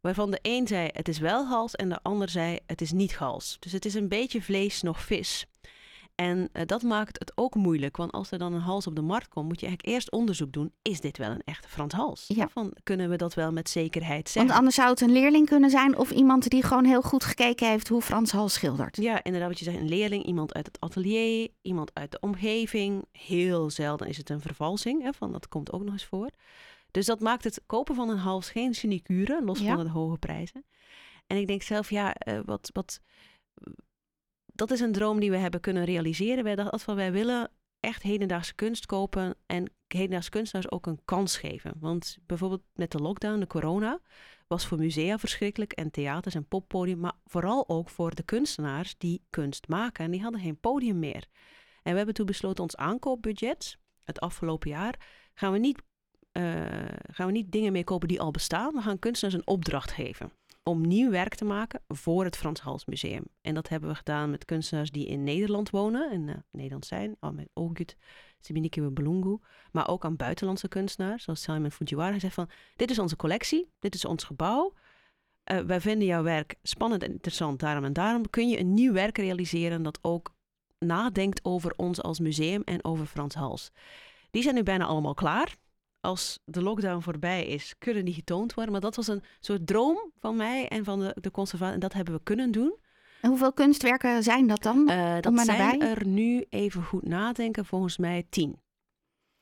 Waarvan 0.00 0.30
de 0.30 0.38
een 0.42 0.66
zei 0.66 0.88
het 0.92 1.08
is 1.08 1.18
wel 1.18 1.46
hals 1.46 1.74
en 1.74 1.88
de 1.88 2.02
ander 2.02 2.28
zei 2.28 2.58
het 2.66 2.80
is 2.80 2.92
niet 2.92 3.14
hals. 3.14 3.56
Dus 3.60 3.72
het 3.72 3.84
is 3.84 3.94
een 3.94 4.08
beetje 4.08 4.42
vlees 4.42 4.82
nog 4.82 5.02
vis. 5.02 5.46
En 6.14 6.48
uh, 6.52 6.62
dat 6.66 6.82
maakt 6.82 7.18
het 7.18 7.32
ook 7.34 7.54
moeilijk, 7.54 7.96
want 7.96 8.12
als 8.12 8.30
er 8.30 8.38
dan 8.38 8.52
een 8.52 8.60
hals 8.60 8.86
op 8.86 8.96
de 8.96 9.02
markt 9.02 9.28
komt, 9.28 9.48
moet 9.48 9.60
je 9.60 9.66
eigenlijk 9.66 9.94
eerst 9.94 10.10
onderzoek 10.10 10.52
doen: 10.52 10.72
is 10.82 11.00
dit 11.00 11.18
wel 11.18 11.30
een 11.30 11.42
echte 11.44 11.68
Frans 11.68 11.94
hals? 11.94 12.24
Ja. 12.28 12.48
Van, 12.48 12.76
kunnen 12.82 13.10
we 13.10 13.16
dat 13.16 13.34
wel 13.34 13.52
met 13.52 13.68
zekerheid 13.68 14.28
zeggen? 14.28 14.46
Want 14.46 14.58
anders 14.58 14.76
zou 14.76 14.90
het 14.90 15.00
een 15.00 15.12
leerling 15.12 15.46
kunnen 15.46 15.70
zijn 15.70 15.96
of 15.96 16.10
iemand 16.10 16.48
die 16.48 16.62
gewoon 16.62 16.84
heel 16.84 17.02
goed 17.02 17.24
gekeken 17.24 17.68
heeft 17.68 17.88
hoe 17.88 18.02
Frans 18.02 18.32
hals 18.32 18.52
schildert. 18.52 18.96
Ja, 18.96 19.24
inderdaad, 19.24 19.48
wat 19.48 19.58
je 19.58 19.64
zegt: 19.64 19.78
een 19.78 19.88
leerling, 19.88 20.24
iemand 20.24 20.54
uit 20.54 20.66
het 20.66 20.80
atelier, 20.80 21.48
iemand 21.62 21.90
uit 21.94 22.10
de 22.10 22.20
omgeving. 22.20 23.04
Heel 23.12 23.70
zelden 23.70 24.08
is 24.08 24.16
het 24.16 24.30
een 24.30 24.40
vervalsing, 24.40 25.02
hè, 25.02 25.12
van 25.12 25.32
dat 25.32 25.48
komt 25.48 25.72
ook 25.72 25.82
nog 25.82 25.92
eens 25.92 26.04
voor. 26.04 26.30
Dus 26.90 27.06
dat 27.06 27.20
maakt 27.20 27.44
het 27.44 27.62
kopen 27.66 27.94
van 27.94 28.08
een 28.08 28.18
hals 28.18 28.50
geen 28.50 28.74
sinecure, 28.74 29.42
los 29.44 29.60
van 29.60 29.84
de 29.84 29.90
hoge 29.90 30.18
prijzen. 30.18 30.64
En 31.26 31.36
ik 31.36 31.46
denk 31.46 31.62
zelf, 31.62 31.90
ja, 31.90 32.16
uh, 32.28 32.40
wat, 32.44 32.70
wat 32.72 33.00
dat 34.52 34.70
is 34.70 34.80
een 34.80 34.92
droom 34.92 35.20
die 35.20 35.30
we 35.30 35.36
hebben 35.36 35.60
kunnen 35.60 35.84
realiseren. 35.84 36.44
Wij 36.44 36.54
dachten 36.54 36.80
van 36.80 36.96
wij 36.96 37.12
willen 37.12 37.50
echt 37.80 38.02
hedendaagse 38.02 38.54
kunst 38.54 38.86
kopen 38.86 39.34
en 39.46 39.72
hedendaagse 39.86 40.30
kunstenaars 40.30 40.70
ook 40.70 40.86
een 40.86 41.00
kans 41.04 41.36
geven. 41.36 41.72
Want 41.80 42.18
bijvoorbeeld 42.26 42.62
met 42.74 42.90
de 42.90 42.98
lockdown, 42.98 43.40
de 43.40 43.46
corona, 43.46 44.00
was 44.46 44.66
voor 44.66 44.78
musea 44.78 45.18
verschrikkelijk 45.18 45.72
en 45.72 45.90
theaters 45.90 46.34
en 46.34 46.48
poppodium, 46.48 46.98
maar 46.98 47.12
vooral 47.24 47.68
ook 47.68 47.88
voor 47.88 48.14
de 48.14 48.22
kunstenaars 48.22 48.94
die 48.98 49.22
kunst 49.30 49.68
maken. 49.68 50.04
En 50.04 50.10
die 50.10 50.22
hadden 50.22 50.40
geen 50.40 50.60
podium 50.60 50.98
meer. 50.98 51.26
En 51.82 51.90
we 51.90 51.96
hebben 51.96 52.14
toen 52.14 52.26
besloten 52.26 52.62
ons 52.62 52.76
aankoopbudget, 52.76 53.78
het 54.04 54.20
afgelopen 54.20 54.70
jaar, 54.70 54.94
gaan 55.34 55.52
we 55.52 55.58
niet, 55.58 55.82
uh, 56.32 56.64
gaan 57.10 57.26
we 57.26 57.32
niet 57.32 57.52
dingen 57.52 57.72
mee 57.72 57.84
kopen 57.84 58.08
die 58.08 58.20
al 58.20 58.30
bestaan. 58.30 58.74
We 58.74 58.80
gaan 58.80 58.98
kunstenaars 58.98 59.38
een 59.38 59.46
opdracht 59.46 59.90
geven 59.90 60.32
om 60.62 60.86
nieuw 60.86 61.10
werk 61.10 61.34
te 61.34 61.44
maken 61.44 61.80
voor 61.88 62.24
het 62.24 62.36
Frans 62.36 62.60
Hals 62.60 62.84
Museum. 62.84 63.24
En 63.40 63.54
dat 63.54 63.68
hebben 63.68 63.88
we 63.88 63.94
gedaan 63.94 64.30
met 64.30 64.44
kunstenaars 64.44 64.90
die 64.90 65.06
in 65.06 65.24
Nederland 65.24 65.70
wonen 65.70 66.10
en 66.10 66.28
uh, 66.28 66.34
Nederland 66.50 66.86
zijn, 66.86 67.16
al 67.20 67.32
met 67.32 67.48
Ogut, 67.52 67.96
Siminike 68.40 68.90
Belungu, 68.90 69.38
maar 69.72 69.88
ook 69.88 70.04
aan 70.04 70.16
buitenlandse 70.16 70.68
kunstenaars, 70.68 71.24
zoals 71.24 71.42
Simon 71.42 71.70
Fujiwara. 71.70 72.10
Hij 72.10 72.20
zegt 72.20 72.34
van, 72.34 72.48
dit 72.76 72.90
is 72.90 72.98
onze 72.98 73.16
collectie, 73.16 73.70
dit 73.78 73.94
is 73.94 74.04
ons 74.04 74.24
gebouw. 74.24 74.74
Uh, 75.52 75.58
wij 75.58 75.80
vinden 75.80 76.06
jouw 76.06 76.22
werk 76.22 76.54
spannend 76.62 77.02
en 77.02 77.12
interessant, 77.12 77.60
daarom 77.60 77.84
en 77.84 77.92
daarom 77.92 78.30
kun 78.30 78.48
je 78.48 78.58
een 78.58 78.74
nieuw 78.74 78.92
werk 78.92 79.18
realiseren 79.18 79.82
dat 79.82 79.98
ook 80.02 80.34
nadenkt 80.78 81.44
over 81.44 81.72
ons 81.76 82.02
als 82.02 82.20
museum 82.20 82.62
en 82.64 82.84
over 82.84 83.06
Frans 83.06 83.34
Hals. 83.34 83.70
Die 84.30 84.42
zijn 84.42 84.54
nu 84.54 84.62
bijna 84.62 84.84
allemaal 84.84 85.14
klaar. 85.14 85.56
Als 86.04 86.38
de 86.44 86.62
lockdown 86.62 87.00
voorbij 87.02 87.46
is, 87.46 87.74
kunnen 87.78 88.04
die 88.04 88.14
getoond 88.14 88.54
worden. 88.54 88.72
Maar 88.72 88.80
dat 88.82 88.96
was 88.96 89.06
een 89.06 89.22
soort 89.40 89.66
droom 89.66 90.12
van 90.20 90.36
mij 90.36 90.68
en 90.68 90.84
van 90.84 91.00
de, 91.00 91.16
de 91.20 91.30
conservatie. 91.30 91.74
En 91.74 91.80
dat 91.80 91.92
hebben 91.92 92.14
we 92.14 92.20
kunnen 92.22 92.50
doen. 92.50 92.76
En 93.20 93.28
hoeveel 93.28 93.52
kunstwerken 93.52 94.22
zijn 94.22 94.46
dat 94.46 94.62
dan? 94.62 94.88
Eh, 94.88 95.20
dat 95.20 95.40
zijn 95.40 95.58
nabij. 95.58 95.88
er 95.88 96.06
nu 96.06 96.44
even 96.48 96.82
goed 96.82 97.04
nadenken, 97.08 97.64
volgens 97.64 97.98
mij 97.98 98.26
tien. 98.28 98.60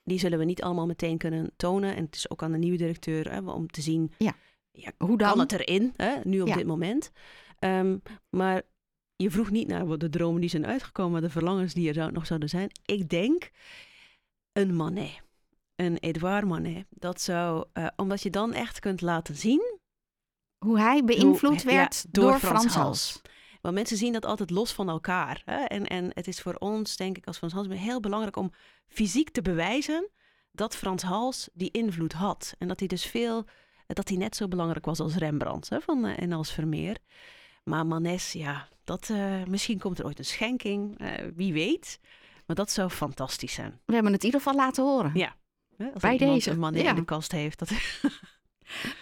Die 0.03 0.19
zullen 0.19 0.39
we 0.39 0.45
niet 0.45 0.63
allemaal 0.63 0.87
meteen 0.87 1.19
kunnen 1.19 1.53
tonen. 1.57 1.97
En 1.97 2.05
het 2.05 2.15
is 2.15 2.31
ook 2.31 2.43
aan 2.43 2.53
de 2.53 2.59
nieuwe 2.59 2.77
directeur 2.77 3.31
hè, 3.33 3.41
om 3.51 3.67
te 3.71 3.81
zien, 3.81 4.13
Ja. 4.19 4.35
ja, 4.71 4.93
Hoe 4.99 5.19
dan? 5.19 5.29
kan 5.29 5.39
het 5.39 5.53
erin, 5.53 5.93
hè, 5.97 6.15
nu 6.25 6.41
op 6.41 6.49
Ja. 6.49 6.57
dit 6.57 6.67
moment. 6.67 7.11
Ehm, 7.59 7.99
maar 8.31 8.63
je 9.17 9.31
vroeg 9.31 9.51
niet 9.51 9.69
naar 9.69 9.99
de 9.99 10.09
dromen 10.09 10.41
die 10.41 10.51
zijn 10.51 10.67
uitgekomen, 10.67 11.13
maar 11.13 11.21
de 11.21 11.31
verlangens 11.31 11.75
die 11.75 11.89
er 11.89 11.95
zou, 11.95 12.13
nog 12.13 12.27
zouden 12.27 12.49
zijn. 12.49 12.71
Ik 12.85 13.09
denk 13.09 13.51
een 14.53 14.77
Manet, 14.77 15.21
een 15.81 15.97
Edouard 15.97 16.45
Manet. 16.45 16.85
Dat 16.91 17.21
zou, 17.21 17.65
eh, 17.73 17.87
omdat 17.97 18.23
je 18.23 18.31
dan 18.31 18.53
echt 18.53 18.79
kunt 18.79 19.01
laten 19.01 19.35
zien 19.37 19.79
Hoe 20.59 20.79
hij 20.79 21.05
beïnvloed 21.05 21.63
Hoe- 21.63 21.73
ja, 21.73 21.77
werd 21.77 22.05
door 22.09 22.25
door, 22.31 22.39
Frans 22.39 22.61
Frans 22.61 22.75
Hals. 22.75 23.21
Want 23.61 23.75
mensen 23.75 23.97
zien 23.97 24.13
dat 24.13 24.25
altijd 24.25 24.51
los 24.51 24.73
van 24.73 24.89
elkaar. 24.89 25.43
Hè? 25.45 25.65
En, 25.65 25.87
en 25.87 26.11
het 26.15 26.29
is 26.29 26.41
voor 26.41 26.55
ons, 26.55 26.97
denk 26.97 27.17
ik, 27.17 27.27
als 27.27 27.37
Frans 27.39 27.53
Hals 27.53 27.67
heel 27.71 28.01
belangrijk 28.01 28.37
om 28.37 28.53
fysiek 28.89 29.31
te 29.31 29.43
bewijzen 29.43 30.09
dat 30.53 30.77
Frans 30.77 31.03
Hals 31.03 31.49
die 31.53 31.71
invloed 31.71 32.13
had. 32.13 32.55
En 32.59 32.69
dat 32.69 32.79
hij 32.79 32.89
dus 32.89 33.05
veel, 33.05 33.45
dat 33.87 34.09
hij 34.09 34.19
net 34.19 34.37
zo 34.37 34.49
belangrijk 34.49 34.85
was 34.85 35.01
als 35.01 35.17
Rembrandt 35.17 35.69
hè? 35.69 35.81
Van, 35.81 36.05
eh, 36.07 36.23
en 36.23 36.33
als 36.33 36.53
Vermeer. 36.53 36.97
Maar 37.65 37.87
Manes, 37.87 38.33
ja, 38.33 38.69
dat, 38.85 39.11
eh, 39.11 39.45
misschien 39.45 39.79
komt 39.79 39.99
er 39.99 40.05
ooit 40.05 40.19
een 40.19 40.25
schenking, 40.25 41.01
wie 41.35 41.53
weet. 41.53 41.99
Maar 42.47 42.57
dat 42.57 42.71
zou 42.71 42.91
fantastisch 42.91 43.53
zijn. 43.53 43.81
We 43.85 43.95
hebben 43.95 44.13
het 44.13 44.21
in 44.21 44.27
ieder 44.27 44.41
geval 44.41 44.59
laten 44.59 44.85
horen. 44.85 45.11
Ja. 45.15 45.37
Hè? 45.81 45.91
Als 45.93 46.03
Bij 46.03 46.17
deze, 46.17 46.51
een 46.51 46.59
Manet 46.59 46.83
ja. 46.83 46.89
in 46.91 46.95
de 46.95 47.05
kast 47.05 47.33
heeft. 47.33 47.59
Dat... 47.59 47.71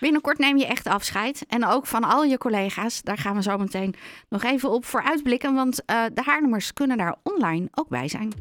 Binnenkort 0.00 0.38
neem 0.38 0.56
je 0.56 0.66
echt 0.66 0.86
afscheid. 0.86 1.44
En 1.48 1.66
ook 1.66 1.86
van 1.86 2.04
al 2.04 2.24
je 2.24 2.38
collega's. 2.38 3.02
Daar 3.02 3.18
gaan 3.18 3.34
we 3.34 3.42
zo 3.42 3.58
meteen 3.58 3.94
nog 4.28 4.44
even 4.44 4.70
op 4.70 4.84
vooruitblikken. 4.84 5.54
Want 5.54 5.84
eh, 5.84 6.04
de 6.14 6.22
Haarlemmers 6.22 6.72
kunnen 6.72 6.96
daar 6.96 7.16
online 7.22 7.68
ook 7.74 7.88
bij 7.88 8.08
zijn. 8.08 8.32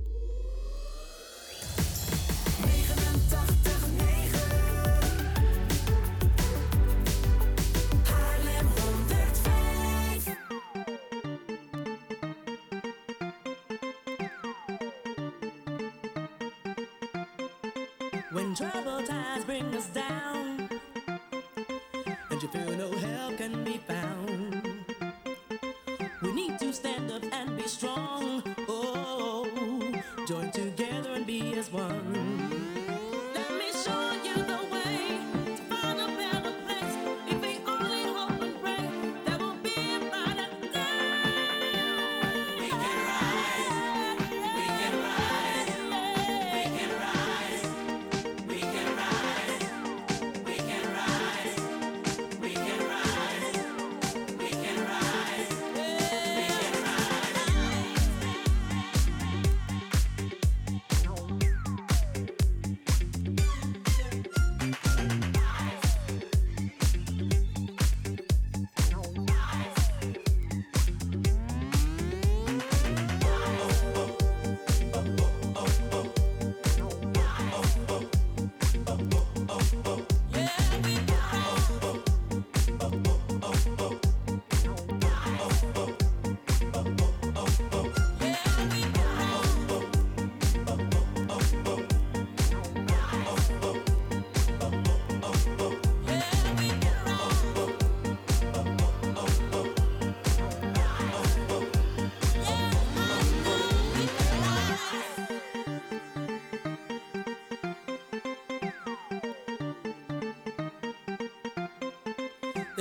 Troubled 18.58 19.06
times 19.06 19.46
bring 19.46 19.76
us 19.76 19.86
down, 19.90 20.57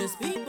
this 0.07 0.15
beat. 0.15 0.45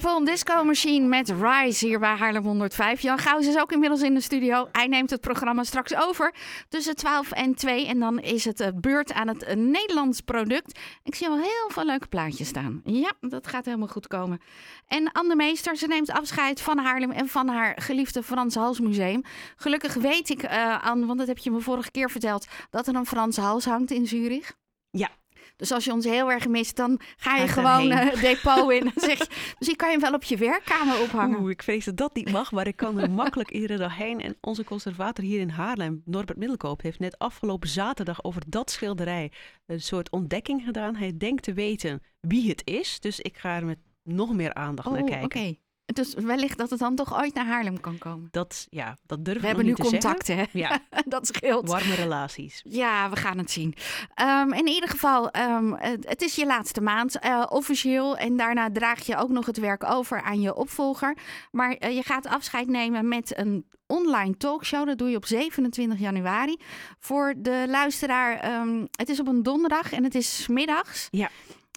Purple 0.00 0.24
Disco 0.24 0.64
Machine 0.64 1.06
met 1.06 1.28
Rise 1.40 1.86
hier 1.86 1.98
bij 1.98 2.14
Haarlem 2.14 2.44
105. 2.44 3.00
Jan 3.00 3.18
Gauws 3.18 3.46
is 3.46 3.58
ook 3.58 3.72
inmiddels 3.72 4.02
in 4.02 4.14
de 4.14 4.20
studio. 4.20 4.68
Hij 4.72 4.86
neemt 4.86 5.10
het 5.10 5.20
programma 5.20 5.64
straks 5.64 5.94
over 5.94 6.34
tussen 6.68 6.96
12 6.96 7.32
en 7.32 7.54
2. 7.54 7.86
En 7.86 7.98
dan 7.98 8.18
is 8.18 8.44
het 8.44 8.60
eh, 8.60 8.68
beurt 8.74 9.12
aan 9.12 9.28
het 9.28 9.42
eh, 9.42 9.56
Nederlands 9.56 10.20
product. 10.20 10.78
Ik 11.02 11.14
zie 11.14 11.28
al 11.28 11.36
heel 11.36 11.68
veel 11.68 11.84
leuke 11.84 12.06
plaatjes 12.06 12.48
staan. 12.48 12.80
Ja, 12.84 13.12
dat 13.20 13.46
gaat 13.46 13.64
helemaal 13.64 13.88
goed 13.88 14.06
komen. 14.06 14.40
En 14.86 15.12
Anne 15.12 15.34
Meester, 15.34 15.76
ze 15.76 15.86
neemt 15.86 16.10
afscheid 16.10 16.60
van 16.60 16.78
Haarlem 16.78 17.10
en 17.10 17.28
van 17.28 17.48
haar 17.48 17.80
geliefde 17.80 18.22
Frans 18.22 18.54
Hals 18.54 18.80
Museum. 18.80 19.22
Gelukkig 19.56 19.94
weet 19.94 20.30
ik, 20.30 20.44
Anne, 20.82 21.06
want 21.06 21.18
dat 21.18 21.28
heb 21.28 21.38
je 21.38 21.50
me 21.50 21.60
vorige 21.60 21.90
keer 21.90 22.10
verteld, 22.10 22.46
dat 22.70 22.86
er 22.86 22.94
een 22.94 23.06
Frans 23.06 23.36
Hals 23.36 23.64
hangt 23.64 23.90
in 23.90 24.06
Zurich. 24.06 24.52
Ja. 24.90 25.19
Dus 25.60 25.72
als 25.72 25.84
je 25.84 25.92
ons 25.92 26.04
heel 26.04 26.30
erg 26.30 26.48
mist, 26.48 26.76
dan 26.76 27.00
ga 27.16 27.36
je 27.36 27.48
gewoon 27.48 27.88
daarheen. 27.88 28.12
eh, 28.12 28.20
depot 28.20 28.70
in. 28.72 28.80
Dan 28.84 28.92
zeg 28.96 29.18
je, 29.18 29.26
misschien 29.58 29.76
kan 29.76 29.88
je 29.90 29.94
hem 29.98 30.04
wel 30.04 30.14
op 30.14 30.22
je 30.22 30.36
werkkamer 30.36 31.00
ophangen. 31.00 31.40
Oeh, 31.40 31.50
ik 31.50 31.62
vrees 31.62 31.84
dat 31.84 31.96
dat 31.96 32.14
niet 32.14 32.30
mag, 32.32 32.52
maar 32.52 32.66
ik 32.66 32.76
kan 32.76 32.98
er 33.00 33.10
makkelijk 33.10 33.50
iedere 33.50 33.76
dag 33.76 33.96
heen. 33.96 34.20
En 34.20 34.36
onze 34.40 34.64
conservator 34.64 35.24
hier 35.24 35.40
in 35.40 35.48
Haarlem, 35.48 36.02
Norbert 36.04 36.38
Middelkoop, 36.38 36.82
heeft 36.82 36.98
net 36.98 37.18
afgelopen 37.18 37.68
zaterdag 37.68 38.24
over 38.24 38.42
dat 38.46 38.70
schilderij 38.70 39.32
een 39.66 39.80
soort 39.80 40.10
ontdekking 40.10 40.62
gedaan. 40.64 40.96
Hij 40.96 41.16
denkt 41.16 41.42
te 41.42 41.52
weten 41.52 42.02
wie 42.20 42.48
het 42.48 42.62
is, 42.64 43.00
dus 43.00 43.20
ik 43.20 43.36
ga 43.38 43.56
er 43.56 43.66
met 43.66 43.78
nog 44.04 44.32
meer 44.34 44.54
aandacht 44.54 44.88
Oh, 44.88 44.94
naar 44.94 45.02
oké. 45.02 45.10
kijken. 45.10 45.58
Dus 45.92 46.14
wellicht 46.14 46.58
dat 46.58 46.70
het 46.70 46.78
dan 46.78 46.94
toch 46.94 47.18
ooit 47.18 47.34
naar 47.34 47.46
Haarlem 47.46 47.80
kan 47.80 47.98
komen. 47.98 48.28
Dat, 48.30 48.66
ja, 48.70 48.96
dat 49.06 49.24
durf 49.24 49.36
We 49.36 49.40
ik 49.40 49.46
hebben 49.46 49.64
nu 49.64 49.74
contacten, 49.74 50.36
hè? 50.36 50.44
Ja, 50.52 50.78
dat 51.04 51.26
scheelt. 51.26 51.68
warme 51.68 51.94
relaties. 51.94 52.60
Ja, 52.64 53.10
we 53.10 53.16
gaan 53.16 53.38
het 53.38 53.50
zien. 53.50 53.74
Ehm, 54.14 54.52
in 54.52 54.66
ieder 54.66 54.88
geval, 54.88 55.30
ehm, 55.30 55.72
het, 55.78 56.22
is 56.22 56.34
je 56.34 56.46
laatste 56.46 56.80
maand 56.80 57.18
eh, 57.18 57.46
officieel. 57.48 58.16
En 58.16 58.36
daarna 58.36 58.70
draag 58.72 59.06
je 59.06 59.16
ook 59.16 59.28
nog 59.28 59.46
het 59.46 59.58
werk 59.58 59.84
over 59.84 60.22
aan 60.22 60.40
je 60.40 60.54
opvolger. 60.54 61.16
Maar 61.50 61.72
eh, 61.72 61.94
je 61.94 62.02
gaat 62.02 62.26
afscheid 62.26 62.68
nemen 62.68 63.08
met 63.08 63.38
een 63.38 63.66
online 63.86 64.36
talkshow. 64.36 64.86
Dat 64.86 64.98
doe 64.98 65.10
je 65.10 65.16
op 65.16 65.26
27 65.26 65.98
januari. 65.98 66.56
Voor 66.98 67.34
de 67.36 67.64
luisteraar, 67.68 68.36
ehm, 68.36 68.86
het 68.90 69.08
is 69.08 69.20
op 69.20 69.26
een 69.26 69.42
donderdag 69.42 69.92
en 69.92 70.04
het 70.04 70.14
is 70.14 70.46
middags. 70.48 71.08
Ja. 71.10 71.30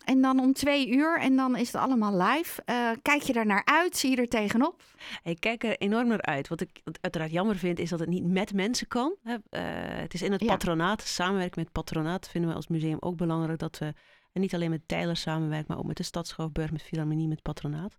En 0.06 0.22
dan 0.22 0.40
om 0.40 0.54
twee 0.54 0.90
uur 0.90 1.20
en 1.20 1.36
dan 1.36 1.56
is 1.58 1.72
het 1.72 1.82
allemaal 1.82 2.18
live. 2.18 2.62
Eh, 2.66 2.90
kijk 3.02 3.22
je 3.22 3.34
er 3.34 3.46
naar 3.46 3.66
uit? 3.66 3.98
Zie 3.98 4.10
je 4.10 4.18
er 4.18 4.28
tegenop? 4.28 4.84
Ik 5.24 5.40
kijk 5.40 5.64
er 5.64 5.78
enorm 5.78 6.08
naar 6.08 6.22
uit. 6.22 6.48
Wat 6.48 6.62
ik 6.62 6.82
uiteraard 7.02 7.32
jammer 7.32 7.56
vind, 7.56 7.80
is 7.80 7.90
dat 7.90 8.00
het 8.00 8.10
niet 8.10 8.24
met 8.26 8.54
mensen 8.54 8.88
kan. 8.88 9.16
Eh, 9.24 9.36
het 9.76 10.14
is 10.14 10.22
in 10.22 10.32
het 10.32 10.42
Ja. 10.42 10.48
patronaat. 10.48 11.02
Samenwerken 11.02 11.54
met 11.56 11.66
het 11.66 11.74
patronaat 11.84 12.30
vinden 12.30 12.50
we 12.50 12.56
als 12.56 12.68
museum 12.68 12.98
ook 13.00 13.16
belangrijk. 13.18 13.60
Dat 13.60 13.78
we 13.78 13.94
en 14.34 14.42
niet 14.42 14.54
alleen 14.54 14.70
met 14.70 14.88
Tijler 14.88 15.18
samenwerken, 15.18 15.66
maar 15.68 15.78
ook 15.78 15.86
met 15.86 15.98
de 15.98 16.04
Stad 16.04 16.28
Schouwburg, 16.28 16.72
met 16.72 16.84
Philharmonie, 16.84 17.28
met 17.28 17.42
patronaat. 17.42 17.98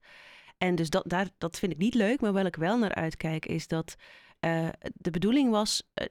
En 0.58 0.74
dus 0.74 0.90
dat, 0.90 1.04
daar, 1.06 1.28
dat 1.38 1.58
vind 1.58 1.72
ik 1.72 1.78
niet 1.78 1.94
leuk. 1.94 2.20
Maar 2.20 2.32
waar 2.32 2.46
ik 2.46 2.56
wel 2.56 2.78
naar 2.78 2.94
uitkijk, 2.94 3.46
is 3.46 3.68
dat 3.68 3.94
eh, 4.44 4.68
de 4.94 5.10
bedoeling 5.10 5.50
was... 5.50 5.82
eh, 5.94 6.06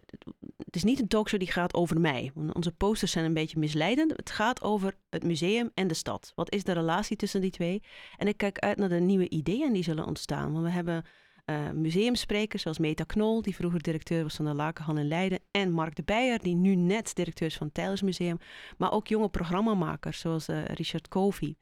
het 0.57 0.75
is 0.75 0.83
niet 0.83 0.99
een 0.99 1.07
talkshow 1.07 1.39
die 1.39 1.51
gaat 1.51 1.73
over 1.73 1.99
mij. 1.99 2.31
Onze 2.53 2.71
posters 2.71 3.11
zijn 3.11 3.25
een 3.25 3.33
beetje 3.33 3.59
misleidend. 3.59 4.11
Het 4.15 4.31
gaat 4.31 4.61
over 4.61 4.95
het 5.09 5.23
museum 5.23 5.71
en 5.73 5.87
de 5.87 5.93
stad. 5.93 6.31
Wat 6.35 6.51
is 6.51 6.63
de 6.63 6.71
relatie 6.71 7.17
tussen 7.17 7.41
die 7.41 7.51
twee? 7.51 7.83
En 8.17 8.27
ik 8.27 8.37
kijk 8.37 8.59
uit 8.59 8.77
naar 8.77 8.89
de 8.89 8.99
nieuwe 8.99 9.29
ideeën 9.29 9.73
die 9.73 9.83
zullen 9.83 10.05
ontstaan. 10.05 10.51
Want 10.51 10.65
we 10.65 10.71
hebben 10.71 11.05
eh, 11.45 11.69
museumsprekers 11.69 12.61
zoals 12.61 12.77
Meta 12.77 13.03
Knol, 13.03 13.41
die 13.41 13.55
vroeger 13.55 13.81
directeur 13.81 14.23
was 14.23 14.35
van 14.35 14.45
de 14.45 14.53
Lakenhal 14.53 14.97
in 14.97 15.07
Leiden. 15.07 15.39
En 15.51 15.71
Mark 15.71 15.95
de 15.95 16.03
Beijer, 16.03 16.39
die 16.39 16.55
nu 16.55 16.75
net 16.75 17.15
directeur 17.15 17.47
is 17.47 17.57
van 17.57 17.65
het 17.65 17.75
Tijlersmuseum. 17.75 18.37
Maar 18.77 18.91
ook 18.91 19.07
jonge 19.07 19.29
programmamakers 19.29 20.19
zoals 20.19 20.47
Richard 20.47 21.07
Covey. 21.07 21.55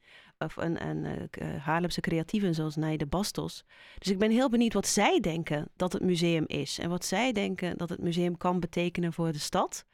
Of 0.44 0.56
een, 0.56 0.78
en 0.78 1.04
eh, 1.04 1.54
eh, 1.54 1.62
Haarlemse 1.62 2.00
creatieven 2.00 2.54
zoals 2.54 2.76
Nijde 2.76 3.06
Bastos. 3.06 3.64
Dus 3.98 4.08
ik 4.10 4.18
ben 4.18 4.30
heel 4.30 4.48
benieuwd 4.48 4.72
wat 4.72 4.86
zij 4.86 5.20
denken 5.20 5.68
dat 5.76 5.92
het 5.92 6.02
museum 6.02 6.44
is. 6.46 6.78
En 6.78 6.88
wat 6.90 7.04
zij 7.04 7.32
denken 7.32 7.76
dat 7.78 7.88
het 7.88 8.00
museum 8.00 8.36
kan 8.36 8.60
betekenen 8.60 9.12
voor 9.12 9.32
de 9.32 9.38
stad. 9.38 9.84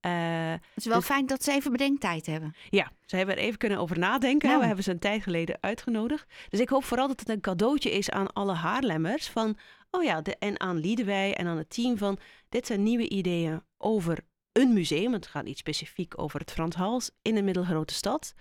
Eh, 0.00 0.50
Het 0.50 0.60
is 0.74 0.84
wel 0.84 0.96
Dus- 0.96 1.04
fijn 1.06 1.26
dat 1.26 1.44
ze 1.44 1.52
even 1.52 1.72
bedenktijd 1.72 2.26
hebben. 2.26 2.54
ja, 2.70 2.90
ze 3.06 3.16
hebben 3.16 3.36
er 3.36 3.42
even 3.42 3.58
kunnen 3.58 3.78
over 3.78 3.98
nadenken. 3.98 4.48
Nou. 4.48 4.60
We 4.60 4.66
hebben 4.66 4.84
ze 4.84 4.90
een 4.90 4.98
tijd 4.98 5.22
geleden 5.22 5.58
uitgenodigd. 5.60 6.26
Dus 6.48 6.60
ik 6.60 6.68
hoop 6.68 6.84
vooral 6.84 7.08
dat 7.08 7.20
het 7.20 7.28
een 7.28 7.40
cadeautje 7.40 7.90
is 7.90 8.10
aan 8.10 8.32
alle 8.32 8.52
Haarlemmers. 8.54 9.28
Van, 9.28 9.56
oh 9.90 10.02
ja, 10.02 10.20
de, 10.20 10.36
en 10.38 10.60
aan 10.60 10.76
Liedewij 10.78 11.34
en 11.34 11.46
aan 11.46 11.56
het 11.56 11.70
team 11.70 11.98
van... 11.98 12.18
dit 12.48 12.66
zijn 12.66 12.82
nieuwe 12.82 13.08
ideeën 13.08 13.62
over 13.78 14.18
een 14.52 14.72
museum. 14.72 15.12
Het 15.12 15.26
gaat 15.26 15.44
niet 15.44 15.58
specifiek 15.58 16.20
over 16.20 16.40
het 16.40 16.50
Frans 16.52 16.76
Hals 16.76 17.10
in 17.22 17.36
een 17.36 17.44
middelgrote 17.44 17.94
stad. 17.94 18.34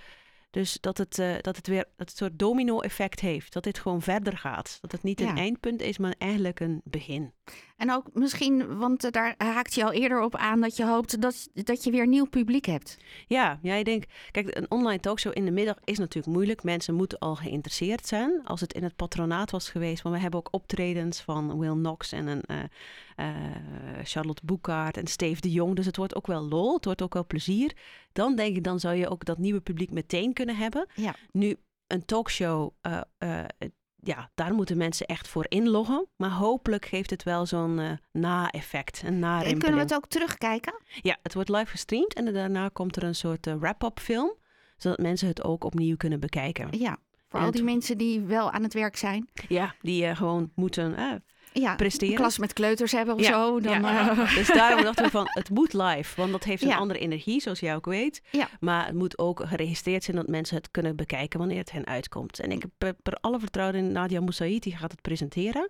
Dus 0.51 0.77
dat 0.81 0.97
het, 0.97 1.19
eh, 1.19 1.33
dat 1.41 1.55
het 1.55 1.67
weer 1.67 1.85
dat 1.97 2.07
het 2.09 2.17
soort 2.17 2.39
domino-effect 2.39 3.19
heeft. 3.19 3.53
Dat 3.53 3.63
dit 3.63 3.79
gewoon 3.79 4.01
verder 4.01 4.37
gaat. 4.37 4.77
Dat 4.81 4.91
het 4.91 5.03
niet 5.03 5.19
Ja. 5.19 5.29
een 5.29 5.37
eindpunt 5.37 5.81
is, 5.81 5.97
maar 5.97 6.15
eigenlijk 6.17 6.59
een 6.59 6.81
begin. 6.83 7.33
En 7.77 7.91
ook 7.91 8.09
misschien, 8.13 8.77
want 8.77 9.03
eh, 9.03 9.11
daar 9.11 9.35
haakt 9.37 9.73
je 9.73 9.83
al 9.83 9.91
eerder 9.91 10.21
op 10.21 10.35
aan 10.35 10.61
dat 10.61 10.75
je 10.77 10.85
hoopt 10.85 11.21
dat, 11.21 11.49
dat 11.53 11.83
je 11.83 11.91
weer 11.91 12.07
nieuw 12.07 12.25
publiek 12.25 12.65
hebt. 12.65 12.97
Ja, 13.27 13.59
ja, 13.61 13.75
ik 13.75 13.85
denk, 13.85 14.03
kijk, 14.31 14.57
een 14.57 14.71
online 14.71 14.99
talkshow 14.99 15.37
in 15.37 15.45
de 15.45 15.51
middag 15.51 15.77
is 15.83 15.97
natuurlijk 15.97 16.33
moeilijk. 16.33 16.63
Mensen 16.63 16.95
moeten 16.95 17.19
al 17.19 17.35
geïnteresseerd 17.35 18.07
zijn. 18.07 18.41
Als 18.43 18.61
het 18.61 18.73
in 18.73 18.83
het 18.83 18.95
patronaat 18.95 19.51
was 19.51 19.69
geweest, 19.69 20.03
maar 20.03 20.13
we 20.13 20.19
hebben 20.19 20.39
ook 20.39 20.47
optredens 20.53 21.21
van 21.21 21.59
Will 21.59 21.73
Knox 21.73 22.11
en 22.11 22.27
een, 22.27 22.41
eh, 22.41 22.57
Charlotte 24.03 24.41
Boekaert 24.45 24.97
en 24.97 25.07
Steve 25.07 25.41
de 25.41 25.51
Jong. 25.51 25.75
Dus 25.75 25.85
het 25.85 25.97
wordt 25.97 26.15
ook 26.15 26.27
wel 26.27 26.41
lol, 26.41 26.73
het 26.75 26.85
wordt 26.85 27.01
ook 27.01 27.13
wel 27.13 27.25
plezier. 27.25 27.73
Dan 28.13 28.35
denk 28.35 28.55
ik, 28.55 28.63
dan 28.63 28.79
zou 28.79 28.95
je 28.95 29.09
ook 29.09 29.25
dat 29.25 29.37
nieuwe 29.37 29.59
publiek 29.61 29.91
meteen 29.91 30.33
kunnen 30.33 30.55
hebben. 30.55 30.87
Ja. 30.95 31.15
Nu, 31.31 31.55
een 31.87 32.05
talkshow, 32.05 32.69
eh, 32.81 32.99
eh, 33.17 33.39
ja, 34.03 34.29
daar 34.35 34.53
moeten 34.53 34.77
mensen 34.77 35.05
echt 35.05 35.27
voor 35.27 35.45
inloggen. 35.47 36.07
Maar 36.17 36.29
hopelijk 36.31 36.85
geeft 36.85 37.09
het 37.09 37.23
wel 37.23 37.45
zo'n 37.45 37.79
eh, 37.79 37.91
na-effect, 38.11 39.01
een 39.01 39.07
En 39.07 39.19
na-rimpeling. 39.19 39.59
kunnen 39.59 39.77
we 39.79 39.85
het 39.85 39.95
ook 39.95 40.07
terugkijken? 40.09 40.81
Ja, 41.01 41.17
het 41.23 41.33
wordt 41.33 41.49
live 41.49 41.65
gestreamd 41.71 42.13
en 42.13 42.33
daarna 42.33 42.69
komt 42.73 42.95
er 42.95 43.03
een 43.03 43.15
soort 43.15 43.47
eh, 43.47 43.55
wrap-up 43.55 43.99
film, 43.99 44.33
zodat 44.77 44.99
mensen 44.99 45.27
het 45.27 45.43
ook 45.43 45.63
opnieuw 45.63 45.97
kunnen 45.97 46.19
bekijken. 46.19 46.67
Ja. 46.79 46.97
Voor 47.27 47.39
En 47.39 47.45
al 47.45 47.51
die 47.51 47.61
het- 47.61 47.69
mensen 47.71 47.97
die 47.97 48.19
wel 48.21 48.51
aan 48.51 48.63
het 48.63 48.73
werk 48.73 48.95
zijn. 48.97 49.29
Ja, 49.47 49.75
die 49.81 50.05
eh, 50.05 50.15
gewoon 50.17 50.51
moeten 50.55 50.95
eh, 50.95 51.11
Ja, 51.59 51.75
presteren. 51.75 52.15
klas 52.15 52.37
met 52.37 52.53
kleuters 52.53 52.91
hebben 52.91 53.15
of 53.15 53.21
Ja, 53.21 53.31
zo. 53.31 53.59
Dan, 53.59 53.81
ja. 53.81 54.09
eh, 54.11 54.35
Dus 54.35 54.47
daarom 54.47 54.83
dachten 54.83 55.03
we 55.05 55.09
van, 55.11 55.25
het 55.29 55.49
moet 55.49 55.73
live, 55.73 56.13
want 56.15 56.31
dat 56.31 56.43
heeft 56.43 56.61
een 56.63 56.67
Ja. 56.69 56.75
andere 56.77 56.99
energie, 56.99 57.41
zoals 57.41 57.59
jij 57.59 57.75
ook 57.75 57.85
weet. 57.85 58.21
Ja. 58.31 58.47
Maar 58.59 58.85
het 58.85 58.95
moet 58.95 59.17
ook 59.17 59.41
geregistreerd 59.47 60.03
zijn 60.03 60.17
dat 60.17 60.27
mensen 60.27 60.55
het 60.55 60.71
kunnen 60.71 60.95
bekijken 60.95 61.39
wanneer 61.39 61.57
het 61.57 61.71
hen 61.71 61.85
uitkomt. 61.87 62.39
En 62.39 62.51
ik 62.51 62.61
heb 62.61 62.71
per, 62.77 62.93
per 62.93 63.13
alle 63.21 63.39
vertrouwen 63.39 63.77
in 63.77 63.91
Nadia 63.91 64.19
Moussaïd, 64.19 64.63
die 64.63 64.75
gaat 64.75 64.91
het 64.91 65.01
presenteren. 65.01 65.69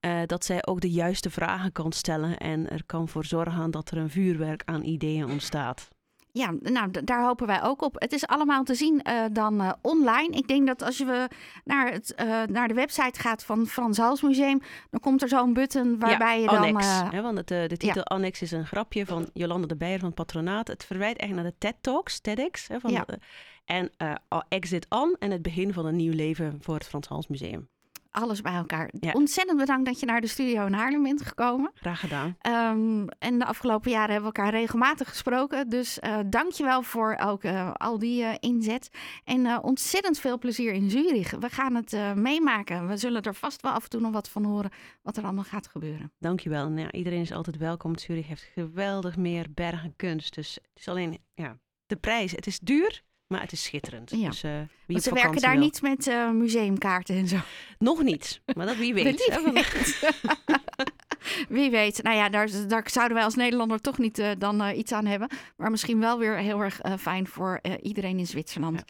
eh, 0.00 0.20
dat 0.26 0.44
zij 0.44 0.66
ook 0.66 0.80
de 0.80 0.90
juiste 0.90 1.30
vragen 1.30 1.72
kan 1.72 1.92
stellen 1.92 2.38
en 2.38 2.70
er 2.70 2.82
kan 2.86 3.08
voor 3.08 3.24
zorgen 3.24 3.70
dat 3.70 3.90
er 3.90 3.96
een 3.98 4.10
vuurwerk 4.10 4.62
aan 4.64 4.84
ideeën 4.84 5.30
ontstaat. 5.30 5.88
Ja, 6.36 6.54
nou, 6.60 6.90
daar 7.04 7.24
hopen 7.24 7.46
wij 7.46 7.62
ook 7.62 7.82
op. 7.82 7.94
Het 8.00 8.12
is 8.12 8.26
allemaal 8.26 8.64
te 8.64 8.74
zien 8.74 9.02
eh, 9.02 9.24
dan 9.32 9.60
eh, 9.60 9.72
online. 9.82 10.36
Ik 10.36 10.48
denk 10.48 10.66
dat 10.66 10.82
als 10.82 10.98
je 10.98 11.28
naar, 11.64 11.92
het, 11.92 12.14
eh, 12.14 12.42
naar 12.42 12.68
de 12.68 12.74
website 12.74 13.20
gaat 13.20 13.44
van 13.44 13.66
Frans 13.66 13.98
Hals 13.98 14.22
Museum, 14.22 14.60
dan 14.90 15.00
komt 15.00 15.22
er 15.22 15.28
zo'n 15.28 15.52
button 15.52 15.98
waarbij 15.98 16.40
je 16.40 16.46
dan... 16.46 16.56
Annex. 16.56 16.86
eh, 16.86 17.10
hè, 17.10 17.22
want 17.22 17.38
het, 17.38 17.50
eh, 17.50 17.68
de 17.68 17.76
titel 17.76 18.02
Annex 18.04 18.42
is 18.42 18.50
een 18.52 18.66
grapje 18.66 19.06
van 19.06 19.30
Jolanda 19.32 19.66
de 19.66 19.76
Beijer 19.76 19.98
van 19.98 20.08
het 20.08 20.16
patronaat. 20.16 20.68
Het 20.68 20.84
verwijt 20.84 21.18
eigenlijk 21.18 21.42
naar 21.48 21.58
de 21.60 21.66
TED 21.74 21.82
Talks, 21.82 22.20
TEDx. 22.20 22.68
Hè, 22.68 22.80
van 22.80 22.90
Ja. 22.90 23.02
de- 23.06 23.18
en 23.64 23.90
eh, 23.96 24.14
Exit 24.48 24.86
On 24.88 25.16
en 25.18 25.30
het 25.30 25.42
begin 25.42 25.72
van 25.72 25.86
een 25.86 25.96
nieuw 25.96 26.12
leven 26.14 26.58
voor 26.60 26.74
het 26.74 26.86
Frans 26.86 27.08
Hals 27.08 27.26
Museum. 27.26 27.68
Alles 28.16 28.40
bij 28.40 28.54
elkaar. 28.54 28.90
Ja. 29.00 29.12
Ontzettend 29.12 29.58
bedankt 29.58 29.86
dat 29.86 30.00
je 30.00 30.06
naar 30.06 30.20
de 30.20 30.26
studio 30.26 30.66
in 30.66 30.72
Haarlem 30.72 31.02
bent 31.02 31.22
gekomen. 31.22 31.70
Graag 31.74 32.00
gedaan. 32.00 32.36
Ehm, 32.40 33.06
en 33.18 33.38
de 33.38 33.44
afgelopen 33.44 33.90
jaren 33.90 34.12
hebben 34.12 34.30
we 34.32 34.36
elkaar 34.36 34.52
regelmatig 34.52 35.08
gesproken. 35.08 35.68
Dus 35.68 35.98
eh 35.98 36.18
dank 36.26 36.52
je 36.52 36.64
wel 36.64 36.82
voor 36.82 37.16
ook 37.22 37.42
eh, 37.42 37.72
al 37.72 37.98
die 37.98 38.24
eh, 38.24 38.34
inzet. 38.40 38.88
En 39.24 39.62
ontzettend 39.62 40.18
veel 40.18 40.38
plezier 40.38 40.72
in 40.72 40.90
Zurich. 40.90 41.30
We 41.30 41.48
gaan 41.48 41.74
het 41.74 41.96
meemaken. 42.14 42.88
We 42.88 42.96
zullen 42.96 43.22
er 43.22 43.34
vast 43.34 43.62
wel 43.62 43.72
af 43.72 43.82
en 43.82 43.90
toe 43.90 44.00
nog 44.00 44.12
wat 44.12 44.28
van 44.28 44.44
horen 44.44 44.70
wat 45.02 45.16
er 45.16 45.24
allemaal 45.24 45.44
gaat 45.44 45.66
gebeuren. 45.66 46.12
Dankjewel. 46.18 46.68
Nou, 46.68 46.80
ja, 46.80 46.92
iedereen 46.92 47.20
is 47.20 47.32
altijd 47.32 47.56
welkom. 47.56 47.98
Zurich 47.98 48.26
heeft 48.26 48.48
geweldig 48.54 49.16
meer 49.16 49.46
bergen 49.54 49.96
kunst. 49.96 50.34
Dus 50.34 50.54
het 50.54 50.78
is 50.80 50.88
alleen 50.88 51.18
ja, 51.34 51.58
de 51.86 51.96
prijs. 51.96 52.32
Het 52.32 52.46
is 52.46 52.58
duur, 52.58 53.02
maar 53.26 53.40
het 53.40 53.52
is 53.52 53.62
schitterend. 53.64 54.10
Ja. 54.10 54.28
Dus, 54.28 54.42
eh, 54.42 54.50
wie 54.86 55.00
ze 55.00 55.14
werken 55.14 55.40
daar 55.40 55.50
wil- 55.52 55.60
niet 55.60 55.82
met 55.82 56.06
eh, 56.06 56.30
museumkaarten 56.30 57.16
en 57.16 57.28
zo. 57.28 57.36
Nog 57.78 58.02
niet, 58.02 58.40
maar 58.56 58.66
dat 58.66 58.76
wie 58.76 58.94
weet. 59.04 59.04
Wie 59.44 59.52
weet. 59.52 59.98
Wie 61.48 61.70
weet. 61.70 62.02
Nou 62.02 62.16
ja, 62.16 62.28
daar, 62.28 62.48
daar 62.68 62.90
zouden 62.90 63.14
wij 63.16 63.24
als 63.24 63.34
Nederlander 63.34 63.80
toch 63.80 63.98
niet 63.98 64.18
eh, 64.18 64.30
dan 64.38 64.68
iets 64.74 64.92
aan 64.92 65.06
hebben. 65.06 65.28
Maar 65.56 65.70
misschien 65.70 66.00
wel 66.00 66.18
weer 66.18 66.36
heel 66.36 66.60
erg 66.60 66.80
fijn 66.98 67.26
voor 67.26 67.60
iedereen 67.82 68.18
in 68.18 68.26
Zwitserland. 68.26 68.82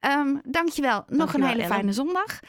Ehm 0.00 0.36
dankjewel. 0.44 1.04
Nog 1.06 1.16
Dankjewel, 1.18 1.40
een 1.42 1.52
hele 1.52 1.62
Ellen. 1.62 1.74
fijne 1.76 1.92
zondag. 1.92 2.40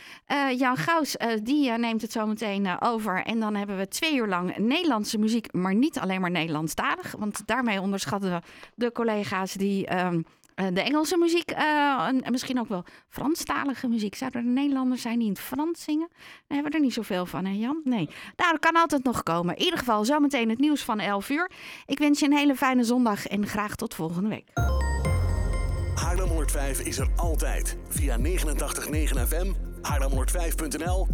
Jan 0.57 0.77
Gauws, 0.77 1.15
die 1.43 1.71
neemt 1.71 2.01
het 2.01 2.11
zo 2.11 2.25
meteen 2.27 2.81
over. 2.81 3.23
En 3.23 3.39
dan 3.39 3.55
hebben 3.55 3.77
we 3.77 3.87
twee 3.87 4.15
uur 4.15 4.27
lang 4.27 4.57
Nederlandse 4.57 5.17
muziek, 5.17 5.53
maar 5.53 5.75
niet 5.75 5.99
alleen 5.99 6.21
maar 6.21 6.31
Nederlandstalig. 6.31 7.11
Want 7.17 7.41
daarmee 7.47 7.81
onderschatten 7.81 8.31
we 8.31 8.41
de 8.75 8.91
collega's 8.91 9.53
die... 9.53 9.87
ehm, 9.87 10.15
eh, 10.15 10.21
de 10.55 10.81
Engelse 10.81 11.17
muziek 11.17 11.51
eh, 11.51 12.07
en 12.07 12.31
misschien 12.31 12.59
ook 12.59 12.67
wel 12.67 12.83
Franstalige 13.09 13.87
muziek. 13.87 14.15
Zouden 14.15 14.41
er 14.41 14.47
Nederlanders 14.47 15.01
zijn 15.01 15.17
die 15.17 15.27
in 15.27 15.33
het 15.33 15.41
Frans 15.41 15.83
zingen? 15.83 16.07
Daar 16.09 16.17
hebben 16.47 16.71
we 16.71 16.77
er 16.77 16.83
niet 16.83 16.93
zoveel 16.93 17.25
van, 17.25 17.45
hè 17.45 17.51
Jan? 17.51 17.81
Nee. 17.83 18.09
Nou, 18.35 18.51
dat 18.51 18.59
kan 18.59 18.75
altijd 18.75 19.03
nog 19.03 19.23
komen. 19.23 19.55
In 19.55 19.63
ieder 19.63 19.79
geval 19.79 20.05
zometeen 20.05 20.49
het 20.49 20.59
nieuws 20.59 20.83
van 20.83 20.99
11 20.99 21.29
uur. 21.29 21.51
Ik 21.85 21.99
wens 21.99 22.19
je 22.19 22.25
een 22.25 22.37
hele 22.37 22.55
fijne 22.55 22.83
zondag 22.83 23.27
en 23.27 23.47
graag 23.47 23.75
tot 23.75 23.93
volgende 23.93 24.29
week. 24.29 24.49
Haarlem 25.95 26.27
105 26.27 26.79
is 26.79 26.97
er 26.97 27.07
altijd. 27.15 27.77
Via 27.89 28.17
89.9 28.17 28.23
FM, 29.27 29.53
haarlem105.nl 29.81 31.07